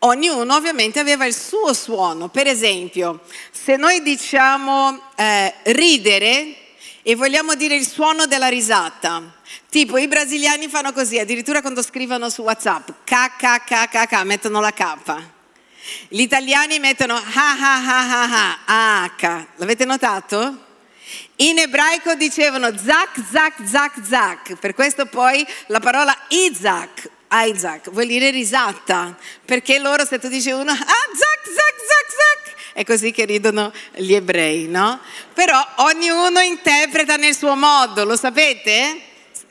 ognuno 0.00 0.54
ovviamente 0.54 0.98
aveva 0.98 1.24
il 1.24 1.34
suo 1.34 1.72
suono. 1.72 2.28
Per 2.28 2.46
esempio, 2.46 3.20
se 3.50 3.76
noi 3.76 4.02
diciamo 4.02 5.00
eh, 5.16 5.54
ridere 5.64 6.56
e 7.02 7.16
vogliamo 7.16 7.54
dire 7.54 7.74
il 7.74 7.86
suono 7.86 8.26
della 8.26 8.48
risata, 8.48 9.22
tipo 9.68 9.98
i 9.98 10.06
brasiliani 10.06 10.68
fanno 10.68 10.92
così, 10.92 11.18
addirittura 11.18 11.60
quando 11.60 11.82
scrivono 11.82 12.30
su 12.30 12.42
WhatsApp, 12.42 12.90
k, 13.04 13.36
k, 13.36 13.64
k, 13.64 13.88
k, 13.88 14.06
k, 14.06 14.22
mettono 14.22 14.60
la 14.60 14.72
K. 14.72 15.40
Gli 16.08 16.20
italiani 16.20 16.78
mettono 16.78 17.14
ha 17.14 17.22
ha 17.24 17.76
ha 17.76 18.62
ha 18.66 19.10
ha. 19.16 19.46
L'avete 19.56 19.84
notato? 19.84 20.70
In 21.36 21.58
ebraico 21.58 22.14
dicevano 22.14 22.76
zak, 22.76 23.20
zak, 23.30 23.54
zak, 23.64 23.94
zak. 24.06 24.54
Per 24.54 24.74
questo 24.74 25.06
poi 25.06 25.44
la 25.66 25.80
parola 25.80 26.16
Isaac, 26.28 27.10
Isaac, 27.32 27.90
vuol 27.90 28.06
dire 28.06 28.30
risata. 28.30 29.16
Perché 29.44 29.80
loro 29.80 30.04
se 30.04 30.20
tu 30.20 30.28
dici 30.28 30.50
uno, 30.50 30.70
ah, 30.70 30.76
zak, 30.76 31.42
zak, 31.44 31.76
zak, 31.88 32.06
zak, 32.08 32.56
è 32.72 32.84
così 32.84 33.12
che 33.12 33.24
ridono 33.24 33.72
gli 33.94 34.14
ebrei, 34.14 34.66
no? 34.66 34.98
Però 35.34 35.58
ognuno 35.76 36.40
interpreta 36.40 37.16
nel 37.16 37.34
suo 37.34 37.54
modo, 37.54 38.04
lo 38.04 38.16
sapete? 38.16 39.00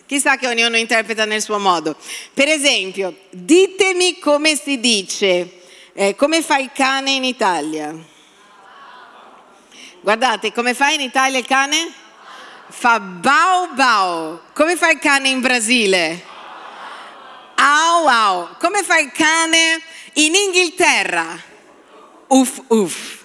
Chissà 0.05 0.37
che 0.37 0.47
ognuno 0.47 0.75
interpreta 0.75 1.25
nel 1.25 1.41
suo 1.41 1.57
modo. 1.57 1.95
Per 2.33 2.47
esempio, 2.47 3.15
ditemi 3.29 4.19
come 4.19 4.55
si 4.55 4.79
dice, 4.79 5.61
eh, 5.93 6.15
come 6.15 6.41
fa 6.41 6.57
il 6.57 6.71
cane 6.73 7.11
in 7.11 7.23
Italia? 7.23 7.95
Guardate, 10.01 10.51
come 10.51 10.73
fa 10.73 10.89
in 10.89 11.01
Italia 11.01 11.37
il 11.37 11.45
cane? 11.45 11.93
Fa 12.67 12.99
bau 12.99 13.73
bau. 13.73 14.39
Come 14.53 14.75
fa 14.75 14.89
il 14.89 14.99
cane 14.99 15.29
in 15.29 15.41
Brasile? 15.41 16.23
Au 17.55 18.07
au. 18.07 18.47
Come 18.59 18.81
fa 18.81 18.97
il 18.97 19.11
cane 19.11 19.81
in 20.13 20.33
Inghilterra? 20.33 21.49
Uff 22.33 22.61
uff. 22.67 23.19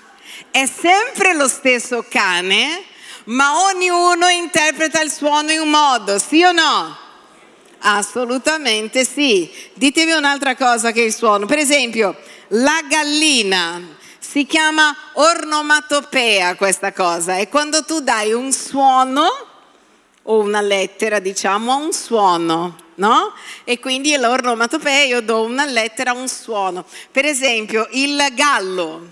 È 0.51 0.67
sempre 0.67 1.33
lo 1.33 1.47
stesso 1.47 2.05
cane, 2.09 2.83
ma 3.25 3.63
ognuno 3.67 4.27
interpreta 4.27 5.01
il 5.01 5.13
suono 5.13 5.53
in 5.53 5.61
un 5.61 5.71
modo, 5.71 6.19
sì 6.19 6.43
o 6.43 6.51
no? 6.51 6.97
Assolutamente 7.79 9.05
sì. 9.05 9.49
Ditemi 9.75 10.11
un'altra 10.11 10.57
cosa 10.57 10.91
che 10.91 11.03
il 11.03 11.15
suono. 11.15 11.47
Per 11.47 11.59
esempio, 11.59 12.17
la 12.49 12.81
gallina 12.89 13.81
si 14.19 14.45
chiama 14.45 14.95
ornomatopea 15.13 16.57
questa 16.57 16.93
cosa, 16.93 17.37
è 17.37 17.49
quando 17.49 17.85
tu 17.85 18.01
dai 18.01 18.33
un 18.33 18.51
suono 18.51 19.25
o 20.23 20.39
una 20.41 20.61
lettera, 20.61 21.21
diciamo, 21.21 21.71
a 21.71 21.77
un 21.77 21.93
suono, 21.93 22.77
no? 22.97 23.33
E 23.65 23.79
quindi 23.79 24.15
l'ornomatopea 24.17 25.21
do 25.21 25.43
una 25.43 25.65
lettera 25.65 26.13
un 26.13 26.29
suono. 26.29 26.85
Per 27.11 27.25
esempio, 27.25 27.89
il 27.93 28.23
gallo, 28.33 29.09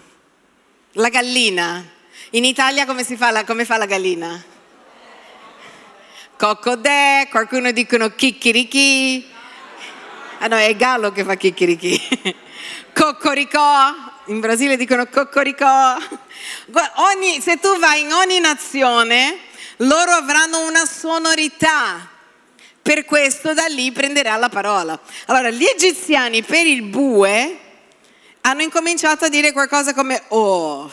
la 0.92 1.08
gallina. 1.08 1.84
In 2.30 2.44
Italia 2.44 2.86
come 2.86 3.04
si 3.04 3.16
fa 3.16 3.30
la, 3.30 3.44
come 3.44 3.64
fa 3.64 3.76
la 3.76 3.86
gallina? 3.86 4.42
Coccodè, 6.36 7.28
qualcuno 7.30 7.70
dicono 7.70 8.10
chicchirichì. 8.10 9.32
Ah 10.40 10.48
no, 10.48 10.56
è 10.56 10.64
il 10.64 10.76
gallo 10.76 11.12
che 11.12 11.24
fa 11.24 11.36
chicchirichì. 11.36 12.34
Coccoricò, 12.92 13.94
in 14.26 14.40
Brasile 14.40 14.76
dicono 14.76 15.06
coccoricò. 15.06 15.96
Ogni, 16.96 17.40
se 17.40 17.58
tu 17.58 17.78
vai 17.78 18.02
in 18.02 18.12
ogni 18.12 18.40
nazione, 18.40 19.38
loro 19.78 20.12
avranno 20.12 20.66
una 20.66 20.84
sonorità. 20.84 22.08
Per 22.84 23.06
questo 23.06 23.54
da 23.54 23.64
lì 23.64 23.92
prenderà 23.92 24.36
la 24.36 24.50
parola. 24.50 25.00
Allora, 25.28 25.48
gli 25.48 25.64
egiziani 25.64 26.42
per 26.42 26.66
il 26.66 26.82
bue 26.82 27.58
hanno 28.42 28.60
incominciato 28.60 29.24
a 29.24 29.30
dire 29.30 29.52
qualcosa 29.52 29.94
come 29.94 30.22
oh 30.28 30.92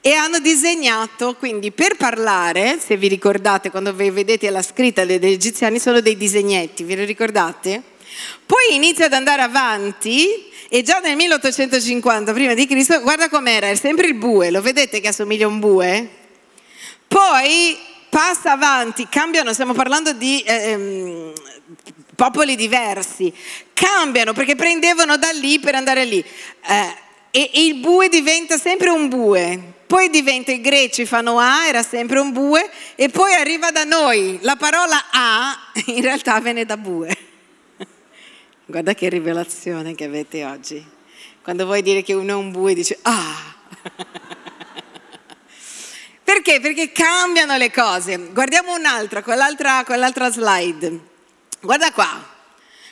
e 0.00 0.12
hanno 0.12 0.38
disegnato, 0.38 1.34
quindi 1.34 1.72
per 1.72 1.96
parlare, 1.96 2.78
se 2.78 2.96
vi 2.96 3.08
ricordate, 3.08 3.72
quando 3.72 3.92
vedete 3.92 4.50
la 4.50 4.62
scritta 4.62 5.04
degli 5.04 5.32
egiziani 5.32 5.80
sono 5.80 5.98
dei 5.98 6.16
disegnetti, 6.16 6.84
vi 6.84 6.94
ricordate? 6.94 7.82
Poi 8.46 8.76
inizia 8.76 9.06
ad 9.06 9.14
andare 9.14 9.42
avanti 9.42 10.48
e 10.68 10.82
già 10.82 11.00
nel 11.00 11.16
1850 11.16 12.32
prima 12.32 12.54
di 12.54 12.68
Cristo, 12.68 13.00
guarda 13.00 13.28
com'era, 13.28 13.68
è 13.68 13.74
sempre 13.74 14.06
il 14.06 14.14
bue, 14.14 14.52
lo 14.52 14.62
vedete 14.62 15.00
che 15.00 15.08
assomiglia 15.08 15.46
a 15.46 15.48
un 15.48 15.58
bue? 15.58 16.08
Poi 17.08 17.90
passa 18.12 18.52
avanti, 18.52 19.08
cambiano, 19.08 19.54
stiamo 19.54 19.72
parlando 19.72 20.12
di 20.12 20.44
ehm, 20.46 21.32
popoli 22.14 22.56
diversi, 22.56 23.32
cambiano 23.72 24.34
perché 24.34 24.54
prendevano 24.54 25.16
da 25.16 25.30
lì 25.30 25.58
per 25.58 25.76
andare 25.76 26.04
lì. 26.04 26.18
Eh, 26.18 26.94
e, 27.30 27.50
e 27.54 27.64
il 27.64 27.76
bue 27.76 28.10
diventa 28.10 28.58
sempre 28.58 28.90
un 28.90 29.08
bue, 29.08 29.58
poi 29.86 30.10
diventa 30.10 30.52
i 30.52 30.60
greci 30.60 31.06
fanno 31.06 31.38
A, 31.38 31.66
era 31.66 31.82
sempre 31.82 32.18
un 32.18 32.32
bue, 32.32 32.70
e 32.96 33.08
poi 33.08 33.32
arriva 33.32 33.70
da 33.70 33.84
noi. 33.84 34.38
La 34.42 34.56
parola 34.56 35.04
A 35.10 35.72
in 35.86 36.02
realtà 36.02 36.38
viene 36.40 36.66
da 36.66 36.76
bue. 36.76 37.16
Guarda 38.66 38.92
che 38.92 39.08
rivelazione 39.08 39.94
che 39.94 40.04
avete 40.04 40.44
oggi. 40.44 40.84
Quando 41.42 41.64
vuoi 41.64 41.80
dire 41.80 42.02
che 42.02 42.12
uno 42.12 42.32
è 42.32 42.34
un 42.34 42.50
bue, 42.50 42.74
dici 42.74 42.94
ah. 43.00 43.54
Perché? 46.24 46.60
Perché 46.60 46.92
cambiano 46.92 47.56
le 47.56 47.70
cose. 47.70 48.18
Guardiamo 48.18 48.74
un'altra, 48.74 49.22
quell'altra, 49.22 49.84
quell'altra 49.84 50.30
slide. 50.30 51.00
Guarda 51.60 51.92
qua. 51.92 52.30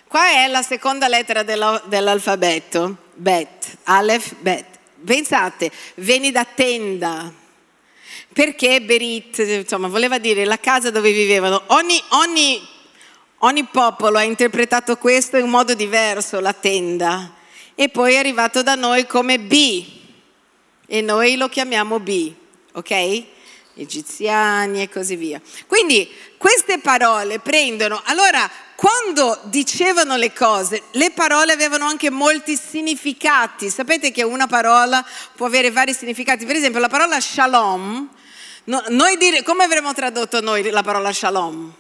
Qua 0.07 0.27
è 0.31 0.49
la 0.49 0.63
seconda 0.63 1.09
lettera 1.09 1.43
dell'alfabeto. 1.43 2.97
Bet, 3.15 3.79
Aleph, 3.85 4.35
Bet. 4.41 4.67
Pensate, 5.05 5.71
vieni 5.97 6.31
da 6.31 6.45
tenda. 6.45 7.33
Perché 8.33 8.81
Berit, 8.83 9.39
insomma, 9.39 9.89
voleva 9.89 10.19
dire 10.19 10.45
la 10.45 10.59
casa 10.59 10.91
dove 10.91 11.13
vivevano. 11.13 11.63
Ogni, 11.69 12.03
ogni 12.11 12.79
Ogni 13.43 13.65
popolo 13.65 14.19
ha 14.19 14.23
interpretato 14.23 14.99
questo 14.99 15.39
in 15.39 15.49
modo 15.49 15.73
diverso, 15.73 16.41
la 16.41 16.53
tenda, 16.53 17.33
e 17.75 17.89
poi 17.89 18.13
è 18.13 18.19
arrivato 18.19 18.63
da 18.63 18.75
noi 18.75 19.07
come 19.07 19.39
B, 19.39 19.83
e 20.87 21.01
noi 21.01 21.37
lo 21.37 21.49
chiamiamo 21.49 22.01
B, 22.01 22.35
ok? 22.81 23.25
Egiziani 23.75 24.83
e 24.83 24.89
così 24.89 25.17
via. 25.17 25.41
Quindi 25.67 26.11
queste 26.37 26.79
parole 26.79 27.39
prendono, 27.39 28.01
allora 28.05 28.51
quando 28.75 29.39
dicevano 29.45 30.17
le 30.17 30.33
cose, 30.33 30.83
le 30.93 31.11
parole 31.11 31.53
avevano 31.53 31.85
anche 31.85 32.11
molti 32.11 32.57
significati. 32.57 33.69
Sapete 33.69 34.11
che 34.11 34.23
una 34.23 34.47
parola 34.47 35.05
può 35.37 35.47
avere 35.47 35.71
vari 35.71 35.93
significati. 35.93 36.47
Per 36.47 36.57
esempio 36.57 36.81
la 36.81 36.89
parola 36.89 37.21
shalom, 37.21 38.09
no, 38.65 38.83
noi 38.89 39.17
dire, 39.19 39.43
come 39.43 39.65
avremmo 39.65 39.93
tradotto 39.93 40.41
noi 40.41 40.69
la 40.71 40.83
parola 40.83 41.13
shalom? 41.13 41.73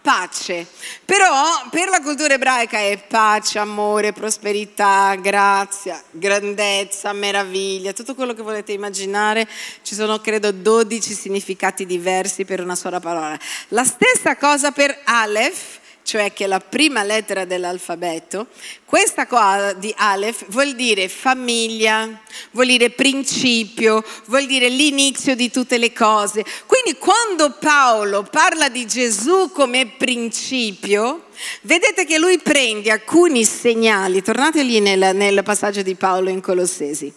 Pace. 0.00 0.66
Però 1.04 1.68
per 1.70 1.88
la 1.88 2.00
cultura 2.00 2.34
ebraica 2.34 2.78
è 2.78 3.02
pace, 3.06 3.58
amore, 3.58 4.12
prosperità, 4.12 5.14
grazia, 5.16 6.02
grandezza, 6.10 7.12
meraviglia, 7.12 7.92
tutto 7.92 8.14
quello 8.14 8.34
che 8.34 8.42
volete 8.42 8.72
immaginare. 8.72 9.48
Ci 9.82 9.94
sono 9.94 10.18
credo 10.20 10.52
12 10.52 11.12
significati 11.12 11.86
diversi 11.86 12.44
per 12.44 12.60
una 12.60 12.74
sola 12.74 13.00
parola. 13.00 13.38
La 13.68 13.84
stessa 13.84 14.36
cosa 14.36 14.70
per 14.72 15.00
Aleph 15.04 15.79
cioè 16.02 16.32
che 16.32 16.44
è 16.44 16.46
la 16.46 16.60
prima 16.60 17.02
lettera 17.02 17.44
dell'alfabeto, 17.44 18.48
questa 18.84 19.26
qua 19.26 19.72
di 19.76 19.94
Aleph 19.96 20.46
vuol 20.48 20.74
dire 20.74 21.08
famiglia, 21.08 22.20
vuol 22.50 22.66
dire 22.66 22.90
principio, 22.90 24.04
vuol 24.26 24.46
dire 24.46 24.68
l'inizio 24.68 25.34
di 25.36 25.50
tutte 25.50 25.78
le 25.78 25.92
cose. 25.92 26.44
Quindi 26.66 26.98
quando 26.98 27.56
Paolo 27.58 28.22
parla 28.24 28.68
di 28.68 28.86
Gesù 28.86 29.50
come 29.52 29.86
principio, 29.96 31.26
vedete 31.62 32.04
che 32.04 32.18
lui 32.18 32.38
prende 32.38 32.90
alcuni 32.90 33.44
segnali, 33.44 34.22
tornate 34.22 34.62
lì 34.62 34.80
nel, 34.80 35.14
nel 35.14 35.42
passaggio 35.42 35.82
di 35.82 35.94
Paolo 35.94 36.30
in 36.30 36.40
Colossesi. 36.40 37.12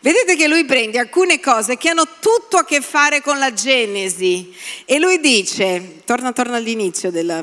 Vedete 0.00 0.34
che 0.36 0.48
lui 0.48 0.64
prende 0.64 0.98
alcune 0.98 1.38
cose 1.38 1.76
che 1.76 1.88
hanno 1.90 2.06
tutto 2.20 2.56
a 2.56 2.64
che 2.64 2.80
fare 2.80 3.20
con 3.20 3.38
la 3.38 3.52
Genesi 3.52 4.52
e 4.84 4.98
lui 4.98 5.20
dice, 5.20 6.00
torna, 6.04 6.32
torna 6.32 6.56
all'inizio 6.56 7.10
della, 7.12 7.42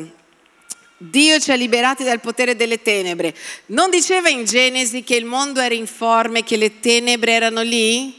Dio 1.02 1.40
ci 1.40 1.52
ha 1.52 1.56
liberati 1.56 2.04
dal 2.04 2.20
potere 2.20 2.58
delle 2.58 2.82
tenebre. 2.82 3.34
Non 3.68 3.90
diceva 3.90 4.28
in 4.28 4.44
Genesi 4.44 5.02
che 5.02 5.16
il 5.16 5.24
mondo 5.24 5.62
era 5.62 5.74
informe, 5.74 6.44
che 6.44 6.58
le 6.58 6.82
tenebre 6.82 7.32
erano 7.32 7.62
lì? 7.62 8.14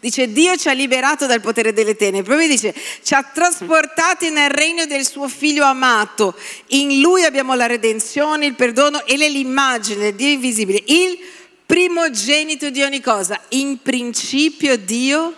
Dice 0.00 0.30
Dio 0.30 0.54
ci 0.56 0.68
ha 0.68 0.72
liberato 0.72 1.24
dal 1.24 1.40
potere 1.40 1.72
delle 1.72 1.96
tenebre. 1.96 2.36
Poi 2.36 2.46
dice 2.46 2.74
ci 3.02 3.14
ha 3.14 3.22
trasportati 3.22 4.28
nel 4.28 4.50
regno 4.50 4.84
del 4.84 5.06
suo 5.06 5.28
figlio 5.28 5.64
amato. 5.64 6.34
In 6.68 7.00
lui 7.00 7.24
abbiamo 7.24 7.54
la 7.54 7.64
redenzione, 7.64 8.44
il 8.44 8.54
perdono 8.54 9.06
e 9.06 9.16
l'immagine 9.16 10.14
Dio 10.14 10.28
invisibile. 10.28 10.82
Il 10.84 11.18
primogenito 11.64 12.68
di 12.68 12.82
ogni 12.82 13.00
cosa. 13.00 13.40
In 13.50 13.80
principio 13.80 14.76
Dio 14.76 15.34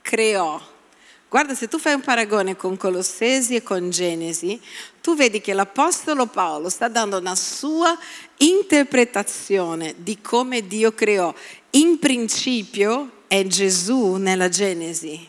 creò. 0.00 0.74
Guarda, 1.28 1.54
se 1.54 1.68
tu 1.68 1.78
fai 1.78 1.92
un 1.92 2.00
paragone 2.00 2.56
con 2.56 2.76
Colossesi 2.76 3.56
e 3.56 3.62
con 3.62 3.90
Genesi, 3.90 4.58
tu 5.06 5.14
vedi 5.14 5.40
che 5.40 5.52
l'Apostolo 5.52 6.26
Paolo 6.26 6.68
sta 6.68 6.88
dando 6.88 7.18
una 7.18 7.36
sua 7.36 7.96
interpretazione 8.38 9.94
di 9.98 10.20
come 10.20 10.66
Dio 10.66 10.94
creò. 10.94 11.32
In 11.70 12.00
principio 12.00 13.22
è 13.28 13.46
Gesù 13.46 14.14
nella 14.14 14.48
Genesi. 14.48 15.24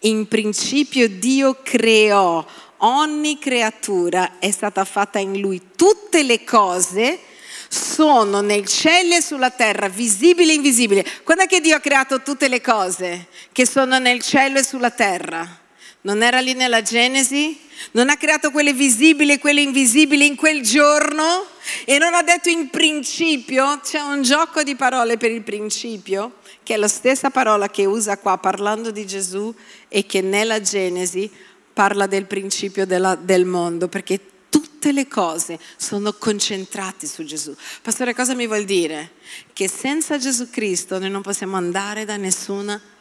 In 0.00 0.26
principio 0.26 1.08
Dio 1.08 1.60
creò 1.62 2.44
ogni 2.78 3.38
creatura, 3.38 4.40
è 4.40 4.50
stata 4.50 4.84
fatta 4.84 5.20
in 5.20 5.38
lui. 5.38 5.62
Tutte 5.76 6.24
le 6.24 6.42
cose 6.42 7.20
sono 7.68 8.40
nel 8.40 8.66
cielo 8.66 9.14
e 9.14 9.22
sulla 9.22 9.50
terra, 9.50 9.86
visibili 9.86 10.50
e 10.50 10.54
invisibili. 10.54 11.04
Quando 11.22 11.44
è 11.44 11.46
che 11.46 11.60
Dio 11.60 11.76
ha 11.76 11.80
creato 11.80 12.20
tutte 12.20 12.48
le 12.48 12.60
cose 12.60 13.28
che 13.52 13.64
sono 13.64 13.96
nel 14.00 14.20
cielo 14.22 14.58
e 14.58 14.64
sulla 14.64 14.90
terra? 14.90 15.62
Non 16.04 16.22
era 16.22 16.40
lì 16.40 16.52
nella 16.52 16.82
Genesi? 16.82 17.58
Non 17.92 18.10
ha 18.10 18.18
creato 18.18 18.50
quelle 18.50 18.74
visibili 18.74 19.32
e 19.32 19.38
quelle 19.38 19.62
invisibili 19.62 20.26
in 20.26 20.36
quel 20.36 20.60
giorno? 20.60 21.46
E 21.86 21.96
non 21.96 22.12
ha 22.12 22.22
detto 22.22 22.50
in 22.50 22.68
principio? 22.68 23.80
C'è 23.82 24.00
un 24.00 24.20
gioco 24.20 24.62
di 24.62 24.76
parole 24.76 25.16
per 25.16 25.30
il 25.30 25.40
principio, 25.40 26.40
che 26.62 26.74
è 26.74 26.76
la 26.76 26.88
stessa 26.88 27.30
parola 27.30 27.70
che 27.70 27.86
usa 27.86 28.18
qua 28.18 28.36
parlando 28.36 28.90
di 28.90 29.06
Gesù 29.06 29.54
e 29.88 30.04
che 30.04 30.20
nella 30.20 30.60
Genesi 30.60 31.30
parla 31.72 32.06
del 32.06 32.26
principio 32.26 32.84
della, 32.84 33.14
del 33.14 33.46
mondo, 33.46 33.88
perché 33.88 34.20
tutte 34.50 34.92
le 34.92 35.08
cose 35.08 35.58
sono 35.78 36.12
concentrate 36.12 37.06
su 37.06 37.24
Gesù. 37.24 37.56
Pastore, 37.80 38.14
cosa 38.14 38.34
mi 38.34 38.46
vuol 38.46 38.64
dire? 38.64 39.12
Che 39.54 39.70
senza 39.70 40.18
Gesù 40.18 40.50
Cristo 40.50 40.98
noi 40.98 41.08
non 41.08 41.22
possiamo 41.22 41.56
andare 41.56 42.04
da 42.04 42.18
nessuna 42.18 42.78
parte 42.78 42.93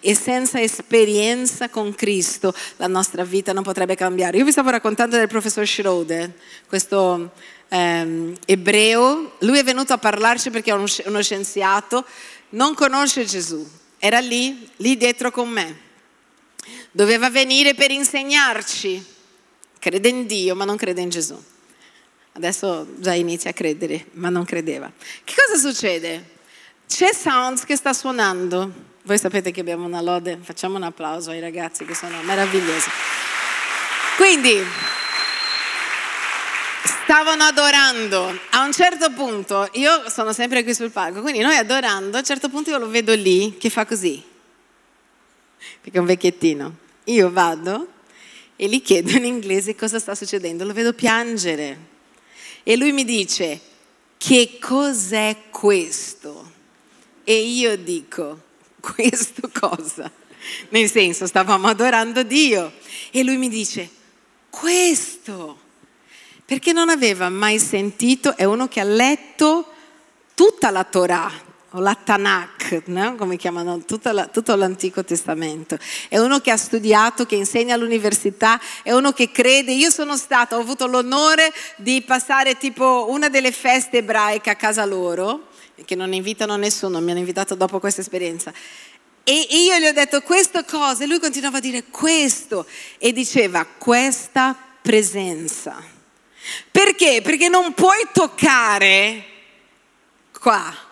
e 0.00 0.14
senza 0.14 0.60
esperienza 0.60 1.68
con 1.68 1.94
Cristo 1.94 2.54
la 2.76 2.86
nostra 2.86 3.24
vita 3.24 3.52
non 3.52 3.62
potrebbe 3.62 3.94
cambiare. 3.94 4.38
Io 4.38 4.44
vi 4.44 4.52
stavo 4.52 4.70
raccontando 4.70 5.16
del 5.16 5.28
professor 5.28 5.66
Schroeder, 5.66 6.32
questo 6.66 7.32
ehm, 7.68 8.34
ebreo, 8.46 9.36
lui 9.40 9.58
è 9.58 9.64
venuto 9.64 9.92
a 9.92 9.98
parlarci 9.98 10.50
perché 10.50 10.70
è 10.70 10.74
uno, 10.74 10.86
uno 11.04 11.22
scienziato, 11.22 12.04
non 12.50 12.74
conosce 12.74 13.24
Gesù, 13.24 13.68
era 13.98 14.18
lì, 14.18 14.68
lì 14.76 14.96
dietro 14.96 15.30
con 15.30 15.48
me, 15.48 15.76
doveva 16.90 17.30
venire 17.30 17.74
per 17.74 17.90
insegnarci 17.90 19.14
crede 19.78 20.08
in 20.08 20.26
Dio 20.26 20.54
ma 20.56 20.64
non 20.64 20.76
crede 20.76 21.00
in 21.00 21.10
Gesù. 21.10 21.40
Adesso 22.32 22.88
già 22.98 23.14
inizia 23.14 23.50
a 23.50 23.52
credere, 23.54 24.08
ma 24.12 24.28
non 24.28 24.44
credeva. 24.44 24.92
Che 25.24 25.34
cosa 25.34 25.58
succede? 25.58 26.35
C'è 26.88 27.12
Sounds 27.12 27.64
che 27.64 27.76
sta 27.76 27.92
suonando. 27.92 28.84
Voi 29.02 29.18
sapete 29.18 29.50
che 29.50 29.60
abbiamo 29.60 29.84
una 29.84 30.00
lode, 30.00 30.38
facciamo 30.40 30.76
un 30.76 30.82
applauso 30.84 31.30
ai 31.30 31.40
ragazzi 31.40 31.84
che 31.84 31.94
sono 31.94 32.22
meravigliosi. 32.22 32.88
Quindi, 34.16 34.64
stavano 37.02 37.44
adorando. 37.44 38.38
A 38.50 38.64
un 38.64 38.72
certo 38.72 39.10
punto, 39.10 39.68
io 39.72 40.08
sono 40.08 40.32
sempre 40.32 40.64
qui 40.64 40.74
sul 40.74 40.90
palco, 40.90 41.20
quindi 41.20 41.40
noi 41.40 41.56
adorando, 41.56 42.16
a 42.16 42.20
un 42.20 42.26
certo 42.26 42.48
punto 42.48 42.70
io 42.70 42.78
lo 42.78 42.88
vedo 42.88 43.14
lì 43.14 43.56
che 43.58 43.70
fa 43.70 43.84
così, 43.84 44.22
perché 45.80 45.98
è 45.98 46.00
un 46.00 46.06
vecchiettino. 46.06 46.76
Io 47.04 47.30
vado 47.30 47.88
e 48.56 48.68
gli 48.68 48.82
chiedo 48.82 49.10
in 49.10 49.24
inglese 49.24 49.76
cosa 49.76 49.98
sta 49.98 50.14
succedendo, 50.14 50.64
lo 50.64 50.72
vedo 50.72 50.92
piangere 50.92 51.78
e 52.62 52.76
lui 52.76 52.90
mi 52.90 53.04
dice 53.04 53.60
che 54.16 54.58
cos'è 54.60 55.36
questo? 55.50 56.45
E 57.28 57.40
io 57.40 57.76
dico 57.76 58.40
questo 58.78 59.50
cosa? 59.52 60.08
Nel 60.68 60.88
senso 60.88 61.26
stavamo 61.26 61.66
adorando 61.66 62.22
Dio 62.22 62.72
e 63.10 63.24
lui 63.24 63.36
mi 63.36 63.48
dice 63.48 63.90
questo 64.48 65.58
perché 66.44 66.72
non 66.72 66.88
aveva 66.88 67.28
mai 67.28 67.58
sentito, 67.58 68.36
è 68.36 68.44
uno 68.44 68.68
che 68.68 68.78
ha 68.78 68.84
letto 68.84 69.66
tutta 70.34 70.70
la 70.70 70.84
Torah, 70.84 71.32
o 71.70 71.80
la 71.80 71.96
Tanakh, 71.96 72.82
no? 72.86 73.16
come 73.16 73.36
chiamano 73.36 73.82
la, 74.02 74.26
tutto 74.28 74.54
l'Antico 74.54 75.04
Testamento. 75.04 75.76
È 76.08 76.18
uno 76.18 76.38
che 76.38 76.52
ha 76.52 76.56
studiato, 76.56 77.26
che 77.26 77.34
insegna 77.34 77.74
all'università, 77.74 78.60
è 78.84 78.92
uno 78.92 79.10
che 79.12 79.32
crede. 79.32 79.72
Io 79.72 79.90
sono 79.90 80.16
stata, 80.16 80.56
ho 80.56 80.60
avuto 80.60 80.86
l'onore 80.86 81.52
di 81.76 82.02
passare 82.02 82.56
tipo 82.56 83.06
una 83.10 83.28
delle 83.28 83.50
feste 83.50 83.98
ebraiche 83.98 84.50
a 84.50 84.54
casa 84.54 84.84
loro, 84.84 85.48
che 85.84 85.94
non 85.94 86.12
invitano 86.12 86.56
nessuno, 86.56 87.00
mi 87.00 87.10
hanno 87.10 87.20
invitato 87.20 87.54
dopo 87.54 87.78
questa 87.78 88.00
esperienza. 88.00 88.52
E 89.24 89.46
io 89.50 89.76
gli 89.78 89.86
ho 89.86 89.92
detto 89.92 90.22
questa 90.22 90.64
cosa 90.64 91.04
e 91.04 91.06
lui 91.06 91.18
continuava 91.18 91.58
a 91.58 91.60
dire 91.60 91.84
questo 91.84 92.66
e 92.98 93.12
diceva 93.12 93.64
questa 93.64 94.56
presenza. 94.80 95.82
Perché? 96.70 97.20
Perché 97.22 97.48
non 97.48 97.74
puoi 97.74 98.06
toccare 98.12 99.24
qua 100.38 100.85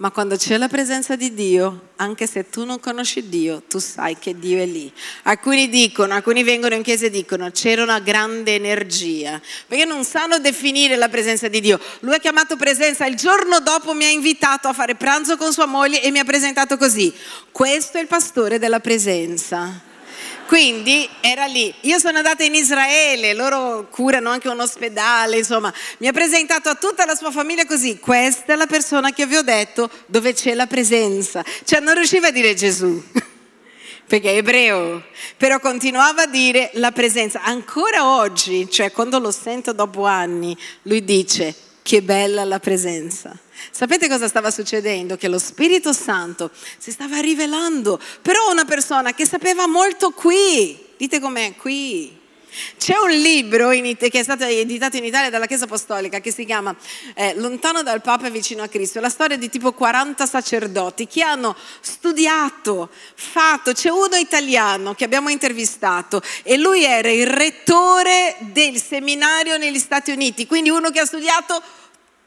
ma 0.00 0.10
quando 0.10 0.36
c'è 0.36 0.56
la 0.56 0.68
presenza 0.68 1.14
di 1.14 1.34
Dio, 1.34 1.88
anche 1.96 2.26
se 2.26 2.48
tu 2.48 2.64
non 2.64 2.80
conosci 2.80 3.28
Dio, 3.28 3.62
tu 3.68 3.78
sai 3.78 4.16
che 4.18 4.38
Dio 4.38 4.58
è 4.58 4.64
lì. 4.64 4.90
Alcuni 5.24 5.68
dicono, 5.68 6.14
alcuni 6.14 6.42
vengono 6.42 6.74
in 6.74 6.82
chiesa 6.82 7.04
e 7.04 7.10
dicono 7.10 7.50
c'era 7.50 7.82
una 7.82 8.00
grande 8.00 8.54
energia, 8.54 9.38
perché 9.66 9.84
non 9.84 10.04
sanno 10.04 10.38
definire 10.38 10.96
la 10.96 11.10
presenza 11.10 11.48
di 11.48 11.60
Dio. 11.60 11.78
Lui 12.00 12.14
ha 12.14 12.18
chiamato 12.18 12.56
presenza, 12.56 13.04
il 13.04 13.16
giorno 13.16 13.60
dopo 13.60 13.92
mi 13.92 14.06
ha 14.06 14.10
invitato 14.10 14.68
a 14.68 14.72
fare 14.72 14.94
pranzo 14.94 15.36
con 15.36 15.52
sua 15.52 15.66
moglie 15.66 16.02
e 16.02 16.10
mi 16.10 16.18
ha 16.18 16.24
presentato 16.24 16.78
così. 16.78 17.12
Questo 17.52 17.98
è 17.98 18.00
il 18.00 18.06
pastore 18.06 18.58
della 18.58 18.80
presenza. 18.80 19.88
Quindi 20.50 21.08
era 21.20 21.44
lì. 21.44 21.72
Io 21.82 22.00
sono 22.00 22.16
andata 22.16 22.42
in 22.42 22.56
Israele, 22.56 23.34
loro 23.34 23.86
curano 23.88 24.30
anche 24.30 24.48
un 24.48 24.58
ospedale, 24.58 25.36
insomma, 25.38 25.72
mi 25.98 26.08
ha 26.08 26.12
presentato 26.12 26.68
a 26.68 26.74
tutta 26.74 27.04
la 27.04 27.14
sua 27.14 27.30
famiglia 27.30 27.64
così. 27.64 28.00
Questa 28.00 28.54
è 28.54 28.56
la 28.56 28.66
persona 28.66 29.12
che 29.12 29.26
vi 29.26 29.36
ho 29.36 29.42
detto 29.42 29.88
dove 30.06 30.32
c'è 30.34 30.54
la 30.54 30.66
presenza. 30.66 31.44
Cioè 31.62 31.78
non 31.78 31.94
riusciva 31.94 32.26
a 32.26 32.30
dire 32.32 32.54
Gesù. 32.54 33.00
perché 34.08 34.32
è 34.32 34.36
ebreo, 34.38 35.04
però 35.36 35.60
continuava 35.60 36.22
a 36.22 36.26
dire 36.26 36.70
la 36.74 36.90
presenza. 36.90 37.42
Ancora 37.42 38.16
oggi, 38.16 38.68
cioè 38.68 38.90
quando 38.90 39.20
lo 39.20 39.30
sento 39.30 39.72
dopo 39.72 40.04
anni, 40.04 40.56
lui 40.82 41.04
dice 41.04 41.54
che 41.82 42.02
bella 42.02 42.44
la 42.44 42.60
presenza. 42.60 43.36
Sapete 43.70 44.08
cosa 44.08 44.28
stava 44.28 44.50
succedendo? 44.50 45.16
Che 45.16 45.28
lo 45.28 45.38
Spirito 45.38 45.92
Santo 45.92 46.50
si 46.78 46.90
stava 46.90 47.20
rivelando, 47.20 48.00
però 48.22 48.50
una 48.50 48.64
persona 48.64 49.12
che 49.14 49.26
sapeva 49.26 49.66
molto 49.66 50.10
qui, 50.10 50.78
dite 50.96 51.20
com'è, 51.20 51.54
qui. 51.56 52.19
C'è 52.78 52.96
un 52.96 53.10
libro 53.10 53.70
in, 53.70 53.96
che 53.96 54.08
è 54.08 54.22
stato 54.22 54.44
editato 54.44 54.96
in 54.96 55.04
Italia 55.04 55.30
dalla 55.30 55.46
Chiesa 55.46 55.64
Apostolica 55.64 56.20
che 56.20 56.32
si 56.32 56.44
chiama 56.44 56.74
eh, 57.14 57.34
Lontano 57.36 57.82
dal 57.82 58.00
Papa 58.00 58.26
e 58.26 58.30
vicino 58.30 58.62
a 58.62 58.68
Cristo. 58.68 59.00
La 59.00 59.08
storia 59.08 59.36
di 59.36 59.48
tipo 59.48 59.72
40 59.72 60.26
sacerdoti 60.26 61.06
che 61.06 61.22
hanno 61.22 61.56
studiato, 61.80 62.90
fatto. 63.14 63.72
C'è 63.72 63.90
uno 63.90 64.16
italiano 64.16 64.94
che 64.94 65.04
abbiamo 65.04 65.28
intervistato 65.28 66.22
e 66.42 66.56
lui 66.56 66.84
era 66.84 67.10
il 67.10 67.26
rettore 67.26 68.36
del 68.40 68.80
seminario 68.80 69.56
negli 69.56 69.78
Stati 69.78 70.10
Uniti, 70.10 70.46
quindi 70.46 70.70
uno 70.70 70.90
che 70.90 71.00
ha 71.00 71.06
studiato 71.06 71.62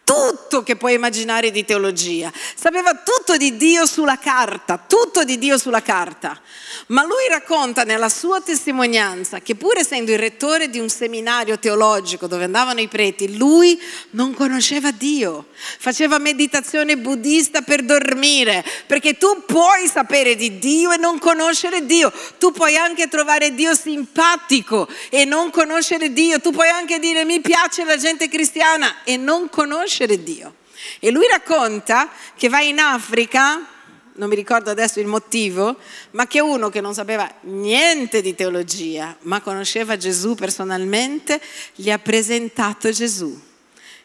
tutto 0.04 0.64
che 0.64 0.76
puoi 0.76 0.96
immaginare 0.96 1.50
di 1.50 1.64
teologia, 1.64 2.32
sapeva 2.56 2.94
tutto 2.94 3.38
di 3.38 3.56
Dio 3.56 3.86
sulla 3.86 4.18
carta, 4.18 4.78
tutto 4.78 5.24
di 5.24 5.38
Dio 5.40 5.58
sulla 5.58 5.82
carta. 5.82 6.40
Ma 6.88 7.04
lui 7.04 7.28
racconta 7.30 7.84
nella 7.84 8.10
sua 8.10 8.42
testimonianza 8.42 9.40
che 9.40 9.56
pur 9.56 9.78
essendo 9.78 10.12
il 10.12 10.20
rettore 10.20 10.70
di 10.70 10.80
un 10.80 10.90
seminario 10.90 11.58
teologico 11.58 12.28
dove 12.28 12.44
andavano 12.44 12.82
i 12.82 12.88
preti, 12.88 13.38
lui 13.38 13.80
non 14.12 14.34
conosceva 14.34 14.92
Dio, 14.92 15.48
faceva 15.54 16.18
meditazione 16.18 16.98
buddista 16.98 17.62
per 17.62 17.84
dormire, 17.84 18.64
perché 18.86 19.18
tu 19.18 19.44
puoi 19.46 19.88
sapere 19.88 20.36
di 20.36 20.60
Dio 20.60 20.92
e 20.92 20.98
non 20.98 21.20
conoscere 21.20 21.86
Dio, 21.86 22.12
tu 22.38 22.52
puoi 22.52 22.76
anche 22.76 23.08
trovare 23.08 23.56
Dio 23.56 23.74
simpatico 23.74 24.88
e 25.10 25.24
non 25.24 25.50
conoscere 25.50 26.12
Dio, 26.12 26.42
tu 26.42 26.52
puoi 26.52 26.70
anche 26.70 27.00
dire 27.00 27.24
mi 27.24 27.40
piace 27.40 27.86
la 27.86 27.98
gente 27.98 28.28
cristiana 28.28 29.04
e 29.04 29.16
non 29.16 29.50
conoscere 29.50 29.93
Dio. 30.24 30.56
E 31.00 31.12
lui 31.12 31.28
racconta 31.30 32.10
che 32.36 32.50
va 32.50 32.62
in 32.62 32.80
Africa 32.80 33.68
non 34.16 34.30
mi 34.30 34.36
ricordo 34.36 34.70
adesso 34.70 35.00
il 35.00 35.08
motivo, 35.08 35.78
ma 36.12 36.28
che 36.28 36.40
uno 36.40 36.70
che 36.70 36.82
non 36.82 36.94
sapeva 36.94 37.32
niente 37.42 38.22
di 38.22 38.36
teologia, 38.36 39.16
ma 39.22 39.42
conosceva 39.42 39.98
Gesù 39.98 40.36
personalmente, 40.36 41.42
gli 41.74 41.90
ha 41.90 41.98
presentato 41.98 42.92
Gesù. 42.92 43.40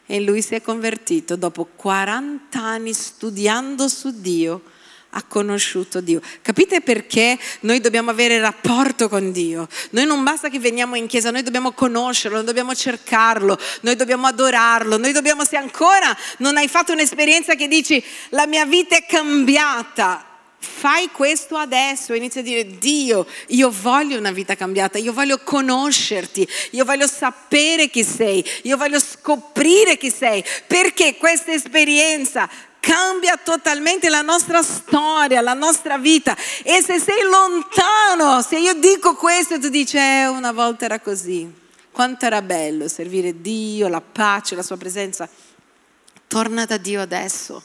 E 0.07 0.19
lui 0.19 0.41
si 0.41 0.55
è 0.55 0.61
convertito 0.61 1.35
dopo 1.35 1.67
40 1.75 2.59
anni 2.59 2.93
studiando 2.93 3.87
su 3.87 4.19
Dio 4.19 4.63
ha 5.11 5.23
conosciuto 5.23 6.01
Dio. 6.01 6.21
Capite 6.41 6.81
perché 6.81 7.37
noi 7.61 7.79
dobbiamo 7.79 8.11
avere 8.11 8.39
rapporto 8.39 9.09
con 9.09 9.31
Dio? 9.31 9.67
Noi 9.91 10.05
non 10.05 10.23
basta 10.23 10.49
che 10.49 10.59
veniamo 10.59 10.95
in 10.95 11.07
chiesa, 11.07 11.31
noi 11.31 11.43
dobbiamo 11.43 11.71
conoscerlo, 11.71 12.37
noi 12.37 12.45
dobbiamo 12.45 12.75
cercarlo, 12.75 13.57
noi 13.81 13.95
dobbiamo 13.95 14.27
adorarlo, 14.27 14.97
noi 14.97 15.11
dobbiamo, 15.11 15.43
se 15.43 15.57
ancora 15.57 16.15
non 16.37 16.57
hai 16.57 16.67
fatto 16.67 16.91
un'esperienza 16.91 17.55
che 17.55 17.67
dici 17.67 18.03
la 18.29 18.45
mia 18.45 18.65
vita 18.65 18.95
è 18.95 19.05
cambiata, 19.05 20.25
fai 20.59 21.09
questo 21.11 21.55
adesso, 21.55 22.13
inizia 22.13 22.41
a 22.41 22.43
dire 22.43 22.77
Dio, 22.77 23.25
io 23.47 23.73
voglio 23.81 24.17
una 24.17 24.31
vita 24.31 24.55
cambiata, 24.55 24.97
io 24.97 25.13
voglio 25.13 25.39
conoscerti, 25.39 26.47
io 26.71 26.85
voglio 26.85 27.07
sapere 27.07 27.89
chi 27.89 28.03
sei, 28.03 28.45
io 28.63 28.77
voglio 28.77 28.99
scoprire 28.99 29.97
chi 29.97 30.11
sei, 30.11 30.43
perché 30.67 31.15
questa 31.15 31.53
esperienza 31.53 32.49
cambia 32.79 33.37
totalmente 33.37 34.09
la 34.09 34.21
nostra 34.21 34.61
storia, 34.61 35.41
la 35.41 35.53
nostra 35.53 35.97
vita. 35.97 36.35
E 36.63 36.81
se 36.81 36.99
sei 36.99 37.23
lontano, 37.23 38.41
se 38.41 38.57
io 38.57 38.73
dico 38.73 39.15
questo 39.15 39.59
tu 39.59 39.69
dici, 39.69 39.97
eh, 39.97 40.27
una 40.27 40.51
volta 40.51 40.85
era 40.85 40.99
così. 40.99 41.67
quanto 41.91 42.25
era 42.25 42.41
bello 42.41 42.87
servire 42.87 43.41
Dio, 43.41 43.89
la 43.89 43.99
pace, 43.99 44.55
la 44.55 44.63
sua 44.63 44.77
presenza. 44.77 45.27
Torna 46.27 46.65
da 46.65 46.77
Dio 46.77 47.01
adesso, 47.01 47.61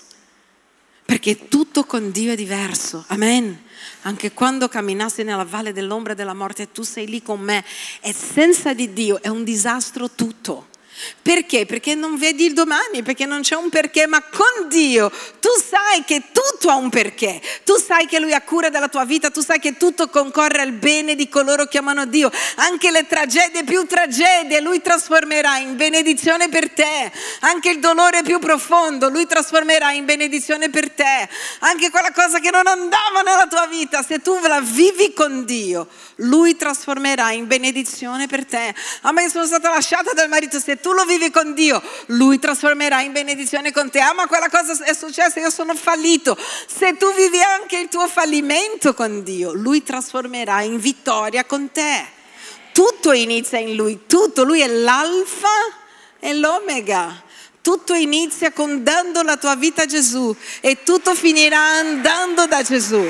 perché 1.04 1.48
tutto 1.48 1.84
con 1.84 2.10
Dio 2.10 2.32
è 2.32 2.34
diverso. 2.34 3.04
Amen. 3.08 3.62
Anche 4.02 4.32
quando 4.32 4.68
camminassi 4.68 5.22
nella 5.22 5.44
valle 5.44 5.72
dell'ombra 5.72 6.14
della 6.14 6.34
morte, 6.34 6.72
tu 6.72 6.82
sei 6.82 7.06
lì 7.06 7.22
con 7.22 7.40
me 7.40 7.64
e 8.00 8.12
senza 8.12 8.74
di 8.74 8.92
Dio 8.92 9.22
è 9.22 9.28
un 9.28 9.44
disastro 9.44 10.10
tutto. 10.10 10.72
Perché? 11.22 11.66
Perché 11.66 11.94
non 11.94 12.16
vedi 12.16 12.44
il 12.44 12.52
domani, 12.52 13.02
perché 13.02 13.26
non 13.26 13.40
c'è 13.40 13.56
un 13.56 13.70
perché, 13.70 14.06
ma 14.06 14.22
con 14.22 14.68
Dio 14.68 15.10
tu 15.40 15.50
sai 15.58 16.04
che 16.04 16.22
tutto 16.32 16.70
ha 16.70 16.74
un 16.74 16.88
perché, 16.88 17.40
tu 17.64 17.76
sai 17.76 18.06
che 18.06 18.18
Lui 18.18 18.32
ha 18.32 18.40
cura 18.40 18.70
della 18.70 18.88
tua 18.88 19.04
vita, 19.04 19.30
tu 19.30 19.42
sai 19.42 19.58
che 19.58 19.76
tutto 19.76 20.08
concorre 20.08 20.62
al 20.62 20.72
bene 20.72 21.14
di 21.14 21.28
coloro 21.28 21.66
che 21.66 21.78
amano 21.78 22.06
Dio, 22.06 22.30
anche 22.56 22.90
le 22.90 23.06
tragedie 23.06 23.62
più 23.62 23.84
tragedie 23.86 24.60
Lui 24.60 24.80
trasformerà 24.80 25.58
in 25.58 25.76
benedizione 25.76 26.48
per 26.48 26.70
te, 26.70 27.12
anche 27.40 27.70
il 27.70 27.78
dolore 27.78 28.22
più 28.22 28.38
profondo 28.38 29.10
Lui 29.10 29.26
trasformerà 29.26 29.92
in 29.92 30.06
benedizione 30.06 30.70
per 30.70 30.90
te, 30.90 31.28
anche 31.58 31.90
quella 31.90 32.12
cosa 32.12 32.38
che 32.38 32.50
non 32.50 32.66
andava 32.66 33.20
nella 33.22 33.46
tua 33.46 33.66
vita, 33.66 34.02
se 34.02 34.20
tu 34.20 34.38
la 34.40 34.60
vivi 34.60 35.12
con 35.12 35.44
Dio, 35.44 35.88
Lui 36.16 36.56
trasformerà 36.56 37.32
in 37.32 37.46
benedizione 37.46 38.26
per 38.26 38.46
te. 38.46 38.74
A 39.02 39.12
me 39.12 39.28
sono 39.28 39.44
stata 39.44 39.70
lasciata 39.70 40.12
dal 40.12 40.28
marito, 40.30 40.58
se 40.58 40.80
tu 40.80 40.92
lo 40.94 41.04
vivi 41.04 41.30
con 41.30 41.54
Dio, 41.54 41.82
Lui 42.06 42.38
trasformerà 42.38 43.00
in 43.00 43.12
benedizione 43.12 43.72
con 43.72 43.90
te. 43.90 44.00
Ah, 44.00 44.14
ma 44.14 44.26
quella 44.26 44.48
cosa 44.48 44.72
è 44.84 44.94
successa, 44.94 45.40
io 45.40 45.50
sono 45.50 45.74
fallito. 45.74 46.36
Se 46.66 46.96
tu 46.96 47.12
vivi 47.14 47.40
anche 47.42 47.78
il 47.78 47.88
tuo 47.88 48.06
fallimento 48.08 48.94
con 48.94 49.22
Dio, 49.22 49.52
Lui 49.52 49.82
trasformerà 49.82 50.62
in 50.62 50.78
vittoria 50.78 51.44
con 51.44 51.70
te. 51.72 52.06
Tutto 52.72 53.12
inizia 53.12 53.58
in 53.58 53.74
Lui, 53.76 54.00
tutto. 54.06 54.42
Lui 54.44 54.60
è 54.60 54.66
l'alfa 54.66 55.48
e 56.18 56.34
l'omega. 56.34 57.22
Tutto 57.62 57.94
inizia 57.94 58.52
con 58.52 58.82
dando 58.82 59.22
la 59.22 59.36
tua 59.36 59.54
vita 59.54 59.82
a 59.82 59.86
Gesù 59.86 60.34
e 60.60 60.82
tutto 60.82 61.14
finirà 61.14 61.58
andando 61.58 62.46
da 62.46 62.62
Gesù. 62.62 63.02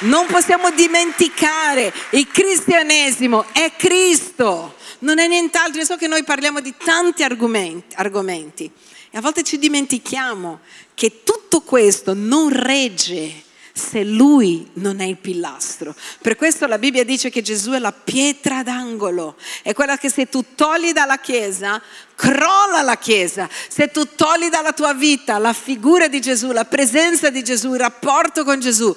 Non 0.00 0.26
possiamo 0.26 0.70
dimenticare, 0.70 1.92
il 2.10 2.26
cristianesimo 2.26 3.44
è 3.52 3.70
Cristo 3.76 4.74
non 5.02 5.18
è 5.18 5.28
nient'altro. 5.28 5.80
Io 5.80 5.86
so 5.86 5.96
che 5.96 6.08
noi 6.08 6.24
parliamo 6.24 6.60
di 6.60 6.74
tanti 6.76 7.22
argomenti, 7.22 7.94
argomenti 7.96 8.70
e 9.14 9.18
a 9.18 9.20
volte 9.20 9.42
ci 9.42 9.58
dimentichiamo 9.58 10.60
che 10.94 11.22
tutto 11.22 11.60
questo 11.60 12.14
non 12.14 12.48
regge 12.48 13.50
se 13.74 14.04
lui 14.04 14.68
non 14.74 15.00
è 15.00 15.04
il 15.04 15.18
pilastro. 15.18 15.94
Per 16.20 16.36
questo 16.36 16.66
la 16.66 16.78
Bibbia 16.78 17.04
dice 17.04 17.28
che 17.28 17.42
Gesù 17.42 17.72
è 17.72 17.78
la 17.78 17.92
pietra 17.92 18.62
d'angolo, 18.62 19.36
è 19.62 19.74
quella 19.74 19.98
che 19.98 20.10
se 20.10 20.28
tu 20.28 20.44
togli 20.54 20.92
dalla 20.92 21.18
Chiesa, 21.18 21.80
crolla 22.14 22.80
la 22.82 22.96
Chiesa. 22.96 23.48
Se 23.68 23.88
tu 23.88 24.14
togli 24.14 24.48
dalla 24.48 24.72
tua 24.72 24.94
vita 24.94 25.38
la 25.38 25.52
figura 25.52 26.08
di 26.08 26.20
Gesù, 26.20 26.50
la 26.52 26.64
presenza 26.64 27.28
di 27.28 27.42
Gesù, 27.42 27.72
il 27.74 27.80
rapporto 27.80 28.44
con 28.44 28.60
Gesù, 28.60 28.94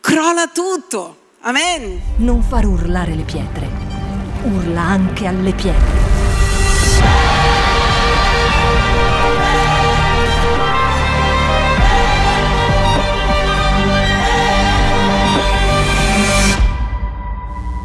crolla 0.00 0.48
tutto. 0.48 1.20
Amen. 1.40 2.00
Non 2.18 2.42
far 2.42 2.66
urlare 2.66 3.14
le 3.14 3.24
pietre, 3.24 3.70
urla 4.44 4.82
anche 4.82 5.26
alle 5.26 5.52
pietre. 5.52 6.12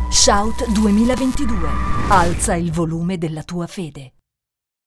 Shout 0.10 0.70
2022. 0.72 1.68
Alza 2.10 2.55
il 2.55 2.72
volume 2.72 3.18
della 3.18 3.43
tua 3.43 3.68
fede. 3.68 4.19